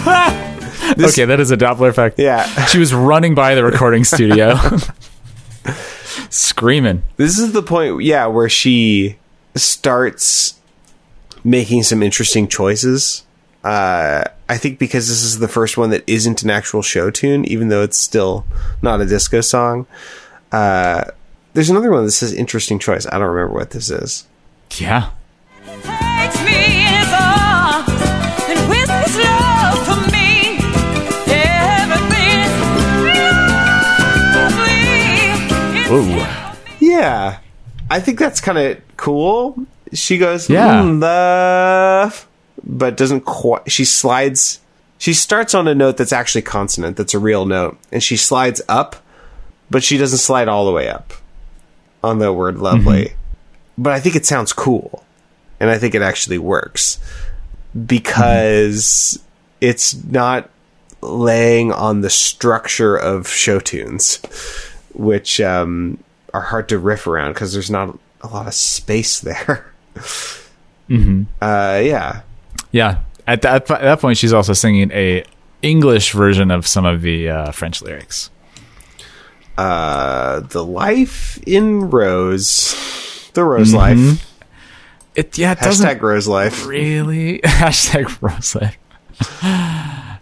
This- 0.96 1.14
okay, 1.16 1.24
that 1.24 1.38
is 1.40 1.50
a 1.52 1.56
Doppler 1.56 1.88
effect. 1.88 2.18
Yeah. 2.18 2.44
She 2.66 2.78
was 2.78 2.92
running 2.92 3.34
by 3.34 3.54
the 3.54 3.62
recording 3.64 4.02
studio, 4.04 4.56
screaming. 6.30 7.04
This 7.16 7.38
is 7.38 7.52
the 7.52 7.62
point, 7.62 8.02
yeah, 8.02 8.26
where 8.26 8.48
she 8.48 9.16
starts 9.56 10.54
making 11.44 11.82
some 11.84 12.02
interesting 12.02 12.48
choices. 12.48 13.24
Uh, 13.64 14.24
I 14.48 14.56
think 14.56 14.78
because 14.78 15.08
this 15.08 15.22
is 15.22 15.38
the 15.38 15.48
first 15.48 15.76
one 15.76 15.90
that 15.90 16.02
isn't 16.06 16.42
an 16.42 16.50
actual 16.50 16.82
show 16.82 17.10
tune, 17.10 17.44
even 17.44 17.68
though 17.68 17.82
it's 17.82 17.98
still 17.98 18.44
not 18.82 19.00
a 19.00 19.06
disco 19.06 19.40
song. 19.40 19.86
Uh, 20.50 21.04
there's 21.52 21.70
another 21.70 21.90
one 21.90 22.04
that 22.04 22.12
says 22.12 22.32
interesting 22.32 22.78
choice. 22.78 23.06
I 23.06 23.18
don't 23.18 23.28
remember 23.28 23.54
what 23.54 23.70
this 23.70 23.90
is. 23.90 24.26
Yeah. 24.78 25.10
takes 25.64 26.40
me 26.44 26.54
in 26.54 26.94
his 26.94 27.12
arms 27.12 27.90
and 28.48 28.68
whispers 28.70 29.16
love 29.18 29.84
to 29.86 29.96
me. 30.12 30.58
Everything's 31.26 32.54
lovely. 35.90 36.20
Ooh. 36.20 36.26
Yeah, 36.80 37.38
I 37.90 38.00
think 38.00 38.18
that's 38.18 38.40
kind 38.40 38.56
of 38.58 38.80
cool. 38.96 39.66
She 39.92 40.16
goes, 40.18 40.48
Yeah. 40.48 40.82
"Mm, 40.82 41.00
love, 41.02 42.28
but 42.64 42.96
doesn't 42.96 43.22
quite. 43.22 43.70
She 43.70 43.84
slides. 43.84 44.60
She 44.98 45.12
starts 45.14 45.54
on 45.54 45.66
a 45.66 45.74
note 45.74 45.96
that's 45.96 46.12
actually 46.12 46.42
consonant. 46.42 46.96
That's 46.96 47.14
a 47.14 47.18
real 47.18 47.46
note, 47.46 47.78
and 47.90 48.02
she 48.02 48.16
slides 48.16 48.62
up, 48.68 48.96
but 49.70 49.82
she 49.82 49.98
doesn't 49.98 50.18
slide 50.18 50.46
all 50.48 50.64
the 50.66 50.72
way 50.72 50.88
up 50.88 51.12
on 52.04 52.18
the 52.18 52.32
word 52.32 52.58
lovely. 52.58 53.14
But 53.76 53.92
I 53.94 54.00
think 54.00 54.14
it 54.14 54.26
sounds 54.26 54.52
cool, 54.52 55.04
and 55.58 55.70
I 55.70 55.78
think 55.78 55.94
it 55.94 56.02
actually 56.02 56.38
works 56.38 56.98
because 57.86 59.18
it's 59.60 59.94
not 60.04 60.50
laying 61.00 61.72
on 61.72 62.02
the 62.02 62.10
structure 62.10 62.96
of 62.96 63.26
show 63.28 63.58
tunes, 63.58 64.20
which 64.92 65.40
um, 65.40 65.98
are 66.32 66.40
hard 66.42 66.68
to 66.70 66.78
riff 66.78 67.06
around 67.06 67.32
because 67.34 67.52
there's 67.52 67.70
not 67.70 67.98
a 68.22 68.28
lot 68.28 68.46
of 68.46 68.54
space 68.54 69.20
there. 69.28 69.72
mm-hmm. 70.88 71.22
Uh, 71.40 71.80
yeah, 71.82 72.22
Yeah. 72.72 73.00
At 73.26 73.42
that, 73.42 73.70
at 73.70 73.82
that 73.82 74.00
point, 74.00 74.16
she's 74.18 74.32
also 74.32 74.52
singing 74.54 74.90
a 74.92 75.22
English 75.62 76.12
version 76.12 76.50
of 76.50 76.66
some 76.66 76.84
of 76.84 77.02
the 77.02 77.28
uh, 77.28 77.52
French 77.52 77.80
lyrics. 77.82 78.30
uh, 79.58 80.40
the 80.40 80.64
life 80.64 81.38
in 81.46 81.90
Rose, 81.90 83.30
the 83.34 83.44
Rose 83.44 83.72
life, 83.74 84.26
It 85.14 85.36
yeah, 85.38 85.52
it 85.52 85.60
doesn't 85.60 85.86
hashtag 85.98 86.00
Rose 86.00 86.26
life. 86.26 86.66
really 86.66 87.40
hashtag 87.44 88.16
rose 88.22 88.54
life. 88.54 88.76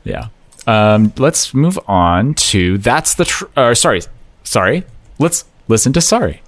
yeah. 0.05 0.29
Um, 0.67 1.13
let's 1.17 1.55
move 1.55 1.79
on 1.87 2.35
to 2.35 2.77
that's 2.79 3.15
the 3.15 3.25
tr- 3.25 3.45
uh, 3.57 3.75
sorry 3.75 4.03
sorry. 4.43 4.85
Let's 5.19 5.45
listen 5.69 5.93
to 5.93 6.01
sorry. 6.01 6.43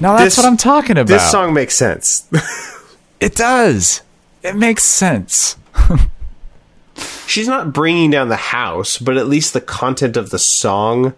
Now 0.00 0.16
that's 0.16 0.36
This- 0.36 0.36
what 0.38 0.46
I'm 0.46 0.56
talking 0.56 0.92
about. 0.98 1.06
This 1.08 1.30
song 1.30 1.54
makes 1.54 1.74
sense. 1.76 2.28
it 3.20 3.34
does. 3.34 4.02
It 4.42 4.56
makes 4.56 4.82
sense. 4.84 5.56
She's 7.26 7.48
not 7.48 7.72
bringing 7.72 8.10
down 8.10 8.28
the 8.28 8.36
house, 8.36 8.98
but 8.98 9.16
at 9.16 9.26
least 9.26 9.52
the 9.52 9.60
content 9.60 10.16
of 10.16 10.30
the 10.30 10.38
song 10.38 11.14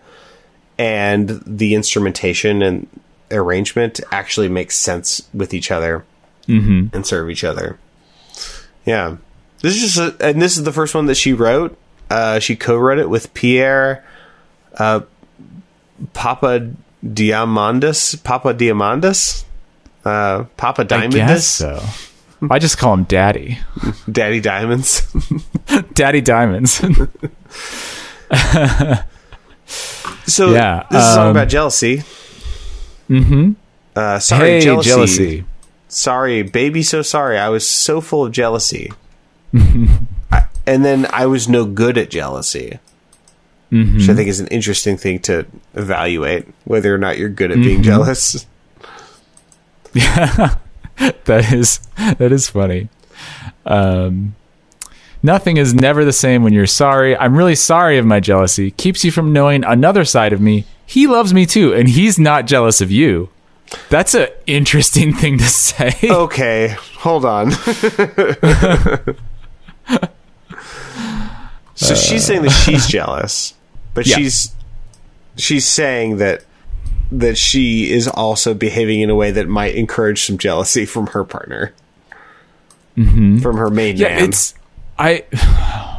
and 0.79 1.43
the 1.47 1.75
instrumentation 1.75 2.63
and 2.63 2.87
arrangement 3.31 4.01
actually 4.11 4.49
makes 4.49 4.77
sense 4.79 5.29
with 5.35 5.53
each 5.55 5.71
other 5.71 6.05
Mm-hmm. 6.47 6.97
and 6.97 7.07
serve 7.07 7.29
each 7.29 7.45
other. 7.45 7.79
Yeah, 8.87 9.19
this 9.61 9.77
is 9.77 9.95
just, 9.95 9.99
a, 9.99 10.27
and 10.31 10.41
this 10.41 10.57
is 10.57 10.63
the 10.65 10.73
first 10.73 10.95
one 10.95 11.05
that 11.07 11.17
she 11.17 11.35
wrote. 11.35 11.77
Uh, 12.09 12.39
she 12.39 12.57
co-wrote 12.57 12.99
it 12.99 13.11
with 13.11 13.35
Pierre 13.35 14.03
uh, 14.79 15.01
Papa 16.15 16.71
Diamandis, 17.05 18.23
Papa 18.23 18.55
Diamandis, 18.55 19.45
uh, 20.05 20.45
Papa 20.57 20.85
Diamondus, 20.85 21.43
so. 21.43 21.83
I 22.51 22.59
just 22.59 22.79
call 22.79 22.95
him 22.95 23.05
Daddy. 23.05 23.59
Daddy 24.11 24.41
Diamonds. 24.41 25.13
Daddy 25.95 26.21
Diamonds. 26.21 26.81
So 30.29 30.53
Yeah, 30.53 30.87
this 30.91 31.03
is 31.03 31.09
a 31.11 31.15
song 31.15 31.27
um, 31.27 31.31
about 31.31 31.49
jealousy. 31.49 32.03
Mm-hmm. 33.09 33.53
Uh, 33.97 34.19
sorry, 34.19 34.51
hey, 34.51 34.61
jealousy. 34.61 34.89
jealousy. 34.89 35.45
Sorry, 35.89 36.43
baby. 36.43 36.83
So 36.83 37.01
sorry. 37.03 37.39
I 37.39 37.49
was 37.49 37.67
so 37.67 38.01
full 38.03 38.27
of 38.27 38.33
jealousy, 38.33 38.93
I, 39.55 40.45
and 40.67 40.85
then 40.85 41.07
I 41.11 41.25
was 41.27 41.49
no 41.49 41.65
good 41.65 41.97
at 41.97 42.11
jealousy, 42.11 42.79
Mm-hmm. 43.71 43.97
which 43.99 44.09
I 44.09 44.15
think 44.15 44.29
is 44.29 44.41
an 44.41 44.47
interesting 44.49 44.97
thing 44.97 45.19
to 45.21 45.47
evaluate 45.75 46.47
whether 46.65 46.95
or 46.95 46.99
not 46.99 47.19
you're 47.19 47.29
good 47.29 47.51
at 47.51 47.59
Mm-hmm. 47.59 47.67
being 47.67 47.83
jealous. 47.83 48.47
Yeah, 49.93 50.57
That 51.25 51.53
is 51.53 51.79
that 51.97 52.33
is 52.33 52.49
funny. 52.49 52.89
Um, 53.67 54.35
nothing 55.23 55.57
is 55.59 55.75
never 55.75 56.05
the 56.05 56.13
same 56.13 56.43
when 56.43 56.53
you're 56.53 56.67
sorry. 56.67 57.17
I'm 57.17 57.37
really 57.37 57.55
sorry 57.55 57.99
of 57.99 58.07
my 58.07 58.19
jealousy. 58.21 58.71
Keeps 58.73 59.05
you 59.05 59.11
from 59.13 59.33
knowing 59.33 59.65
another 59.65 60.05
side 60.05 60.33
of 60.33 60.41
me. 60.41 60.65
He 60.87 61.07
loves 61.07 61.33
me 61.35 61.45
too, 61.47 61.73
and 61.75 61.89
he's 61.89 62.19
not 62.19 62.47
jealous 62.47 62.81
of 62.81 62.91
you. 62.91 63.29
That's 63.91 64.15
an 64.15 64.29
interesting 64.47 65.13
thing 65.15 65.37
to 65.39 65.45
say. 65.45 65.93
Okay, 66.05 66.75
hold 66.97 67.25
on. 67.27 67.51
so 71.75 71.95
she's 71.95 72.25
saying 72.25 72.43
that 72.43 72.51
she's 72.51 72.87
jealous, 72.87 73.55
but 73.99 74.07
Yeah. 74.07 74.17
she's 74.17 74.55
she's 75.37 75.65
saying 75.67 76.19
that 76.19 76.45
that 77.11 77.37
she 77.39 77.91
is 77.91 78.07
also 78.07 78.55
behaving 78.55 79.01
in 79.01 79.11
a 79.11 79.15
way 79.15 79.31
that 79.33 79.49
might 79.49 79.75
encourage 79.75 80.25
some 80.25 80.39
jealousy 80.39 80.85
from 80.85 81.09
her 81.09 81.25
partner, 81.25 81.73
from 82.95 83.57
her 83.57 83.71
main 83.71 83.97
yeah, 83.97 84.17
man. 84.17 84.29
it's 84.29 84.55
I. 84.99 85.25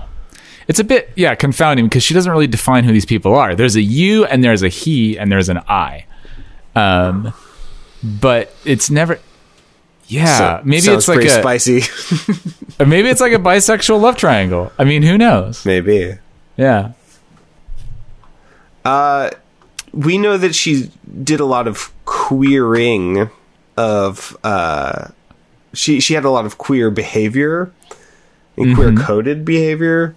It's 0.70 0.78
a 0.80 0.84
bit 0.84 1.10
yeah 1.16 1.34
confounding 1.34 1.86
because 1.88 2.04
she 2.04 2.14
doesn't 2.14 2.32
really 2.32 2.46
define 2.46 2.84
who 2.84 2.92
these 2.94 3.06
people 3.08 3.34
are. 3.34 3.56
There's 3.56 3.76
a 3.76 3.82
you 3.82 4.26
and 4.26 4.44
there's 4.44 4.62
a 4.62 4.68
he 4.70 5.18
and 5.18 5.32
there's 5.32 5.50
an 5.50 5.58
I. 5.68 6.06
Um, 6.76 7.34
but 8.04 8.54
it's 8.66 8.92
never. 8.92 9.18
Yeah, 10.06 10.38
So- 10.38 10.62
maybe 10.64 10.88
it's 10.90 11.08
like 11.08 11.26
a 11.26 11.30
spicy. 11.30 11.82
Maybe 12.86 13.10
it's 13.10 13.20
like 13.20 13.34
a 13.34 13.38
bisexual 13.40 14.00
love 14.00 14.16
triangle. 14.16 14.72
I 14.78 14.84
mean, 14.84 15.02
who 15.02 15.18
knows? 15.18 15.66
Maybe 15.66 16.20
Yeah. 16.56 16.92
We 19.94 20.18
know 20.18 20.38
that 20.38 20.56
she 20.56 20.92
did 21.24 21.40
a 21.40 21.46
lot 21.46 21.68
of 21.68 21.92
queering 22.06 23.30
of 23.78 24.38
uh 24.44 25.08
she 25.74 26.00
she 26.00 26.14
had 26.14 26.26
a 26.26 26.30
lot 26.30 26.46
of 26.46 26.58
queer 26.58 26.92
behavior 26.92 27.72
and 28.58 28.76
queer 28.76 28.94
coded 28.94 29.46
behavior 29.46 30.16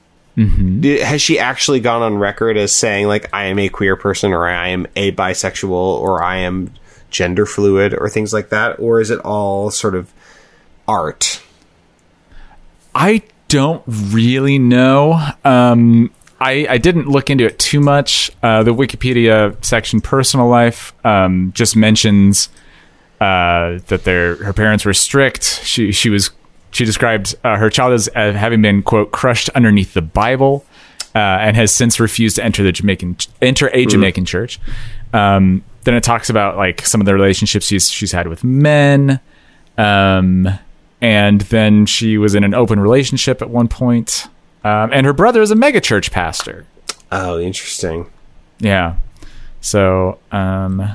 Did- 0.81 1.03
has 1.03 1.21
she 1.21 1.39
actually 1.39 1.81
gone 1.81 2.01
on 2.03 2.17
record 2.17 2.57
as 2.57 2.75
saying 2.75 3.07
like 3.07 3.29
I 3.35 3.45
am 3.45 3.59
a 3.59 3.69
queer 3.69 3.97
person 3.97 4.33
or 4.33 4.49
I 4.49 4.69
am 4.69 4.87
a 4.97 5.13
bisexual 5.13 5.71
or 5.71 6.23
I 6.23 6.39
am 6.39 6.73
gender 7.11 7.45
fluid 7.45 7.93
or 7.95 8.09
things 8.09 8.33
like 8.33 8.49
that, 8.49 8.79
or 8.81 8.99
is 9.01 9.11
it 9.11 9.21
all 9.21 9.71
sort 9.71 9.95
of 9.95 10.11
art? 10.89 11.43
I 12.95 13.23
don't 13.49 13.83
really 13.87 14.59
know. 14.59 15.21
Um, 15.45 16.11
I, 16.43 16.67
I 16.71 16.79
didn't 16.79 17.07
look 17.09 17.31
into 17.31 17.45
it 17.45 17.59
too 17.61 17.79
much. 17.79 18.33
Uh, 18.43 18.65
the 18.65 18.75
Wikipedia 18.75 19.65
section, 19.65 20.01
personal 20.01 20.49
life, 20.49 20.93
um, 21.07 21.53
just 21.55 21.77
mentions 21.77 22.49
uh, 23.21 23.79
that 23.87 24.03
their 24.03 24.35
her 24.43 24.53
parents 24.53 24.85
were 24.85 24.93
strict. 24.93 25.45
She 25.63 25.93
she 25.93 26.11
was 26.11 26.31
she 26.73 26.85
described 26.85 27.37
uh, 27.45 27.57
her 27.57 27.71
child 27.71 27.93
as 27.93 28.09
uh, 28.17 28.33
having 28.33 28.61
been 28.61 28.83
quote 28.83 29.13
crushed 29.13 29.51
underneath 29.51 29.95
the 29.95 30.03
Bible, 30.03 30.65
uh, 31.15 31.19
and 31.19 31.55
has 31.55 31.73
since 31.73 32.01
refused 32.01 32.37
to 32.37 32.45
enter 32.45 32.65
the 32.65 32.73
Jamaican 32.73 33.19
enter 33.41 33.71
a 33.73 33.87
Jamaican 33.87 34.25
church. 34.25 34.59
Um, 35.13 35.63
then 35.85 35.95
it 35.95 36.03
talks 36.03 36.29
about 36.29 36.57
like 36.57 36.85
some 36.85 37.01
of 37.01 37.07
the 37.07 37.15
relationships 37.15 37.67
she's 37.67 37.89
she's 37.89 38.11
had 38.11 38.27
with 38.27 38.43
men. 38.43 39.21
Um, 39.79 40.49
and 41.01 41.41
then 41.43 41.87
she 41.87 42.19
was 42.19 42.35
in 42.35 42.43
an 42.45 42.55
open 42.55 42.81
relationship 42.81 43.43
at 43.43 43.51
one 43.51 43.69
point. 43.69 44.27
Um, 44.65 44.93
and 44.93 45.07
her 45.07 45.13
brother 45.13 45.43
is 45.43 45.51
a 45.51 45.55
megachurch 45.55 46.11
pastor. 46.11 46.67
Oh, 47.11 47.39
interesting. 47.39 48.11
Yeah. 48.59 48.97
So, 49.61 50.19
um, 50.31 50.89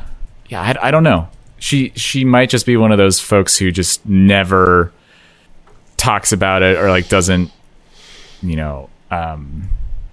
yeah, 0.48 0.62
I, 0.62 0.88
I 0.88 0.92
don't 0.92 1.04
know. 1.04 1.30
She 1.60 1.92
she 1.96 2.24
might 2.24 2.50
just 2.50 2.66
be 2.66 2.78
one 2.78 2.92
of 2.92 2.98
those 2.98 3.20
folks 3.20 3.58
who 3.58 3.72
just 3.72 4.06
never 4.06 4.92
talks 5.98 6.32
about 6.32 6.62
it 6.62 6.78
or 6.78 6.90
like 6.90 7.10
doesn't, 7.10 7.52
you 8.42 8.56
know, 8.56 8.90
um, 9.10 9.70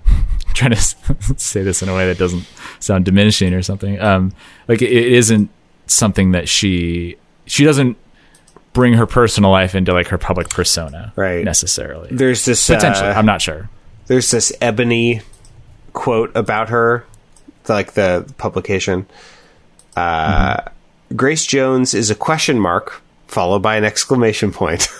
trying 0.55 0.70
to 0.72 0.76
say 1.36 1.62
this 1.62 1.82
in 1.82 1.88
a 1.88 1.94
way 1.94 2.07
that 2.07 2.18
doesn't 2.18 2.46
sound 2.80 3.05
diminishing 3.05 3.52
or 3.52 3.62
something. 3.62 4.00
Um, 4.00 4.32
like 4.68 4.82
it, 4.82 4.90
it 4.90 5.12
isn't 5.12 5.50
something 5.86 6.32
that 6.32 6.48
she 6.48 7.16
she 7.46 7.64
doesn't 7.64 7.96
bring 8.75 8.93
her 8.95 9.07
personal 9.07 9.51
life 9.51 9.75
into 9.75 9.93
like 9.95 10.09
her 10.09 10.18
public 10.18 10.51
persona, 10.51 11.12
Right. 11.16 11.43
Necessarily, 11.45 12.09
There's 12.12 12.45
this 12.45 12.66
potentially. 12.66 13.09
uh, 13.09 13.14
I'm 13.18 13.25
not 13.27 13.41
sure. 13.41 13.70
there's 14.09 14.31
this 14.31 14.53
ebony 14.61 15.22
quote 15.95 16.31
about 16.37 16.68
her 16.68 17.07
like 17.68 17.93
the 17.95 18.31
publication 18.37 19.07
uh, 19.97 20.61
grace 21.16 21.47
jones 21.47 21.95
is 21.95 22.11
a 22.11 22.14
question 22.14 22.59
mark 22.61 23.01
followed 23.29 23.61
by 23.62 23.77
an 23.77 23.85
exclamation 23.85 24.51
point 24.53 24.89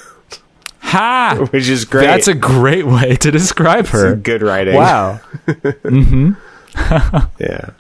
Ha! 0.81 1.47
which 1.51 1.69
is 1.69 1.85
great 1.85 2.07
That's 2.07 2.29
a 2.29 2.35
great 2.35 2.87
way 2.87 3.17
to 3.17 3.31
describe 3.31 3.87
her. 3.89 4.15
good 4.15 4.41
writing 4.43 4.77
Wow. 4.77 5.21
yeah 7.41 7.71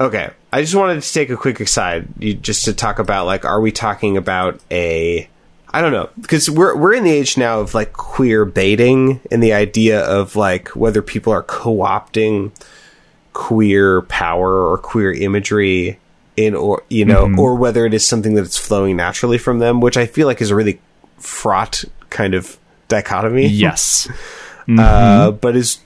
okay 0.00 0.30
i 0.52 0.60
just 0.60 0.74
wanted 0.74 1.00
to 1.02 1.12
take 1.12 1.30
a 1.30 1.36
quick 1.36 1.60
aside 1.60 2.08
you, 2.18 2.34
just 2.34 2.64
to 2.64 2.72
talk 2.72 2.98
about 2.98 3.26
like 3.26 3.44
are 3.44 3.60
we 3.60 3.70
talking 3.70 4.16
about 4.16 4.58
a 4.70 5.28
i 5.70 5.80
don't 5.80 5.92
know 5.92 6.08
because 6.20 6.48
we're 6.50 6.74
we're 6.76 6.94
in 6.94 7.04
the 7.04 7.10
age 7.10 7.36
now 7.36 7.60
of 7.60 7.74
like 7.74 7.92
queer 7.92 8.44
baiting 8.44 9.20
and 9.30 9.42
the 9.42 9.52
idea 9.52 10.00
of 10.00 10.34
like 10.34 10.68
whether 10.68 11.02
people 11.02 11.32
are 11.32 11.42
co-opting 11.42 12.50
queer 13.32 14.02
power 14.02 14.66
or 14.66 14.78
queer 14.78 15.12
imagery 15.12 15.98
in 16.36 16.54
or 16.54 16.82
you 16.88 17.04
know 17.04 17.32
or 17.38 17.54
whether 17.54 17.84
it 17.84 17.92
is 17.92 18.06
something 18.06 18.34
that's 18.34 18.56
flowing 18.56 18.96
naturally 18.96 19.38
from 19.38 19.58
them 19.58 19.80
which 19.80 19.96
i 19.96 20.06
feel 20.06 20.26
like 20.26 20.40
is 20.40 20.50
a 20.50 20.54
really 20.54 20.80
fraught 21.18 21.84
kind 22.08 22.34
of 22.34 22.58
dichotomy. 22.88 23.46
Yes. 23.60 24.08
uh, 24.78 25.30
but 25.30 25.56
is 25.56 25.78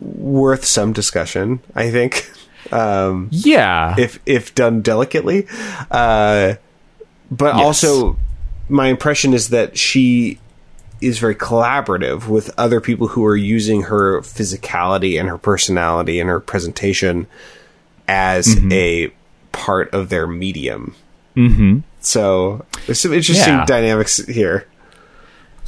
worth 0.00 0.64
some 0.64 0.92
discussion 0.92 1.60
i 1.74 1.90
think 1.90 2.30
um, 2.72 3.28
Yeah. 3.30 3.94
if 3.98 4.18
if 4.26 4.54
done 4.54 4.80
delicately 4.82 5.46
uh, 5.90 6.54
but 7.30 7.54
Yes. 7.56 7.64
also 7.64 8.16
my 8.68 8.86
impression 8.88 9.34
is 9.34 9.48
that 9.50 9.76
she 9.78 10.38
is 11.00 11.18
very 11.18 11.34
collaborative 11.34 12.28
with 12.28 12.50
other 12.56 12.80
people 12.80 13.08
who 13.08 13.24
are 13.24 13.36
using 13.36 13.82
her 13.82 14.20
physicality 14.20 15.18
and 15.18 15.28
her 15.28 15.36
personality 15.38 16.20
and 16.20 16.30
her 16.30 16.40
presentation 16.40 17.26
as 18.08 18.46
Mm-hmm. 18.46 18.72
a 18.72 19.12
part 19.52 19.92
of 19.92 20.08
their 20.08 20.26
medium. 20.26 20.94
Mm-hmm. 21.36 21.78
So 22.00 22.64
there's 22.86 23.00
some 23.00 23.12
interesting 23.12 23.52
Yeah. 23.54 23.64
dynamics 23.66 24.18
here. 24.26 24.66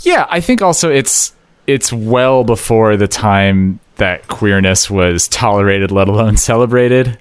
yeah, 0.03 0.27
I 0.31 0.41
think 0.41 0.63
also 0.63 0.91
it's 0.91 1.33
it's 1.67 1.93
well 1.93 2.45
before 2.45 2.97
the 2.97 3.09
time 3.09 3.81
that 3.97 4.27
queerness 4.29 4.91
was 4.91 5.29
tolerated, 5.29 5.91
let 5.91 6.09
alone 6.09 6.37
celebrated. 6.37 7.19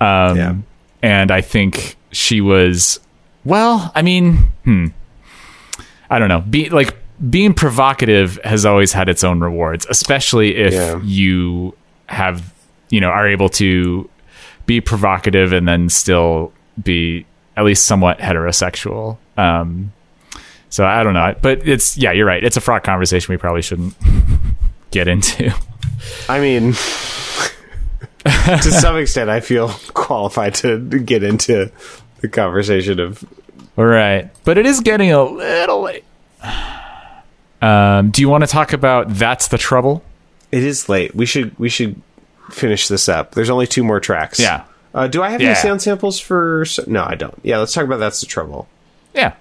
Um, 0.00 0.36
Yeah. 0.36 0.54
And 1.02 1.30
I 1.30 1.40
think 1.40 1.96
she 2.12 2.40
was, 2.40 3.00
well, 3.44 3.90
I 3.94 4.02
mean, 4.02 4.36
hmm, 4.64 4.86
I 6.10 6.18
don't 6.18 6.28
know. 6.28 6.40
Be 6.42 6.68
like 6.70 6.94
being 7.30 7.54
provocative 7.54 8.38
has 8.44 8.64
always 8.66 8.92
had 8.92 9.08
its 9.08 9.24
own 9.24 9.40
rewards, 9.40 9.86
especially 9.88 10.56
if 10.56 10.72
Yeah. 10.74 11.00
you 11.02 11.74
have, 12.06 12.52
you 12.90 13.00
know, 13.00 13.08
are 13.08 13.26
able 13.28 13.48
to 13.50 14.08
be 14.66 14.80
provocative 14.80 15.52
and 15.52 15.66
then 15.66 15.88
still 15.88 16.52
be 16.82 17.26
at 17.56 17.64
least 17.64 17.86
somewhat 17.86 18.18
heterosexual. 18.18 19.16
Um, 19.36 19.92
so 20.68 20.86
I 20.86 21.02
don't 21.02 21.14
know, 21.14 21.34
but 21.42 21.66
it's 21.66 21.96
yeah, 21.98 22.12
you're 22.12 22.26
right. 22.26 22.42
It's 22.44 22.56
a 22.56 22.60
fraught 22.60 22.84
conversation 22.84 23.32
we 23.32 23.36
probably 23.38 23.62
shouldn't 23.62 23.94
get 24.92 25.08
into. 25.08 25.52
I 26.28 26.38
mean, 26.40 26.72
to 28.24 28.62
some 28.70 28.96
extent, 28.98 29.28
I 29.30 29.40
feel 29.40 29.68
qualified 29.94 30.54
to 30.56 30.78
get 30.78 31.22
into 31.22 31.70
the 32.20 32.28
conversation 32.28 33.00
of 33.00 33.24
All 33.76 33.84
right, 33.84 34.30
but 34.44 34.58
it 34.58 34.66
is 34.66 34.80
getting 34.80 35.10
a 35.12 35.22
little 35.24 35.80
late. 35.82 36.04
Um, 37.60 38.10
do 38.10 38.20
you 38.22 38.28
want 38.28 38.42
to 38.44 38.48
talk 38.48 38.72
about 38.72 39.08
that's 39.08 39.48
the 39.48 39.58
trouble? 39.58 40.02
It 40.50 40.62
is 40.64 40.88
late. 40.88 41.14
We 41.14 41.26
should 41.26 41.58
we 41.58 41.68
should 41.68 42.00
finish 42.50 42.88
this 42.88 43.08
up. 43.08 43.34
There's 43.34 43.50
only 43.50 43.66
two 43.66 43.84
more 43.84 44.00
tracks. 44.00 44.38
Yeah. 44.40 44.64
Uh, 44.94 45.06
do 45.06 45.22
I 45.22 45.30
have 45.30 45.40
Yeah. 45.40 45.50
any 45.50 45.54
sound 45.56 45.80
samples 45.80 46.18
for? 46.20 46.64
No, 46.86 47.04
I 47.04 47.14
don't. 47.14 47.38
Yeah, 47.42 47.58
let's 47.58 47.72
talk 47.72 47.84
about 47.84 47.98
that's 48.00 48.20
the 48.20 48.26
trouble. 48.26 48.68
Yeah. 49.14 49.32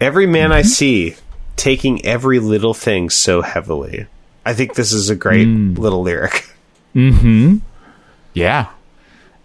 Every 0.00 0.26
man 0.26 0.50
Mm-hmm. 0.50 0.58
I 0.58 0.62
see 0.62 1.16
taking 1.56 2.04
every 2.04 2.38
little 2.38 2.74
thing 2.74 3.08
so 3.10 3.40
heavily. 3.42 4.06
I 4.44 4.52
think 4.54 4.74
this 4.74 4.92
is 4.92 5.08
a 5.10 5.16
great 5.16 5.48
Mm. 5.48 5.78
little 5.78 6.02
lyric. 6.02 6.48
Yeah. 8.34 8.66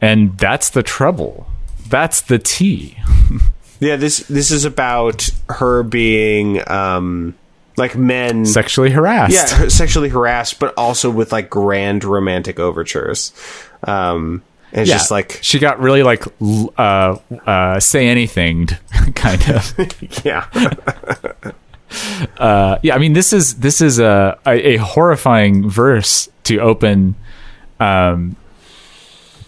And 0.02 0.38
that's 0.38 0.70
the 0.70 0.84
trouble. 0.84 1.48
That's 1.88 2.22
the 2.22 2.40
T. 2.40 2.98
Yeah, 3.84 3.96
this 3.96 4.20
this 4.28 4.52
is 4.52 4.64
about 4.64 5.28
her 5.50 5.82
being 5.82 6.62
um 6.70 7.34
like 7.78 7.96
men 7.98 8.46
Sexually 8.46 8.92
harassed. 8.92 9.34
yeah, 9.34 9.46
sexually 9.70 10.10
harassed, 10.10 10.60
but 10.60 10.76
also 10.78 11.10
with 11.10 11.32
like 11.32 11.50
grand 11.50 12.04
romantic 12.04 12.60
overtures. 12.60 13.34
Um, 13.84 14.44
it's 14.74 14.90
Yeah. 14.90 14.96
just 14.96 15.12
like, 15.12 15.40
she 15.42 15.60
got 15.60 15.80
really 15.80 16.04
like 16.04 16.24
uh 16.78 17.18
uh 17.46 17.80
say 17.80 18.08
anything 18.08 18.68
kind 19.16 19.42
of. 19.50 19.74
yeah, 20.26 20.48
Uh, 22.38 22.78
yeah, 22.84 22.96
I 22.96 23.00
mean 23.00 23.12
this 23.12 23.34
is 23.34 23.56
this 23.56 23.82
is 23.82 24.00
a, 24.00 24.40
a 24.46 24.76
a 24.76 24.78
horrifying 24.78 25.70
verse 25.70 26.30
to 26.44 26.58
open 26.60 27.16
um 27.82 28.38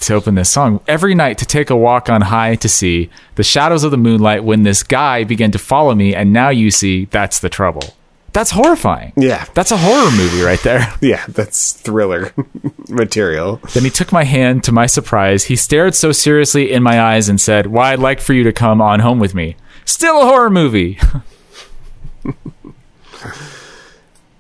to 0.02 0.14
open 0.14 0.36
this 0.36 0.50
song. 0.50 0.82
Every 0.86 1.16
night 1.16 1.38
to 1.38 1.46
take 1.46 1.70
a 1.70 1.76
walk 1.78 2.10
on 2.10 2.20
high 2.20 2.56
to 2.56 2.68
see 2.68 3.10
the 3.36 3.44
shadows 3.44 3.86
of 3.86 3.92
the 3.92 3.98
moonlight 3.98 4.44
when 4.44 4.64
this 4.64 4.84
guy 4.84 5.24
began 5.24 5.52
to 5.52 5.58
follow 5.58 5.96
me 5.96 6.14
and 6.14 6.34
now 6.34 6.50
you 6.50 6.70
see 6.70 7.06
that's 7.06 7.40
the 7.40 7.48
trouble. 7.48 7.96
That's 8.34 8.50
horrifying. 8.52 9.14
yeah, 9.16 9.46
That's 9.54 9.72
a 9.72 9.78
horror 9.78 10.10
movie 10.12 10.42
right 10.42 10.62
there. 10.64 10.92
yeah. 11.02 11.24
That's 11.30 11.72
thriller 11.74 12.34
material. 12.90 13.58
Then 13.74 13.84
he 13.84 13.90
took 13.92 14.12
my 14.12 14.24
hand 14.24 14.64
to 14.66 14.72
my 14.72 14.88
surprise. 14.88 15.46
He 15.46 15.56
stared 15.56 15.94
so 15.96 16.12
seriously 16.12 16.72
in 16.72 16.82
my 16.84 17.00
eyes 17.00 17.30
and 17.30 17.40
said, 17.40 17.68
Why, 17.68 17.94
I'd 17.94 18.00
like 18.00 18.20
for 18.20 18.34
you 18.34 18.44
to 18.44 18.52
come 18.52 18.82
on 18.82 19.00
home 19.02 19.20
with 19.20 19.36
me. 19.36 19.56
Still 19.86 20.22
a 20.22 20.26
horror 20.26 20.50
movie. 20.50 21.00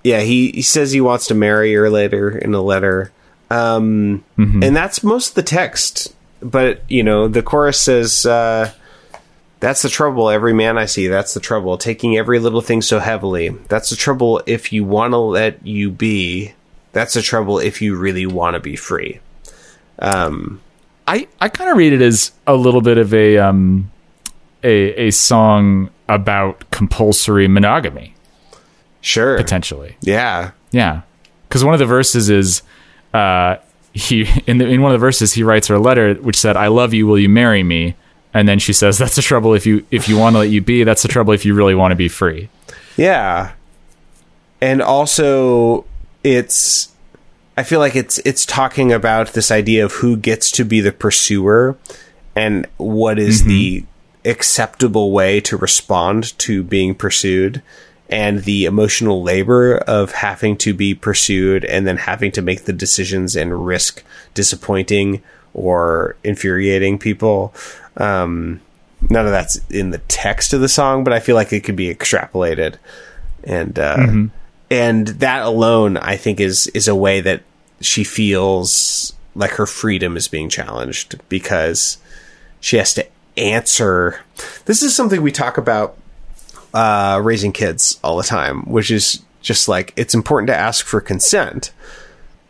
Yeah, 0.04 0.20
he, 0.20 0.52
he 0.52 0.62
says 0.62 0.91
he 0.91 1.00
wants 1.00 1.28
to 1.28 1.34
marry 1.34 1.74
her 1.76 1.89
later 1.89 2.38
in 2.38 2.54
a 2.54 2.62
letter. 2.62 3.14
Um, 3.50 4.26
and 4.38 4.76
that's 4.76 5.02
most 5.04 5.30
of 5.30 5.36
the 5.36 5.44
text. 5.44 6.14
But 6.41 6.82
you 6.89 7.04
know, 7.04 7.30
the 7.30 7.41
chorus 7.41 7.80
says, 7.80 8.26
uh, 8.26 8.74
"That's 9.64 9.82
the 9.82 9.88
trouble. 9.88 10.30
Every 10.30 10.51
man 10.51 10.78
I 10.78 10.86
see. 10.86 11.07
That's 11.07 11.34
the 11.34 11.39
trouble. 11.39 11.78
Taking 11.78 12.18
every 12.18 12.39
little 12.39 12.59
thing 12.59 12.82
so 12.82 12.99
heavily. 12.99 13.47
That's 13.70 13.89
the 13.89 13.95
trouble. 13.95 14.41
If 14.45 14.74
you 14.74 14.84
want 14.84 15.14
to 15.14 15.18
let 15.18 15.66
you 15.66 15.89
be, 15.89 16.53
that's 16.91 17.14
the 17.14 17.22
trouble. 17.22 17.59
If 17.59 17.82
you 17.82 17.95
really 17.95 18.26
want 18.26 18.55
to 18.55 18.59
be 18.59 18.76
free." 18.76 19.22
Um, 19.99 20.59
I, 21.07 21.30
I 21.39 21.47
kind 21.47 21.70
of 21.70 21.78
read 21.78 21.93
it 21.93 22.01
as 22.01 22.34
a 22.45 22.55
little 22.55 22.82
bit 22.82 22.97
of 22.97 23.14
a 23.14 23.38
um 23.38 23.89
a 24.66 25.07
a 25.07 25.11
song 25.11 25.89
about 26.09 26.70
compulsory 26.72 27.47
monogamy 27.47 28.16
sure. 28.99 29.38
potentially. 29.38 29.95
Yeah. 30.01 30.51
Yeah, 30.72 31.03
because 31.47 31.64
one 31.64 31.74
of 31.74 31.80
the 31.80 31.86
verses 31.86 32.30
is 32.30 32.64
uh 33.14 33.55
he 33.93 34.28
in 34.45 34.57
the 34.57 34.68
in 34.68 34.82
one 34.82 34.91
of 34.91 34.99
the 34.99 35.05
verses 35.05 35.32
he 35.34 35.43
writes 35.43 35.68
her 35.68 35.76
a 35.76 35.80
letter 35.80 36.16
which 36.16 36.36
said 36.36 36.57
I 36.57 36.68
love 36.68 36.93
you 36.93 37.07
will 37.07 37.18
you 37.18 37.30
marry 37.30 37.64
me 37.64 37.95
and 38.34 38.47
then 38.47 38.59
she 38.59 38.73
says 38.73 38.97
that's 38.97 39.15
the 39.15 39.21
trouble 39.21 39.53
if 39.53 39.65
you 39.65 39.86
if 39.91 40.09
you 40.09 40.17
want 40.17 40.34
to 40.34 40.39
let 40.39 40.49
you 40.49 40.61
be 40.61 40.84
that's 40.84 41.03
the 41.03 41.07
trouble 41.07 41.34
if 41.34 41.45
you 41.45 41.53
really 41.53 41.75
want 41.75 41.91
to 41.91 41.95
be 41.95 42.09
free. 42.09 42.49
Yeah. 42.97 43.53
And 44.61 44.81
also 44.81 45.86
it's 46.23 46.89
I 47.55 47.63
feel 47.63 47.79
like 47.79 47.95
it's 47.95 48.19
it's 48.19 48.45
talking 48.45 48.91
about 48.91 49.34
this 49.34 49.51
idea 49.51 49.86
of 49.86 49.93
who 49.93 50.17
gets 50.17 50.51
to 50.51 50.65
be 50.65 50.81
the 50.81 50.91
pursuer 50.91 51.77
and 52.36 52.65
what 52.77 53.19
is 53.19 53.41
mm-hmm. 53.41 53.49
the 53.49 53.86
acceptable 54.25 55.11
way 55.11 55.39
to 55.41 55.57
respond 55.57 56.38
to 56.39 56.63
being 56.63 56.95
pursued 56.95 57.61
and 58.09 58.43
the 58.43 58.65
emotional 58.65 59.21
labor 59.21 59.77
of 59.77 60.11
having 60.11 60.57
to 60.57 60.73
be 60.73 60.93
pursued 60.93 61.65
and 61.65 61.86
then 61.86 61.97
having 61.97 62.31
to 62.31 62.41
make 62.41 62.63
the 62.63 62.73
decisions 62.73 63.36
and 63.36 63.65
risk 63.65 64.03
disappointing 64.34 65.21
or 65.54 66.16
infuriating 66.24 66.97
people. 66.97 67.54
Um, 67.97 68.62
none 69.10 69.26
of 69.26 69.32
that's 69.32 69.60
in 69.70 69.91
the 69.91 69.99
text 69.99 70.54
of 70.54 70.62
the 70.62 70.70
song, 70.70 71.04
but 71.04 71.14
I 71.14 71.20
feel 71.20 71.36
like 71.36 71.54
it 71.54 71.64
could 71.64 71.76
be 71.76 71.93
extrapolated, 71.93 72.76
and 73.43 73.78
uh, 73.78 73.95
and 74.70 75.08
that 75.08 75.43
alone, 75.43 75.97
I 75.97 76.18
think, 76.18 76.39
is 76.39 76.68
is 76.68 76.88
a 76.88 76.95
way 76.95 77.22
that 77.22 77.43
she 77.82 78.04
feels 78.04 79.14
like 79.36 79.51
her 79.51 79.66
freedom 79.66 80.16
is 80.16 80.28
being 80.28 80.49
challenged 80.49 81.20
because 81.30 81.97
she 82.60 82.78
has 82.78 82.93
to 82.95 83.06
answer. 83.38 84.22
This 84.66 84.84
is 84.84 84.95
something 84.95 85.22
we 85.22 85.32
talk 85.32 85.58
about 85.58 85.97
uh, 86.74 87.20
raising 87.24 87.51
kids 87.51 87.99
all 88.04 88.18
the 88.18 88.24
time, 88.24 88.62
which 88.64 88.89
is 88.89 89.24
just 89.41 89.68
like 89.68 89.93
it's 89.95 90.14
important 90.14 90.47
to 90.47 90.56
ask 90.56 90.86
for 90.86 91.01
consent 91.01 91.72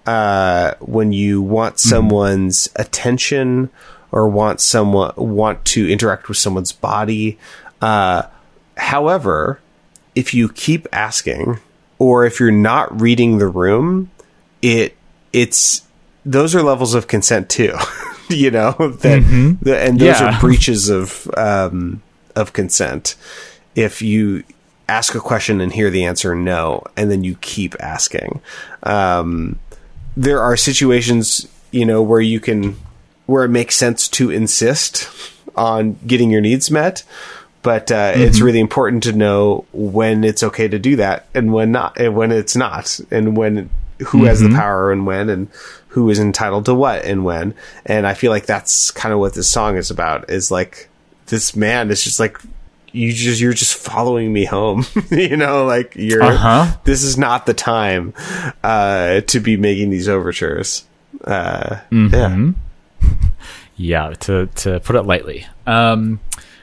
uh, 0.05 0.73
when 0.79 1.13
you 1.13 1.41
want 1.41 1.79
someone's 1.79 2.69
attention 2.75 3.69
or 4.11 4.27
want 4.29 4.59
someone 4.61 5.13
want 5.17 5.63
to 5.65 5.89
interact 5.89 6.27
with 6.27 6.37
someone's 6.37 6.71
body. 6.71 7.37
Uh, 7.81 8.23
however, 8.77 9.59
if 10.15 10.33
you 10.33 10.49
keep 10.49 10.87
asking, 10.91 11.59
or 11.99 12.25
if 12.25 12.39
you're 12.39 12.51
not 12.51 13.01
reading 13.01 13.37
the 13.37 13.47
room, 13.47 14.11
it 14.61 14.95
it's 15.31 15.83
those 16.25 16.53
are 16.55 16.61
levels 16.61 16.93
of 16.93 17.07
consent 17.07 17.49
too. 17.49 17.75
you 18.29 18.51
know 18.51 18.71
that, 19.01 19.57
the, 19.61 19.77
and 19.77 19.99
those 19.99 20.19
Yeah. 20.19 20.35
are 20.37 20.39
breaches 20.41 20.89
of 20.89 21.29
um, 21.37 22.01
of 22.35 22.53
consent. 22.53 23.15
If 23.75 24.01
you 24.01 24.43
ask 24.87 25.15
a 25.15 25.19
question 25.19 25.59
and 25.61 25.71
hear 25.73 25.89
the 25.89 26.03
answer 26.05 26.35
no, 26.35 26.83
and 26.95 27.09
then 27.09 27.23
you 27.23 27.35
keep 27.41 27.73
asking, 27.79 28.41
um, 28.83 29.57
there 30.15 30.41
are 30.41 30.57
situations 30.57 31.47
you 31.71 31.85
know 31.85 32.01
where 32.01 32.21
you 32.21 32.39
can 32.39 32.75
where 33.25 33.45
it 33.45 33.49
makes 33.49 33.75
sense 33.75 34.07
to 34.07 34.29
insist 34.29 35.09
on 35.55 35.97
getting 36.05 36.31
your 36.31 36.41
needs 36.41 36.69
met 36.69 37.03
but 37.61 37.91
uh, 37.93 38.11
it's 38.13 38.41
really 38.41 38.59
important 38.59 39.03
to 39.03 39.13
know 39.13 39.65
when 39.71 40.25
it's 40.25 40.43
okay 40.43 40.67
to 40.67 40.77
do 40.77 40.97
that 40.97 41.25
and 41.33 41.53
when 41.53 41.71
not 41.71 41.97
and 41.97 42.15
when 42.15 42.31
it's 42.31 42.55
not 42.55 42.99
and 43.09 43.37
when 43.37 43.69
who 44.07 44.25
has 44.25 44.41
the 44.41 44.49
power 44.49 44.91
and 44.91 45.05
when 45.05 45.29
and 45.29 45.47
who 45.89 46.09
is 46.09 46.19
entitled 46.19 46.65
to 46.65 46.73
what 46.73 47.05
and 47.05 47.23
when. 47.23 47.53
And 47.85 48.05
i 48.05 48.13
feel 48.13 48.31
like 48.31 48.45
that's 48.45 48.91
kind 48.91 49.13
of 49.13 49.19
what 49.19 49.33
this 49.33 49.49
song 49.49 49.77
is 49.77 49.89
about 49.89 50.29
is 50.29 50.51
like 50.51 50.89
this 51.27 51.55
man 51.55 51.89
is 51.89 52.03
just 52.03 52.19
like 52.19 52.37
you 52.93 53.11
just 53.11 53.41
you're 53.41 53.53
just 53.53 53.73
following 53.75 54.31
me 54.31 54.45
home 54.45 54.85
you 55.11 55.35
know 55.35 55.65
like 55.65 55.95
you're 55.97 56.23
Uh-huh. 56.23 56.77
this 56.85 57.03
is 57.03 57.17
not 57.17 57.45
the 57.45 57.53
time 57.53 58.13
uh 58.63 59.19
to 59.21 59.39
be 59.41 59.57
making 59.57 59.89
these 59.89 60.07
overtures 60.07 60.85
uh 61.25 61.79
yeah 61.91 62.51
Yeah, 63.75 64.13
to 64.21 64.45
to 64.57 64.79
put 64.81 64.95
it 64.95 65.01
lightly. 65.01 65.47
Um, 65.65 66.19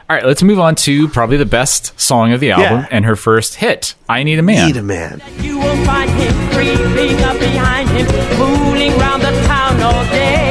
all 0.09 0.15
right, 0.17 0.25
let's 0.25 0.45
move 0.45 0.61
on 0.61 0.77
to 0.77 1.09
probably 1.09 1.37
the 1.39 1.45
best 1.45 1.99
song 2.01 2.33
of 2.33 2.39
the 2.39 2.53
album 2.53 2.81
Yeah. 2.83 2.87
and 2.93 3.05
her 3.05 3.17
first 3.17 3.57
hit, 3.57 3.95
"I 4.09 4.23
Need 4.23 4.39
a 4.39 4.43
Man." 4.43 4.67
need 4.69 4.77
a 4.77 4.83
man 4.83 5.21
You 5.41 5.59
will 5.59 5.85
find 5.85 6.09
him 6.09 6.33
creeping 6.55 7.21
up 7.25 7.37
behind 7.39 7.89
him, 7.91 8.07
fooling 8.39 8.97
round 8.99 9.23
the 9.23 9.33
town 9.47 9.81
all 9.83 10.05
day. 10.05 10.50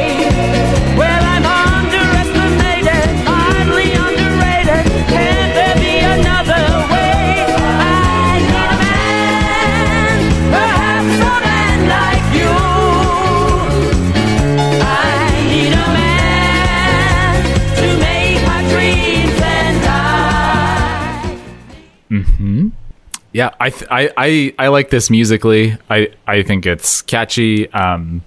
Yeah, 23.32 23.50
I, 23.60 23.70
th- 23.70 23.88
I 23.90 24.10
I 24.16 24.54
I 24.58 24.68
like 24.68 24.90
this 24.90 25.08
musically. 25.10 25.76
I 25.88 26.08
I 26.26 26.42
think 26.42 26.66
it's 26.66 27.00
catchy. 27.02 27.70
Um, 27.72 28.22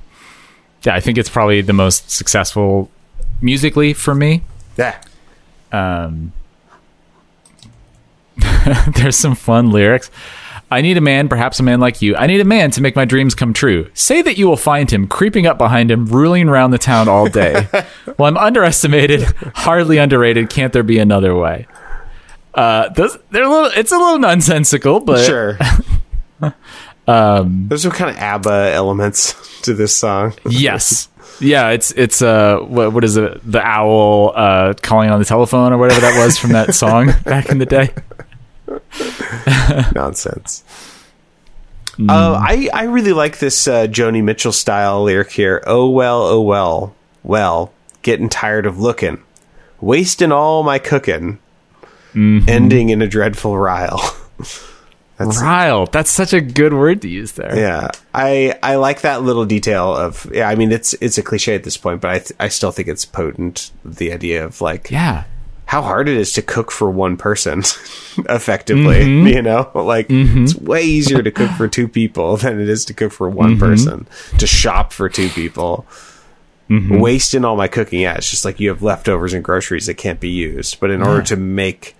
yeah, 0.83 0.95
I 0.95 0.99
think 1.01 1.17
it's 1.17 1.29
probably 1.29 1.61
the 1.61 1.73
most 1.73 2.09
successful 2.09 2.89
musically 3.41 3.93
for 3.93 4.15
me. 4.15 4.43
yeah 4.77 5.01
Um, 5.71 6.31
there's 8.95 9.17
some 9.17 9.35
fun 9.35 9.71
lyrics. 9.71 10.09
I 10.71 10.81
need 10.81 10.97
a 10.97 11.01
man, 11.01 11.29
perhaps 11.29 11.59
a 11.59 11.63
man 11.63 11.79
like 11.79 12.01
you. 12.01 12.15
I 12.15 12.25
need 12.25 12.39
a 12.41 12.45
man 12.45 12.71
to 12.71 12.81
make 12.81 12.95
my 12.95 13.05
dreams 13.05 13.35
come 13.35 13.53
true. 13.53 13.89
Say 13.93 14.21
that 14.23 14.37
you 14.39 14.47
will 14.47 14.57
find 14.57 14.89
him 14.89 15.07
creeping 15.07 15.45
up 15.45 15.57
behind 15.59 15.91
him, 15.91 16.07
ruling 16.07 16.49
around 16.49 16.71
the 16.71 16.79
town 16.79 17.07
all 17.07 17.27
day. 17.27 17.67
well, 18.17 18.27
I'm 18.27 18.37
underestimated, 18.37 19.21
hardly 19.53 19.97
underrated. 19.99 20.49
Can't 20.49 20.73
there 20.73 20.81
be 20.81 20.97
another 20.97 21.35
way? 21.35 21.67
Uh, 22.53 22.89
those, 22.89 23.17
they're 23.31 23.43
a 23.43 23.49
little. 23.49 23.71
It's 23.75 23.91
a 23.91 23.97
little 23.97 24.19
nonsensical, 24.19 24.99
but 24.99 25.25
sure 25.25 25.57
um 27.07 27.67
there's 27.67 27.81
some 27.81 27.91
kind 27.91 28.09
of 28.09 28.17
abba 28.17 28.71
elements 28.73 29.61
to 29.61 29.73
this 29.73 29.95
song 29.95 30.33
yes, 30.49 31.09
yeah. 31.39 31.69
It's 31.69 31.91
it's 31.91 32.21
uh 32.21 32.59
what 32.59 32.93
what 32.93 33.03
is 33.03 33.17
it? 33.17 33.39
The 33.49 33.61
owl 33.61 34.33
uh 34.35 34.73
calling 34.81 35.09
on 35.09 35.19
the 35.19 35.25
telephone 35.25 35.73
or 35.73 35.77
whatever 35.77 36.01
that 36.01 36.17
was 36.23 36.37
from 36.37 36.51
that 36.51 36.75
song 36.75 37.11
back 37.25 37.49
in 37.49 37.57
the 37.57 37.65
day. 37.65 37.93
nonsense 39.93 40.63
uh, 41.99 42.39
I, 42.41 42.69
I 42.73 42.83
really 42.85 43.13
like 43.13 43.37
this 43.37 43.67
uh, 43.67 43.85
Joni 43.85 44.23
Mitchell 44.23 44.51
style 44.51 45.03
lyric 45.03 45.31
here. 45.31 45.63
Oh 45.67 45.89
well, 45.89 46.23
oh 46.23 46.41
well, 46.41 46.95
well, 47.21 47.71
getting 48.01 48.29
tired 48.29 48.65
of 48.65 48.79
looking, 48.79 49.21
wasting 49.79 50.31
all 50.31 50.63
my 50.63 50.79
cooking, 50.79 51.37
ending 52.15 52.89
in 52.89 53.01
a 53.01 53.07
dreadful 53.07 53.57
rile. 53.57 54.01
That's, 55.17 55.39
Rile. 55.41 55.85
That's 55.85 56.11
such 56.11 56.33
a 56.33 56.41
good 56.41 56.73
word 56.73 57.03
to 57.03 57.07
use 57.07 57.33
there. 57.33 57.55
Yeah, 57.55 57.89
I 58.15 58.57
I 58.63 58.75
like 58.75 59.01
that 59.01 59.21
little 59.21 59.45
detail 59.45 59.95
of 59.95 60.27
yeah. 60.33 60.49
I 60.49 60.55
mean, 60.55 60.71
it's 60.71 60.93
it's 60.95 61.19
a 61.19 61.23
cliche 61.23 61.53
at 61.53 61.63
this 61.63 61.77
point, 61.77 62.01
but 62.01 62.09
I 62.11 62.19
th- 62.19 62.31
I 62.39 62.47
still 62.47 62.71
think 62.71 62.87
it's 62.87 63.05
potent. 63.05 63.71
The 63.85 64.11
idea 64.11 64.43
of 64.43 64.59
like 64.59 64.89
Yeah. 64.89 65.25
how 65.65 65.83
hard 65.83 66.09
it 66.09 66.17
is 66.17 66.33
to 66.33 66.41
cook 66.41 66.71
for 66.71 66.89
one 66.89 67.15
person 67.15 67.59
effectively. 68.27 69.01
Mm-hmm. 69.01 69.27
You 69.27 69.41
know, 69.43 69.69
like 69.75 70.07
it's 70.09 70.55
way 70.55 70.81
easier 70.81 71.21
to 71.21 71.31
cook 71.31 71.51
for 71.51 71.67
two 71.67 71.87
people 71.87 72.35
than 72.43 72.59
it 72.59 72.67
is 72.67 72.83
to 72.85 72.93
cook 72.95 73.11
for 73.11 73.29
one 73.29 73.51
Mm-hmm. 73.51 73.59
person. 73.59 74.07
To 74.39 74.47
shop 74.47 74.91
for 74.91 75.09
two 75.09 75.29
people, 75.29 75.85
Mm-hmm. 76.69 76.97
wasting 76.99 77.45
all 77.45 77.55
my 77.55 77.67
cooking. 77.67 77.99
Yeah, 77.99 78.15
it's 78.15 78.31
just 78.31 78.45
like 78.45 78.59
you 78.59 78.69
have 78.69 78.81
leftovers 78.81 79.33
and 79.33 79.43
groceries 79.43 79.85
that 79.85 79.95
can't 79.95 80.19
be 80.19 80.29
used. 80.29 80.79
But 80.79 80.89
in 80.89 81.03
order 81.03 81.21
to 81.23 81.35
make 81.35 81.95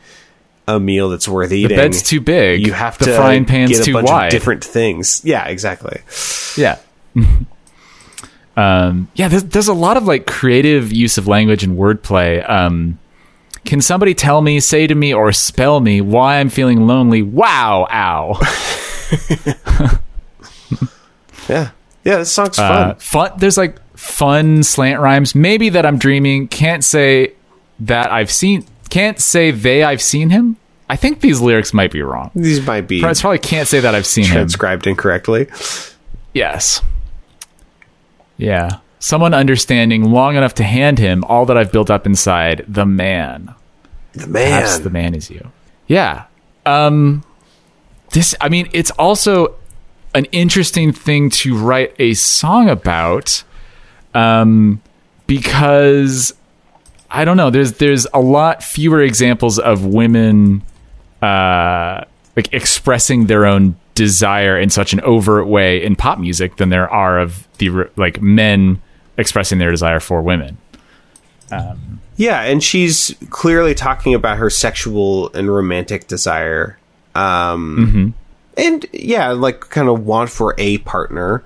a 0.67 0.79
meal 0.79 1.09
that's 1.09 1.27
worth 1.27 1.51
eating, 1.51 1.75
The 1.75 1.81
bed's 1.83 2.01
too 2.01 2.21
big. 2.21 2.65
You 2.65 2.73
have 2.73 2.97
The 2.97 3.05
to 3.05 3.15
frying 3.15 3.45
pan's 3.45 3.71
get 3.71 3.81
a 3.81 3.83
too 3.83 3.93
bunch 3.93 4.09
wide. 4.09 4.25
of 4.27 4.31
different 4.31 4.63
things. 4.63 5.21
Yeah, 5.25 5.45
exactly. 5.47 6.01
Yeah. 6.57 6.77
um, 8.55 9.07
yeah, 9.15 9.27
there's, 9.27 9.43
there's 9.45 9.67
a 9.67 9.73
lot 9.73 9.97
of 9.97 10.05
like 10.05 10.25
creative 10.27 10.91
use 10.93 11.17
of 11.17 11.27
language 11.27 11.63
and 11.63 11.77
wordplay. 11.77 12.47
Um, 12.49 12.99
can 13.65 13.81
somebody 13.81 14.13
tell 14.13 14.41
me, 14.41 14.59
say 14.59 14.87
to 14.87 14.95
me, 14.95 15.13
or 15.13 15.31
spell 15.31 15.79
me 15.79 16.01
why 16.01 16.39
I'm 16.39 16.49
feeling 16.49 16.85
lonely? 16.87 17.21
Wow, 17.21 17.87
ow. 17.91 18.39
Yeah. 21.49 21.71
Yeah, 22.05 22.17
this 22.17 22.31
song's 22.31 22.57
Uh, 22.57 22.69
fun. 22.69 22.95
fun. 22.99 23.31
There's 23.37 23.57
like 23.57 23.77
fun 23.97 24.63
slant 24.63 25.01
rhymes. 25.01 25.35
Maybe 25.35 25.69
that 25.69 25.85
I'm 25.85 25.97
dreaming. 25.97 26.47
Can't 26.47 26.83
say 26.83 27.33
that 27.81 28.11
I've 28.11 28.31
seen. 28.31 28.65
Can't 28.93 29.19
say 29.19 29.49
they 29.49 29.83
I've 29.83 30.03
seen 30.03 30.29
him. 30.29 30.55
I 30.87 30.95
think 30.97 31.21
these 31.21 31.41
lyrics 31.41 31.73
might 31.73 31.89
be 31.91 32.03
wrong. 32.03 32.29
These 32.35 32.63
might 32.67 32.87
be 32.87 33.01
It's 33.03 33.21
probably 33.21 33.39
can't 33.39 33.67
say 33.67 33.79
that 33.79 33.95
I've 33.95 34.05
seen 34.05 34.25
him. 34.25 34.33
transcribed 34.33 34.85
incorrectly. 34.85 35.47
Yes. 36.35 36.79
Yeah. 38.37 38.77
Someone 38.99 39.33
understanding 39.33 40.11
long 40.11 40.35
enough 40.35 40.53
to 40.55 40.63
hand 40.63 40.99
him 40.99 41.23
all 41.23 41.47
that 41.47 41.57
I've 41.57 41.71
built 41.71 41.89
up 41.89 42.05
inside 42.05 42.65
the 42.67 42.85
man. 42.85 43.55
The 44.11 44.27
man. 44.27 44.51
Perhaps 44.51 44.75
man. 44.75 44.83
the 44.83 44.89
man 44.91 45.15
is 45.15 45.29
you. 45.31 45.51
Yeah. 45.87 46.25
Um 46.67 47.23
this 48.11 48.35
I 48.41 48.49
mean 48.49 48.69
it's 48.73 48.91
also 48.91 49.55
an 50.13 50.25
interesting 50.25 50.91
thing 50.93 51.31
to 51.31 51.57
write 51.57 51.95
a 51.97 52.13
song 52.13 52.69
about 52.69 53.43
um 54.13 54.83
because 55.25 56.35
I 57.13 57.23
don't 57.25 57.37
know 57.37 57.49
there's 57.49 57.73
there's 57.73 58.07
a 58.13 58.19
lot 58.19 58.63
fewer 58.63 59.01
examples 59.01 59.59
of 59.59 59.85
women 59.85 60.63
uh 61.21 62.03
like 62.35 62.51
expressing 62.51 63.27
their 63.27 63.45
own 63.45 63.75
desire 63.95 64.59
in 64.59 64.69
such 64.71 64.91
an 64.93 64.99
overt 65.01 65.47
way 65.47 65.83
in 65.83 65.95
pop 65.95 66.19
music 66.19 66.57
than 66.57 66.69
there 66.69 66.89
are 66.89 67.19
of 67.19 67.47
the 67.59 67.69
like 67.95 68.21
men 68.21 68.81
expressing 69.17 69.59
their 69.59 69.69
desire 69.71 69.99
for 69.99 70.21
women. 70.23 70.57
Yeah, 72.15 72.41
and 72.41 72.63
she's 72.63 73.15
clearly 73.29 73.75
talking 73.75 74.15
about 74.15 74.37
her 74.39 74.49
sexual 74.49 75.31
and 75.33 75.53
romantic 75.53 76.07
desire. 76.07 76.79
Um, 77.15 78.15
And 78.57 78.85
yeah, 78.91 79.29
like 79.31 79.61
kind 79.69 79.87
of 79.89 80.05
want 80.05 80.29
for 80.29 80.55
a 80.57 80.79
partner, 80.79 81.43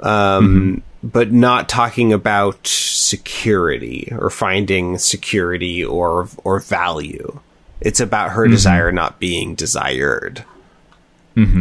um, 0.00 0.82
but 1.02 1.32
not 1.32 1.68
talking 1.68 2.12
about 2.12 2.66
security 2.66 4.08
or 4.12 4.30
finding 4.30 4.98
security 4.98 5.84
or 5.84 6.28
or 6.44 6.60
value. 6.60 7.40
It's 7.80 8.00
about 8.00 8.32
her 8.32 8.46
desire 8.46 8.92
not 8.92 9.18
being 9.18 9.54
desired, 9.54 10.44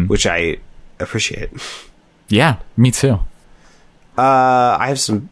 which 0.07 0.27
I 0.27 0.57
appreciate. 0.99 1.49
Yeah, 2.27 2.57
me 2.75 2.91
too. 2.91 3.19
Uh, 4.17 4.75
I 4.77 4.87
have 4.89 4.99
some 4.99 5.29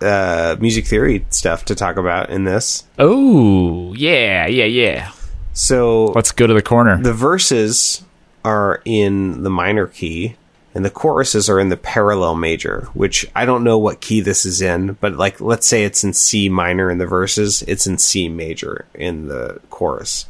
uh, 0.00 0.56
music 0.58 0.86
theory 0.86 1.24
stuff 1.30 1.64
to 1.66 1.76
talk 1.76 1.96
about 1.96 2.30
in 2.30 2.44
this. 2.44 2.84
Oh, 2.98 3.94
yeah, 3.94 4.46
yeah, 4.48 4.64
yeah. 4.64 5.12
So 5.52 6.06
Let's 6.06 6.32
go 6.32 6.46
to 6.48 6.54
the 6.54 6.62
corner. 6.62 7.00
the 7.00 7.12
verses 7.12 8.02
are 8.44 8.82
in 8.84 9.44
the 9.44 9.50
minor 9.50 9.86
key 9.86 10.34
and 10.78 10.84
the 10.84 10.90
choruses 10.90 11.48
are 11.48 11.58
in 11.58 11.70
the 11.70 11.76
parallel 11.76 12.36
major 12.36 12.88
which 12.94 13.26
i 13.34 13.44
don't 13.44 13.64
know 13.64 13.76
what 13.76 14.00
key 14.00 14.20
this 14.20 14.46
is 14.46 14.62
in 14.62 14.92
but 15.00 15.14
like 15.14 15.40
let's 15.40 15.66
say 15.66 15.82
it's 15.82 16.04
in 16.04 16.12
c 16.12 16.48
minor 16.48 16.88
in 16.88 16.98
the 16.98 17.06
verses 17.06 17.62
it's 17.62 17.86
in 17.86 17.98
c 17.98 18.28
major 18.28 18.86
in 18.94 19.26
the 19.26 19.60
chorus. 19.70 20.26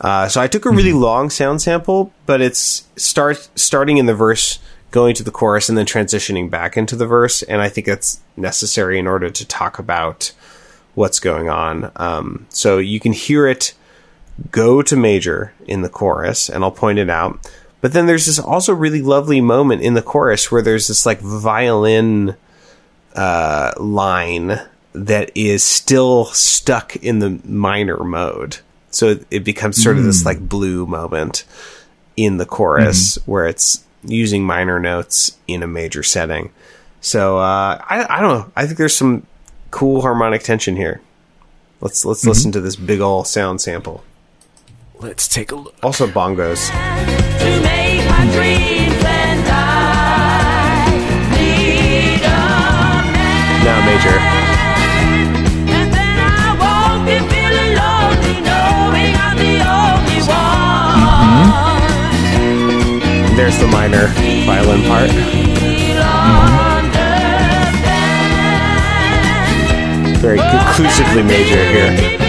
Uh, 0.00 0.28
so 0.28 0.40
i 0.40 0.46
took 0.46 0.64
a 0.64 0.70
really 0.70 0.92
long 0.92 1.28
sound 1.28 1.60
sample 1.60 2.12
but 2.26 2.40
it's 2.40 2.86
start 2.94 3.48
starting 3.56 3.98
in 3.98 4.06
the 4.06 4.14
verse 4.14 4.60
going 4.92 5.14
to 5.14 5.24
the 5.24 5.32
chorus 5.32 5.68
and 5.68 5.76
then 5.76 5.84
transitioning 5.84 6.48
back 6.48 6.76
into 6.76 6.94
the 6.94 7.06
verse 7.06 7.42
and 7.42 7.60
i 7.60 7.68
think 7.68 7.84
that's 7.88 8.20
necessary 8.36 9.00
in 9.00 9.08
order 9.08 9.28
to 9.28 9.44
talk 9.44 9.80
about 9.80 10.32
what's 10.98 11.20
going 11.20 11.48
on. 11.48 11.90
Um, 11.96 12.46
so 12.50 12.78
you 12.78 13.00
can 13.00 13.12
hear 13.12 13.46
it 13.46 13.72
go 14.50 14.82
to 14.82 14.96
major 14.96 15.52
in 15.66 15.82
the 15.82 15.88
chorus, 15.88 16.50
and 16.50 16.62
I'll 16.62 16.72
point 16.72 16.98
it 16.98 17.08
out. 17.08 17.50
But 17.80 17.92
then 17.92 18.06
there's 18.06 18.26
this 18.26 18.38
also 18.38 18.74
really 18.74 19.02
lovely 19.02 19.40
moment 19.40 19.82
in 19.82 19.94
the 19.94 20.02
chorus 20.02 20.50
where 20.50 20.62
there's 20.62 20.88
this 20.88 21.06
like 21.06 21.20
violin 21.20 22.36
uh, 23.14 23.72
line 23.78 24.60
that 24.92 25.30
is 25.34 25.62
still 25.62 26.26
stuck 26.26 26.96
in 26.96 27.20
the 27.20 27.40
minor 27.44 27.98
mode. 27.98 28.58
So 28.90 29.18
it, 29.30 29.44
becomes 29.44 29.82
sort 29.82 29.98
of 29.98 30.04
this 30.04 30.24
like 30.24 30.40
blue 30.48 30.86
moment 30.86 31.44
in 32.16 32.38
the 32.38 32.46
chorus 32.46 33.16
where 33.26 33.46
it's 33.46 33.84
using 34.02 34.44
minor 34.44 34.80
notes 34.80 35.36
in 35.46 35.62
a 35.62 35.66
major 35.66 36.02
setting. 36.02 36.50
So 37.00 37.38
uh, 37.38 37.80
I, 37.88 38.06
I 38.08 38.20
don't 38.20 38.38
know. 38.38 38.52
I 38.56 38.66
think 38.66 38.78
there's 38.78 38.96
some 38.96 39.26
cool 39.70 40.02
harmonic 40.02 40.42
tension 40.42 40.74
here. 40.74 41.00
Let's 41.80 42.04
let's 42.04 42.26
listen 42.26 42.50
to 42.52 42.60
this 42.60 42.74
big 42.74 43.00
ol' 43.00 43.22
sound 43.22 43.60
sample. 43.60 44.02
Let's 44.98 45.28
take 45.28 45.52
a 45.52 45.56
look. 45.56 45.76
Also 45.82 46.08
bongos. 46.08 47.17
Now 53.64 53.78
major. 53.84 54.18
And 55.74 55.88
then 55.92 56.18
I 56.20 56.54
won't 56.62 57.02
be 57.04 57.18
feeling 57.26 57.74
lonely 57.74 58.38
knowing 58.46 59.12
I'm 59.18 59.36
the 59.36 59.58
only 59.66 60.20
one. 60.22 60.56
There's 63.36 63.58
the 63.58 63.66
minor 63.66 64.06
violin 64.46 64.82
part. 64.84 65.10
Mm-hmm. 65.10 65.48
Very 70.20 70.38
conclusively 70.38 71.22
major 71.22 71.64
here. 71.72 72.27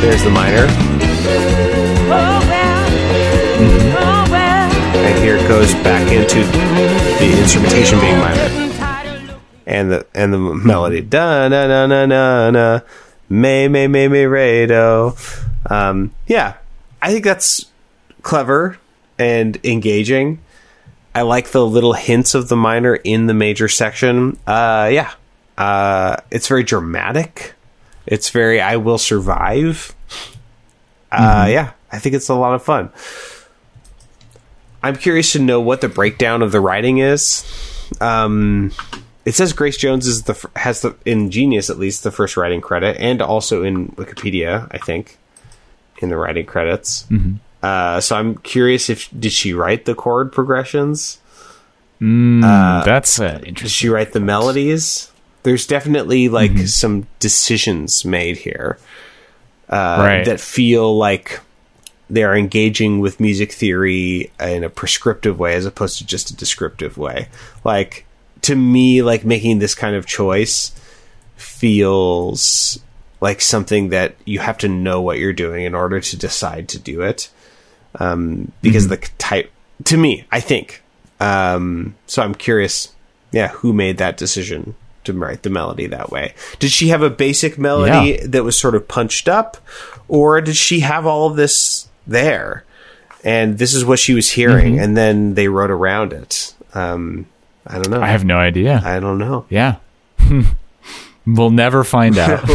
There's 0.00 0.22
the 0.22 0.30
minor. 0.30 0.66
Well, 2.08 2.40
well. 2.48 2.76
And 4.96 5.18
here 5.18 5.36
it 5.36 5.48
goes 5.48 5.72
back 5.74 6.10
into 6.12 6.40
the 7.18 7.38
instrumentation 7.40 7.98
being 8.00 8.18
minor. 8.18 9.42
And 9.66 9.90
the 9.90 10.06
and 10.14 10.32
the 10.32 10.38
melody. 10.38 11.00
Da 11.00 11.48
na 11.48 11.66
na 11.66 11.86
na 11.86 12.06
na 12.06 12.50
na. 12.50 12.80
May 13.28 13.66
may 13.66 13.88
may 13.88 14.06
may 14.06 14.26
re 14.26 14.66
do. 14.66 15.14
Um 15.68 16.12
yeah. 16.28 16.54
I 17.02 17.10
think 17.10 17.24
that's 17.24 17.66
clever 18.22 18.78
and 19.18 19.58
engaging. 19.64 20.38
I 21.14 21.22
like 21.22 21.48
the 21.48 21.66
little 21.66 21.94
hints 21.94 22.34
of 22.34 22.48
the 22.48 22.56
minor 22.56 22.94
in 22.94 23.26
the 23.26 23.34
major 23.34 23.66
section. 23.66 24.38
Uh 24.46 24.88
yeah. 24.92 25.12
Uh 25.58 26.18
it's 26.30 26.46
very 26.46 26.62
dramatic. 26.62 27.54
It's 28.06 28.30
very 28.30 28.60
I 28.60 28.76
will 28.76 28.98
survive. 28.98 29.94
Uh 31.10 31.46
yeah, 31.48 31.72
I 31.92 31.98
think 31.98 32.14
it's 32.14 32.28
a 32.28 32.34
lot 32.34 32.54
of 32.54 32.62
fun. 32.62 32.90
I'm 34.82 34.96
curious 34.96 35.32
to 35.32 35.40
know 35.40 35.60
what 35.60 35.80
the 35.80 35.88
breakdown 35.88 36.42
of 36.42 36.52
the 36.52 36.60
writing 36.60 36.98
is. 36.98 37.44
Um, 38.00 38.72
it 39.24 39.34
says 39.34 39.52
Grace 39.52 39.76
Jones 39.76 40.06
is 40.06 40.22
the 40.24 40.48
has 40.54 40.82
the 40.82 40.94
in 41.04 41.30
Genius 41.30 41.70
at 41.70 41.78
least 41.78 42.04
the 42.04 42.12
first 42.12 42.36
writing 42.36 42.60
credit, 42.60 42.96
and 42.98 43.20
also 43.20 43.64
in 43.64 43.88
Wikipedia, 43.90 44.68
I 44.70 44.78
think, 44.78 45.18
in 45.98 46.08
the 46.08 46.16
writing 46.16 46.46
credits. 46.46 47.06
Uh, 47.62 48.00
so 48.00 48.16
I'm 48.16 48.36
curious 48.38 48.88
if 48.88 49.08
did 49.18 49.32
she 49.32 49.52
write 49.52 49.86
the 49.86 49.94
chord 49.94 50.32
progressions? 50.32 51.18
That's 52.84 53.18
uh, 53.18 53.38
Did 53.38 53.70
she 53.70 53.88
write 53.88 54.12
the 54.12 54.20
melodies? 54.20 55.10
There's 55.46 55.64
definitely 55.64 56.28
like 56.28 56.58
some 56.66 57.06
decisions 57.20 58.04
made 58.04 58.38
here 58.38 58.78
uh, 59.68 59.96
Right. 60.00 60.24
that 60.24 60.40
feel 60.40 60.98
like 60.98 61.38
they 62.10 62.24
are 62.24 62.36
engaging 62.36 62.98
with 62.98 63.20
music 63.20 63.52
theory 63.52 64.32
in 64.40 64.64
a 64.64 64.68
prescriptive 64.68 65.38
way 65.38 65.54
as 65.54 65.64
opposed 65.64 65.98
to 65.98 66.04
just 66.04 66.30
a 66.30 66.36
descriptive 66.36 66.98
way. 66.98 67.28
Like 67.62 68.06
to 68.42 68.56
me, 68.56 69.02
like 69.02 69.24
making 69.24 69.60
this 69.60 69.76
kind 69.76 69.94
of 69.94 70.04
choice 70.04 70.72
feels 71.36 72.80
like 73.20 73.40
something 73.40 73.90
that 73.90 74.16
you 74.24 74.40
have 74.40 74.58
to 74.58 74.68
know 74.68 75.00
what 75.00 75.20
you're 75.20 75.32
doing 75.32 75.64
in 75.64 75.76
order 75.76 76.00
to 76.00 76.16
decide 76.16 76.68
to 76.70 76.78
do 76.80 77.02
it. 77.02 77.30
Um, 78.00 78.50
because 78.62 78.88
the 78.88 78.96
type 79.18 79.52
to 79.84 79.96
me, 79.96 80.24
I 80.32 80.40
think. 80.40 80.82
Um, 81.20 81.94
so 82.08 82.20
I'm 82.20 82.34
curious, 82.34 82.92
yeah, 83.30 83.50
who 83.50 83.72
made 83.72 83.98
that 83.98 84.16
decision 84.16 84.74
to 85.06 85.12
write 85.14 85.42
the 85.42 85.50
melody 85.50 85.86
that 85.86 86.10
way? 86.10 86.34
Did 86.58 86.70
she 86.70 86.88
have 86.88 87.02
a 87.02 87.10
basic 87.10 87.58
melody 87.58 88.10
Yeah. 88.20 88.26
that 88.28 88.44
was 88.44 88.58
sort 88.58 88.74
of 88.74 88.86
punched 88.86 89.28
up, 89.28 89.56
or 90.08 90.40
did 90.40 90.56
she 90.56 90.80
have 90.80 91.06
all 91.06 91.26
of 91.28 91.36
this 91.36 91.88
there? 92.06 92.64
And 93.24 93.58
this 93.58 93.74
is 93.74 93.84
what 93.84 93.98
she 93.98 94.14
was 94.14 94.30
hearing, 94.30 94.78
and 94.78 94.96
then 94.96 95.34
they 95.34 95.48
wrote 95.48 95.70
around 95.70 96.12
it. 96.12 96.54
Um, 96.74 97.26
I 97.66 97.74
don't 97.74 97.90
know. 97.90 98.00
I 98.00 98.08
have 98.08 98.24
no 98.24 98.36
idea. 98.38 98.80
I 98.84 99.00
don't 99.00 99.18
know. 99.18 99.46
Yeah. 99.48 99.76
we'll 101.26 101.50
never 101.50 101.82
find 101.82 102.16
out. 102.18 102.44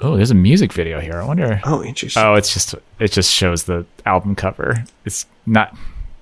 oh, 0.00 0.16
there's 0.16 0.30
a 0.30 0.34
music 0.34 0.72
video 0.72 1.00
here. 1.00 1.20
I 1.20 1.24
wonder. 1.24 1.60
Oh, 1.64 1.82
interesting. 1.84 2.22
Oh, 2.22 2.34
it's 2.34 2.52
just 2.54 2.74
it 2.98 3.12
just 3.12 3.30
shows 3.32 3.64
the 3.64 3.84
album 4.06 4.34
cover. 4.34 4.84
It's 5.04 5.26
not. 5.44 5.76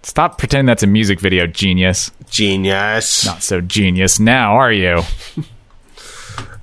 Stop 0.05 0.37
pretending 0.37 0.67
that's 0.67 0.83
a 0.83 0.87
music 0.87 1.19
video, 1.19 1.47
genius. 1.47 2.11
Genius. 2.29 3.25
Not 3.25 3.43
so 3.43 3.61
genius 3.61 4.21
now, 4.21 4.57
are 4.57 4.73
you? 4.73 5.03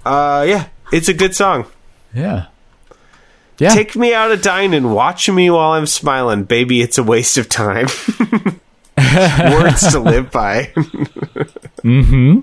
Uh, 0.03 0.43
yeah, 0.47 0.67
it's 0.91 1.09
a 1.09 1.13
good 1.13 1.35
song. 1.35 1.67
Yeah. 2.11 2.47
Yeah. 3.59 3.69
Take 3.69 3.95
me 3.95 4.15
out 4.15 4.31
of 4.31 4.41
dining. 4.41 4.89
Watch 4.89 5.29
me 5.29 5.51
while 5.51 5.73
I'm 5.73 5.85
smiling. 5.85 6.45
Baby, 6.45 6.81
it's 6.81 6.97
a 6.97 7.03
waste 7.03 7.37
of 7.37 7.47
time. 7.47 7.85
Words 8.97 9.91
to 9.91 9.99
live 9.99 10.31
by. 10.31 10.63
mm-hmm. 11.83 12.39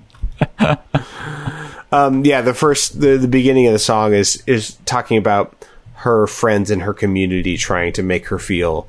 um, 1.92 2.24
yeah, 2.24 2.40
the 2.40 2.54
first, 2.54 3.00
the, 3.00 3.18
the 3.18 3.26
beginning 3.26 3.66
of 3.66 3.72
the 3.72 3.80
song 3.80 4.14
is 4.14 4.40
is 4.46 4.76
talking 4.84 5.18
about 5.18 5.66
her 5.94 6.28
friends 6.28 6.70
in 6.70 6.78
her 6.80 6.94
community 6.94 7.56
trying 7.56 7.92
to 7.94 8.04
make 8.04 8.28
her 8.28 8.38
feel 8.38 8.86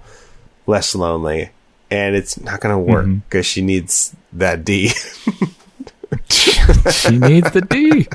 less 0.67 0.93
lonely, 0.93 1.49
and 1.91 2.15
it's 2.15 2.39
not 2.39 2.61
going 2.61 2.73
to 2.73 2.79
work 2.79 3.07
because 3.27 3.45
she 3.45 3.61
needs 3.61 4.15
that 4.33 4.63
D. 4.63 4.87
she 6.29 7.17
needs 7.17 7.51
the 7.51 7.61
D. 7.67 8.07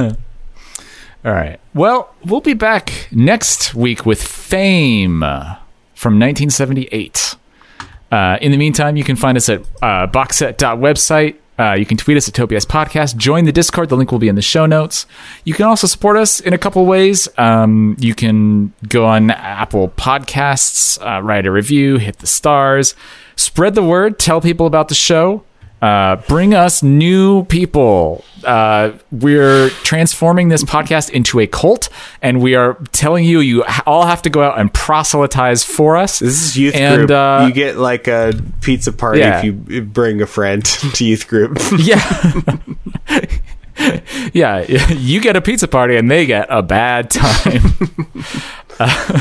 All 1.24 1.32
right. 1.32 1.60
Well, 1.72 2.14
we'll 2.24 2.40
be 2.40 2.54
back 2.54 3.08
next 3.12 3.74
week 3.74 4.04
with 4.04 4.22
Fame 4.22 5.20
from 5.20 6.18
1978. 6.18 7.36
Uh, 8.10 8.38
in 8.40 8.50
the 8.50 8.58
meantime, 8.58 8.96
you 8.96 9.04
can 9.04 9.16
find 9.16 9.36
us 9.38 9.48
at 9.48 9.60
uh, 9.80 10.06
boxset.website. 10.08 11.36
Uh, 11.58 11.72
you 11.74 11.84
can 11.84 11.96
tweet 11.96 12.16
us 12.16 12.26
at 12.28 12.34
Topias 12.34 12.64
Podcast. 12.64 13.16
Join 13.16 13.44
the 13.44 13.52
Discord. 13.52 13.88
The 13.88 13.96
link 13.96 14.10
will 14.10 14.18
be 14.18 14.28
in 14.28 14.34
the 14.34 14.42
show 14.42 14.66
notes. 14.66 15.06
You 15.44 15.54
can 15.54 15.66
also 15.66 15.86
support 15.86 16.16
us 16.16 16.40
in 16.40 16.52
a 16.52 16.58
couple 16.58 16.84
ways. 16.86 17.28
Um, 17.38 17.96
you 17.98 18.14
can 18.14 18.72
go 18.88 19.04
on 19.04 19.30
Apple 19.30 19.90
Podcasts, 19.90 20.98
uh, 21.06 21.22
write 21.22 21.46
a 21.46 21.50
review, 21.50 21.98
hit 21.98 22.18
the 22.18 22.26
stars, 22.26 22.94
spread 23.36 23.74
the 23.74 23.82
word, 23.82 24.18
tell 24.18 24.40
people 24.40 24.66
about 24.66 24.88
the 24.88 24.94
show. 24.94 25.44
Uh, 25.82 26.14
bring 26.28 26.54
us 26.54 26.80
new 26.82 27.44
people. 27.46 28.24
Uh, 28.44 28.92
we're 29.10 29.68
transforming 29.82 30.48
this 30.48 30.62
podcast 30.62 31.10
into 31.10 31.40
a 31.40 31.46
cult, 31.48 31.88
and 32.22 32.40
we 32.40 32.54
are 32.54 32.74
telling 32.92 33.24
you 33.24 33.40
you 33.40 33.64
all 33.84 34.06
have 34.06 34.22
to 34.22 34.30
go 34.30 34.42
out 34.44 34.60
and 34.60 34.72
proselytize 34.72 35.64
for 35.64 35.96
us. 35.96 36.20
This 36.20 36.40
is 36.40 36.56
youth 36.56 36.76
And, 36.76 36.98
group. 37.00 37.10
uh, 37.10 37.44
you 37.48 37.52
get 37.52 37.76
like 37.78 38.06
a 38.06 38.32
pizza 38.60 38.92
party 38.92 39.18
Yeah. 39.20 39.38
if 39.38 39.44
you 39.44 39.82
bring 39.82 40.22
a 40.22 40.26
friend 40.26 40.64
to 40.94 41.04
youth 41.04 41.26
group. 41.26 41.58
Yeah. 41.78 42.00
yeah, 44.32 44.60
you 44.92 45.20
get 45.20 45.34
a 45.34 45.40
pizza 45.40 45.66
party 45.66 45.96
and 45.96 46.08
they 46.10 46.26
get 46.26 46.46
a 46.48 46.62
bad 46.62 47.10
time. 47.10 47.74
Uh, 48.78 49.20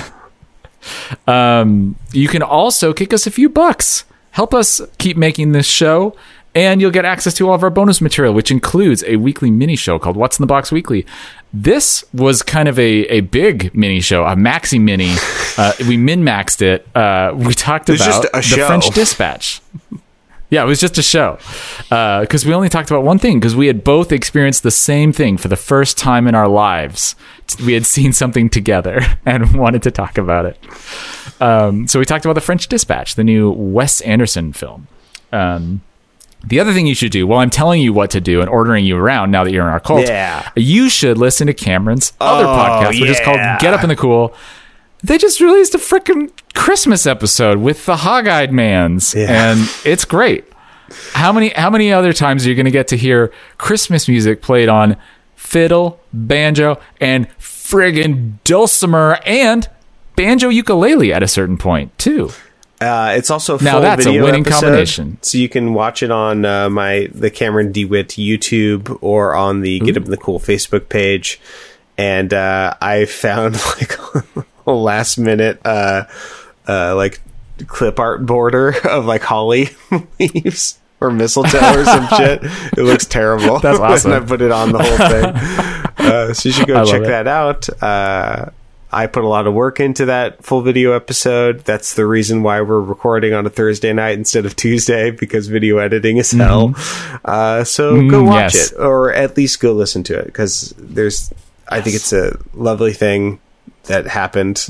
um, 1.27 1.95
you 2.11 2.27
can 2.27 2.43
also 2.43 2.93
kick 2.93 3.13
us 3.13 3.25
a 3.25 3.31
few 3.31 3.49
bucks. 3.49 4.05
Help 4.31 4.53
us 4.53 4.79
keep 4.97 5.17
making 5.17 5.51
this 5.51 5.65
show, 5.65 6.15
and 6.53 6.81
you'll 6.81 6.91
get 6.91 7.05
access 7.05 7.33
to 7.35 7.47
all 7.47 7.55
of 7.55 7.63
our 7.63 7.69
bonus 7.69 8.01
material, 8.01 8.33
which 8.33 8.51
includes 8.51 9.03
a 9.05 9.15
weekly 9.15 9.49
mini 9.49 9.75
show 9.75 9.97
called 9.99 10.17
What's 10.17 10.37
in 10.37 10.43
the 10.43 10.47
Box 10.47 10.71
Weekly. 10.71 11.05
This 11.53 12.03
was 12.13 12.41
kind 12.41 12.67
of 12.67 12.77
a, 12.79 13.05
a 13.07 13.21
big 13.21 13.73
mini 13.75 14.01
show, 14.01 14.23
a 14.25 14.35
maxi 14.35 14.79
mini. 14.79 15.15
Uh, 15.57 15.73
we 15.81 15.97
min 15.97 16.23
maxed 16.23 16.61
it. 16.61 16.87
Uh, 16.95 17.33
we 17.35 17.53
talked 17.53 17.89
about 17.89 18.21
the. 18.21 18.41
French 18.41 18.89
Dispatch. 18.91 19.59
Yeah, 20.49 20.63
it 20.63 20.65
was 20.65 20.79
just 20.79 20.97
a 20.97 21.01
show. 21.01 21.39
Because 21.89 22.45
we 22.45 22.53
only 22.53 22.69
talked 22.69 22.89
about 22.89 23.03
one 23.03 23.19
thing, 23.19 23.39
because 23.39 23.55
we 23.55 23.67
had 23.67 23.83
both 23.83 24.11
experienced 24.13 24.63
the 24.63 24.71
same 24.71 25.11
thing 25.11 25.37
for 25.37 25.49
the 25.49 25.57
first 25.57 25.97
time 25.97 26.25
in 26.27 26.35
our 26.35 26.47
lives. 26.47 27.15
We 27.65 27.73
had 27.73 27.85
seen 27.85 28.13
something 28.13 28.49
together 28.49 29.01
and 29.25 29.57
wanted 29.57 29.83
to 29.83 29.91
talk 29.91 30.17
about 30.17 30.45
it. 30.45 30.57
Um, 31.41 31.87
so 31.87 31.99
we 31.99 32.05
talked 32.05 32.23
about 32.23 32.35
The 32.35 32.41
French 32.41 32.67
Dispatch, 32.67 33.15
the 33.15 33.23
new 33.23 33.51
Wes 33.51 33.99
Anderson 34.01 34.53
film. 34.53 34.87
Um, 35.33 35.81
the 36.43 36.59
other 36.59 36.73
thing 36.73 36.87
you 36.87 36.95
should 36.95 37.11
do, 37.11 37.27
while 37.27 37.39
I'm 37.39 37.49
telling 37.49 37.81
you 37.81 37.93
what 37.93 38.09
to 38.11 38.21
do 38.21 38.41
and 38.41 38.49
ordering 38.49 38.83
you 38.85 38.97
around 38.97 39.31
now 39.31 39.43
that 39.43 39.51
you're 39.51 39.65
in 39.65 39.71
our 39.71 39.79
cult, 39.79 40.07
Yeah. 40.07 40.49
you 40.55 40.89
should 40.89 41.17
listen 41.17 41.47
to 41.47 41.53
Cameron's 41.53 42.13
other 42.19 42.45
Oh, 42.45 42.47
podcast, 42.47 42.99
which 42.99 43.09
is 43.09 43.19
called. 43.19 43.37
Get 43.59 43.73
Up 43.73 43.83
in 43.83 43.89
the 43.89 43.95
Cool. 43.95 44.33
They 45.03 45.17
just 45.17 45.39
released 45.41 45.73
a 45.75 45.79
freaking 45.79 46.29
Christmas 46.53 47.05
episode 47.07 47.57
with 47.59 47.85
the 47.85 47.97
Hog-Eyed 47.97 48.51
Mans, 48.51 49.13
Yeah. 49.15 49.51
and 49.51 49.69
it's 49.83 50.05
great. 50.05 50.45
How 51.13 51.31
many 51.31 51.49
how 51.49 51.69
many 51.69 51.91
other 51.93 52.11
times 52.13 52.45
are 52.45 52.49
you 52.49 52.55
going 52.55 52.65
to 52.65 52.71
get 52.71 52.87
to 52.89 52.97
hear 52.97 53.31
Christmas 53.57 54.07
music 54.09 54.41
played 54.41 54.67
on 54.69 54.97
fiddle, 55.35 55.99
banjo, 56.11 56.79
and 56.99 57.27
friggin' 57.39 58.33
dulcimer 58.43 59.17
and 59.25 59.69
banjo 60.15 60.49
ukulele 60.49 61.13
at 61.13 61.23
a 61.23 61.27
certain 61.27 61.57
point 61.57 61.97
too? 61.97 62.31
Uh, 62.81 63.13
it's 63.15 63.29
also 63.29 63.59
a 63.59 63.63
Now 63.63 63.73
full 63.73 63.81
that's 63.81 64.05
a 64.05 64.09
video 64.09 64.23
winning 64.23 64.41
episode, 64.41 64.61
combination. 64.61 65.17
So 65.21 65.37
you 65.37 65.47
can 65.47 65.75
watch 65.75 66.01
it 66.01 66.09
on 66.09 66.43
uh, 66.45 66.69
my 66.69 67.09
the 67.13 67.29
Cameron 67.29 67.71
DeWitt 67.71 68.09
YouTube 68.09 68.97
or 69.01 69.35
on 69.35 69.61
the 69.61 69.79
Get 69.79 69.97
Up 69.97 70.05
in 70.05 70.11
the 70.11 70.17
Cool 70.17 70.39
Facebook 70.39 70.89
page. 70.89 71.39
And 71.97 72.33
uh, 72.33 72.73
I 72.81 73.05
found 73.05 73.55
like 73.79 73.97
a 74.65 74.71
last 74.71 75.19
minute 75.19 75.61
uh, 75.63 76.05
uh, 76.67 76.95
like 76.95 77.21
clip 77.67 77.99
art 77.99 78.25
border 78.25 78.73
of 78.89 79.05
like 79.05 79.21
holly 79.21 79.69
leaves 80.19 80.79
or 80.99 81.11
mistletoe 81.11 81.79
or 81.79 81.85
some 81.85 82.07
shit. 82.17 82.41
It 82.43 82.81
looks 82.83 83.05
terrible. 83.05 83.59
That's 83.59 83.79
awesome. 83.79 84.11
and 84.13 84.23
I 84.23 84.27
put 84.27 84.41
it 84.41 84.51
on 84.51 84.71
the 84.71 84.81
whole 84.81 84.97
thing. 84.97 86.05
uh, 86.07 86.33
so 86.33 86.49
you 86.49 86.53
should 86.53 86.67
go 86.67 86.73
love 86.75 86.87
check 86.87 87.03
that 87.03 87.27
out. 87.27 87.69
I 88.91 89.07
put 89.07 89.23
a 89.23 89.27
lot 89.27 89.47
of 89.47 89.53
work 89.53 89.79
into 89.79 90.05
that 90.05 90.43
full 90.43 90.61
video 90.61 90.91
episode. 90.93 91.61
That's 91.61 91.95
the 91.95 92.05
reason 92.05 92.43
why 92.43 92.59
we're 92.61 92.81
recording 92.81 93.33
on 93.33 93.45
a 93.45 93.49
Thursday 93.49 93.93
night 93.93 94.17
instead 94.17 94.45
of 94.45 94.55
Tuesday 94.55 95.11
because 95.11 95.47
video 95.47 95.77
editing 95.77 96.17
is 96.17 96.31
hell. 96.31 96.73
Uh, 97.23 97.63
so 97.63 97.95
go 98.09 98.21
Mm, 98.23 98.27
watch 98.27 98.53
yes. 98.53 98.71
it 98.73 98.77
or 98.79 99.13
at 99.13 99.37
least 99.37 99.59
go 99.61 99.71
listen 99.73 100.03
to 100.03 100.17
it 100.19 100.25
because 100.25 100.73
there's, 100.77 101.33
I 101.69 101.79
think 101.81 101.95
it's 101.95 102.11
a 102.11 102.37
lovely 102.53 102.91
thing 102.93 103.39
that 103.83 104.07
happened 104.07 104.67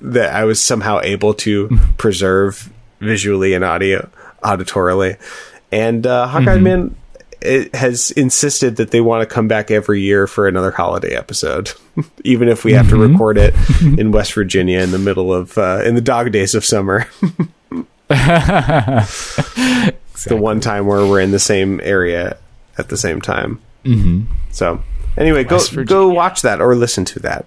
that 0.00 0.32
I 0.34 0.44
was 0.44 0.62
somehow 0.62 1.00
able 1.02 1.34
to 1.34 1.76
preserve 1.98 2.70
visually 3.00 3.52
and 3.54 3.64
audio 3.64 4.08
auditorily. 4.44 5.18
And 5.72 6.06
uh, 6.06 6.28
Hawkeye 6.28 6.58
Man 6.60 6.94
it 7.46 7.74
has 7.74 8.10
insisted 8.12 8.76
that 8.76 8.90
they 8.90 9.00
want 9.00 9.28
to 9.28 9.34
come 9.34 9.48
back 9.48 9.70
every 9.70 10.00
year 10.00 10.26
for 10.26 10.48
another 10.48 10.70
holiday 10.70 11.14
episode, 11.14 11.72
even 12.24 12.48
if 12.48 12.64
we 12.64 12.72
have 12.72 12.88
to 12.90 12.96
record 12.96 13.38
it 13.38 13.54
in 13.98 14.12
West 14.12 14.32
Virginia 14.34 14.80
in 14.80 14.90
the 14.90 14.98
middle 14.98 15.32
of 15.32 15.56
uh, 15.56 15.82
in 15.84 15.94
the 15.94 16.00
dog 16.00 16.32
days 16.32 16.54
of 16.54 16.64
summer. 16.64 17.06
The 20.24 20.36
one 20.36 20.60
time 20.60 20.86
where 20.86 21.06
we're 21.06 21.20
in 21.20 21.30
the 21.30 21.38
same 21.38 21.80
area 21.82 22.38
at 22.78 22.88
the 22.88 22.96
same 22.96 23.20
time. 23.20 23.60
Mm-hmm. 23.84 24.32
So 24.50 24.82
anyway, 25.16 25.44
West 25.44 25.74
go 25.74 25.84
go 25.84 26.08
watch 26.08 26.42
that 26.42 26.60
or 26.60 26.74
listen 26.74 27.04
to 27.06 27.20
that. 27.20 27.46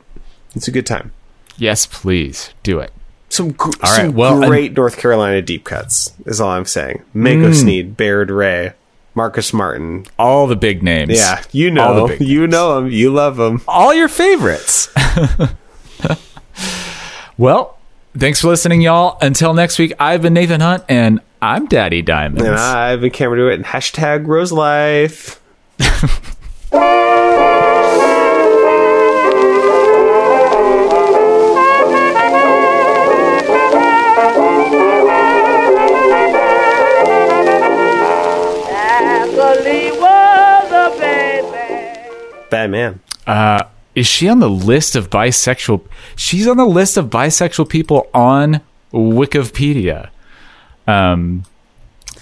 It's 0.56 0.68
a 0.68 0.72
good 0.72 0.86
time. 0.86 1.12
Yes, 1.58 1.86
please 1.86 2.52
do 2.64 2.80
it. 2.80 2.92
Some, 3.30 3.52
gr- 3.52 3.70
All 3.84 3.92
right, 3.92 4.06
some 4.08 4.16
well, 4.16 4.48
great 4.48 4.76
North 4.76 4.98
Carolina 4.98 5.42
deep 5.42 5.66
cuts 5.66 6.14
is 6.26 6.40
all 6.40 6.50
I'm 6.50 6.66
saying. 6.66 7.04
Manco 7.14 7.52
Sneed, 7.54 7.96
Byard 7.96 8.36
Ray, 8.36 8.74
Marcus 9.20 9.52
Martin. 9.52 10.06
All 10.18 10.48
the 10.48 10.56
big 10.56 10.82
names. 10.82 11.12
Yeah, 11.12 11.44
you 11.52 11.72
know, 11.72 12.10
you 12.22 12.48
know 12.48 12.76
them, 12.80 12.90
you 12.90 13.12
love 13.12 13.36
them. 13.36 13.62
all 13.68 13.94
your 13.94 14.08
favorites. 14.08 14.88
well, 17.38 17.78
thanks 18.18 18.40
for 18.40 18.48
listening, 18.48 18.80
y'all. 18.80 19.18
Until 19.22 19.54
next 19.54 19.78
week, 19.78 19.92
I've 20.00 20.22
been 20.22 20.34
Nathan 20.34 20.62
Hunt, 20.62 20.86
and 20.88 21.20
I'm 21.42 21.66
Daddy 21.66 22.02
Diamonds. 22.02 22.44
And 22.44 22.56
I've 22.56 23.02
been 23.02 23.12
Cameron 23.12 23.40
DeWitt 23.40 23.56
and 23.56 23.66
hashtag 23.66 24.26
Rose 24.26 24.54
Life. 24.54 25.42
Bad 42.50 42.72
man. 42.72 43.00
Uh, 43.28 43.64
is 43.96 44.08
she 44.08 44.28
on 44.28 44.40
the 44.40 44.50
list 44.50 44.96
of 44.96 45.10
bisexual? 45.10 45.86
She's 46.16 46.48
on 46.48 46.58
the 46.58 46.66
list 46.66 46.98
of 46.98 47.10
bisexual 47.10 47.70
people 47.70 48.08
on 48.14 48.62
Wikipedia. 48.94 50.10
Um, 50.88 51.44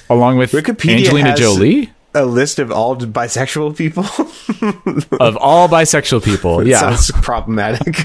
along 0.10 0.38
with 0.38 0.52
Wikipedia 0.52 0.98
Angelina 0.98 1.36
Jolie. 1.36 1.92
A 2.14 2.26
list 2.26 2.58
of 2.58 2.72
all 2.72 2.96
bisexual 2.98 3.78
people. 3.78 4.04
Of 5.20 5.38
all 5.38 5.68
bisexual 5.68 6.24
people, 6.24 6.66
yeah, 6.68 6.96
Sounds 6.96 7.12
problematic. 7.22 7.98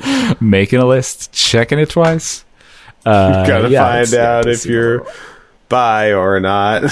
making 0.40 0.78
a 0.78 0.86
list, 0.86 1.32
checking 1.32 1.78
it 1.78 1.90
twice. 1.90 2.44
Uh, 3.04 3.46
Gotta 3.46 3.68
yeah, 3.68 4.04
find 4.04 4.14
out 4.14 4.48
if 4.48 4.64
you're 4.64 5.06
bi 5.68 6.12
or 6.12 6.40
not. 6.40 6.84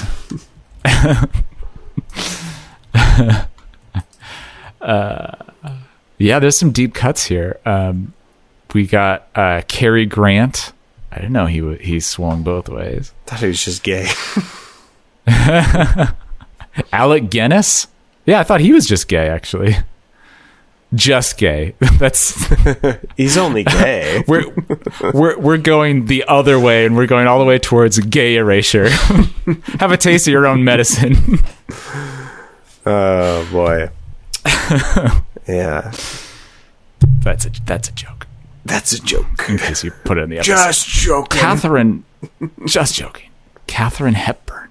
Yeah, 4.82 6.39
there's 6.39 6.57
some 6.59 6.70
deep 6.73 6.94
cuts 6.94 7.27
here. 7.27 7.59
Um, 7.65 8.12
we 8.73 8.86
got 8.86 9.28
uh, 9.35 9.62
Cary 9.69 10.07
Grant. 10.07 10.73
I 11.12 11.16
didn't 11.16 11.32
know 11.32 11.47
he 11.47 11.61
w- 11.61 11.78
he 11.78 12.01
swung 12.01 12.43
both 12.43 12.69
ways. 12.69 13.12
thought 13.27 13.40
he 13.40 13.47
was 13.48 13.65
just 13.65 13.82
gay. 13.82 14.07
Alec 16.93 17.31
Guinness. 17.31 17.86
Yeah, 18.27 18.40
I 18.40 18.44
thought 18.44 18.61
he 18.61 18.73
was 18.73 18.86
just 18.86 19.09
gay. 19.09 19.28
Actually, 19.28 19.77
just 20.94 21.39
gay. 21.39 21.74
That's 21.98 22.35
He's 23.16 23.36
only 23.36 23.65
gay. 23.65 24.23
we're 24.27 24.44
we're 25.15 25.39
we're 25.39 25.59
going 25.59 26.07
the 26.07 26.24
other 26.28 26.59
way, 26.61 26.85
and 26.86 26.97
we're 26.97 27.07
going 27.07 27.27
all 27.27 27.39
the 27.39 27.44
way 27.44 27.59
towards 27.59 27.98
gay 27.98 28.36
erasure. 28.36 28.89
Have 29.78 29.93
a 29.93 29.97
taste 29.97 30.27
of 30.28 30.32
your 30.32 30.47
own 30.47 30.65
medicine. 30.65 31.39
oh 32.85 33.48
boy. 33.51 33.90
yeah. 35.48 35.93
That's 37.23 37.47
a 37.47 37.51
that's 37.64 37.89
a 37.89 37.93
joke. 37.93 38.27
That's 38.64 38.93
a 38.93 39.01
joke. 39.02 39.48
In 39.48 39.59
case 39.59 39.85
you 39.85 39.90
put 40.05 40.18
it 40.18 40.23
in 40.23 40.31
the 40.31 40.39
episode. 40.39 40.55
Just 40.55 40.89
joking. 40.89 41.40
Catherine, 41.40 42.05
just 42.66 42.94
joking. 42.94 43.31
Katharine 43.66 44.14
Hepburn 44.14 44.66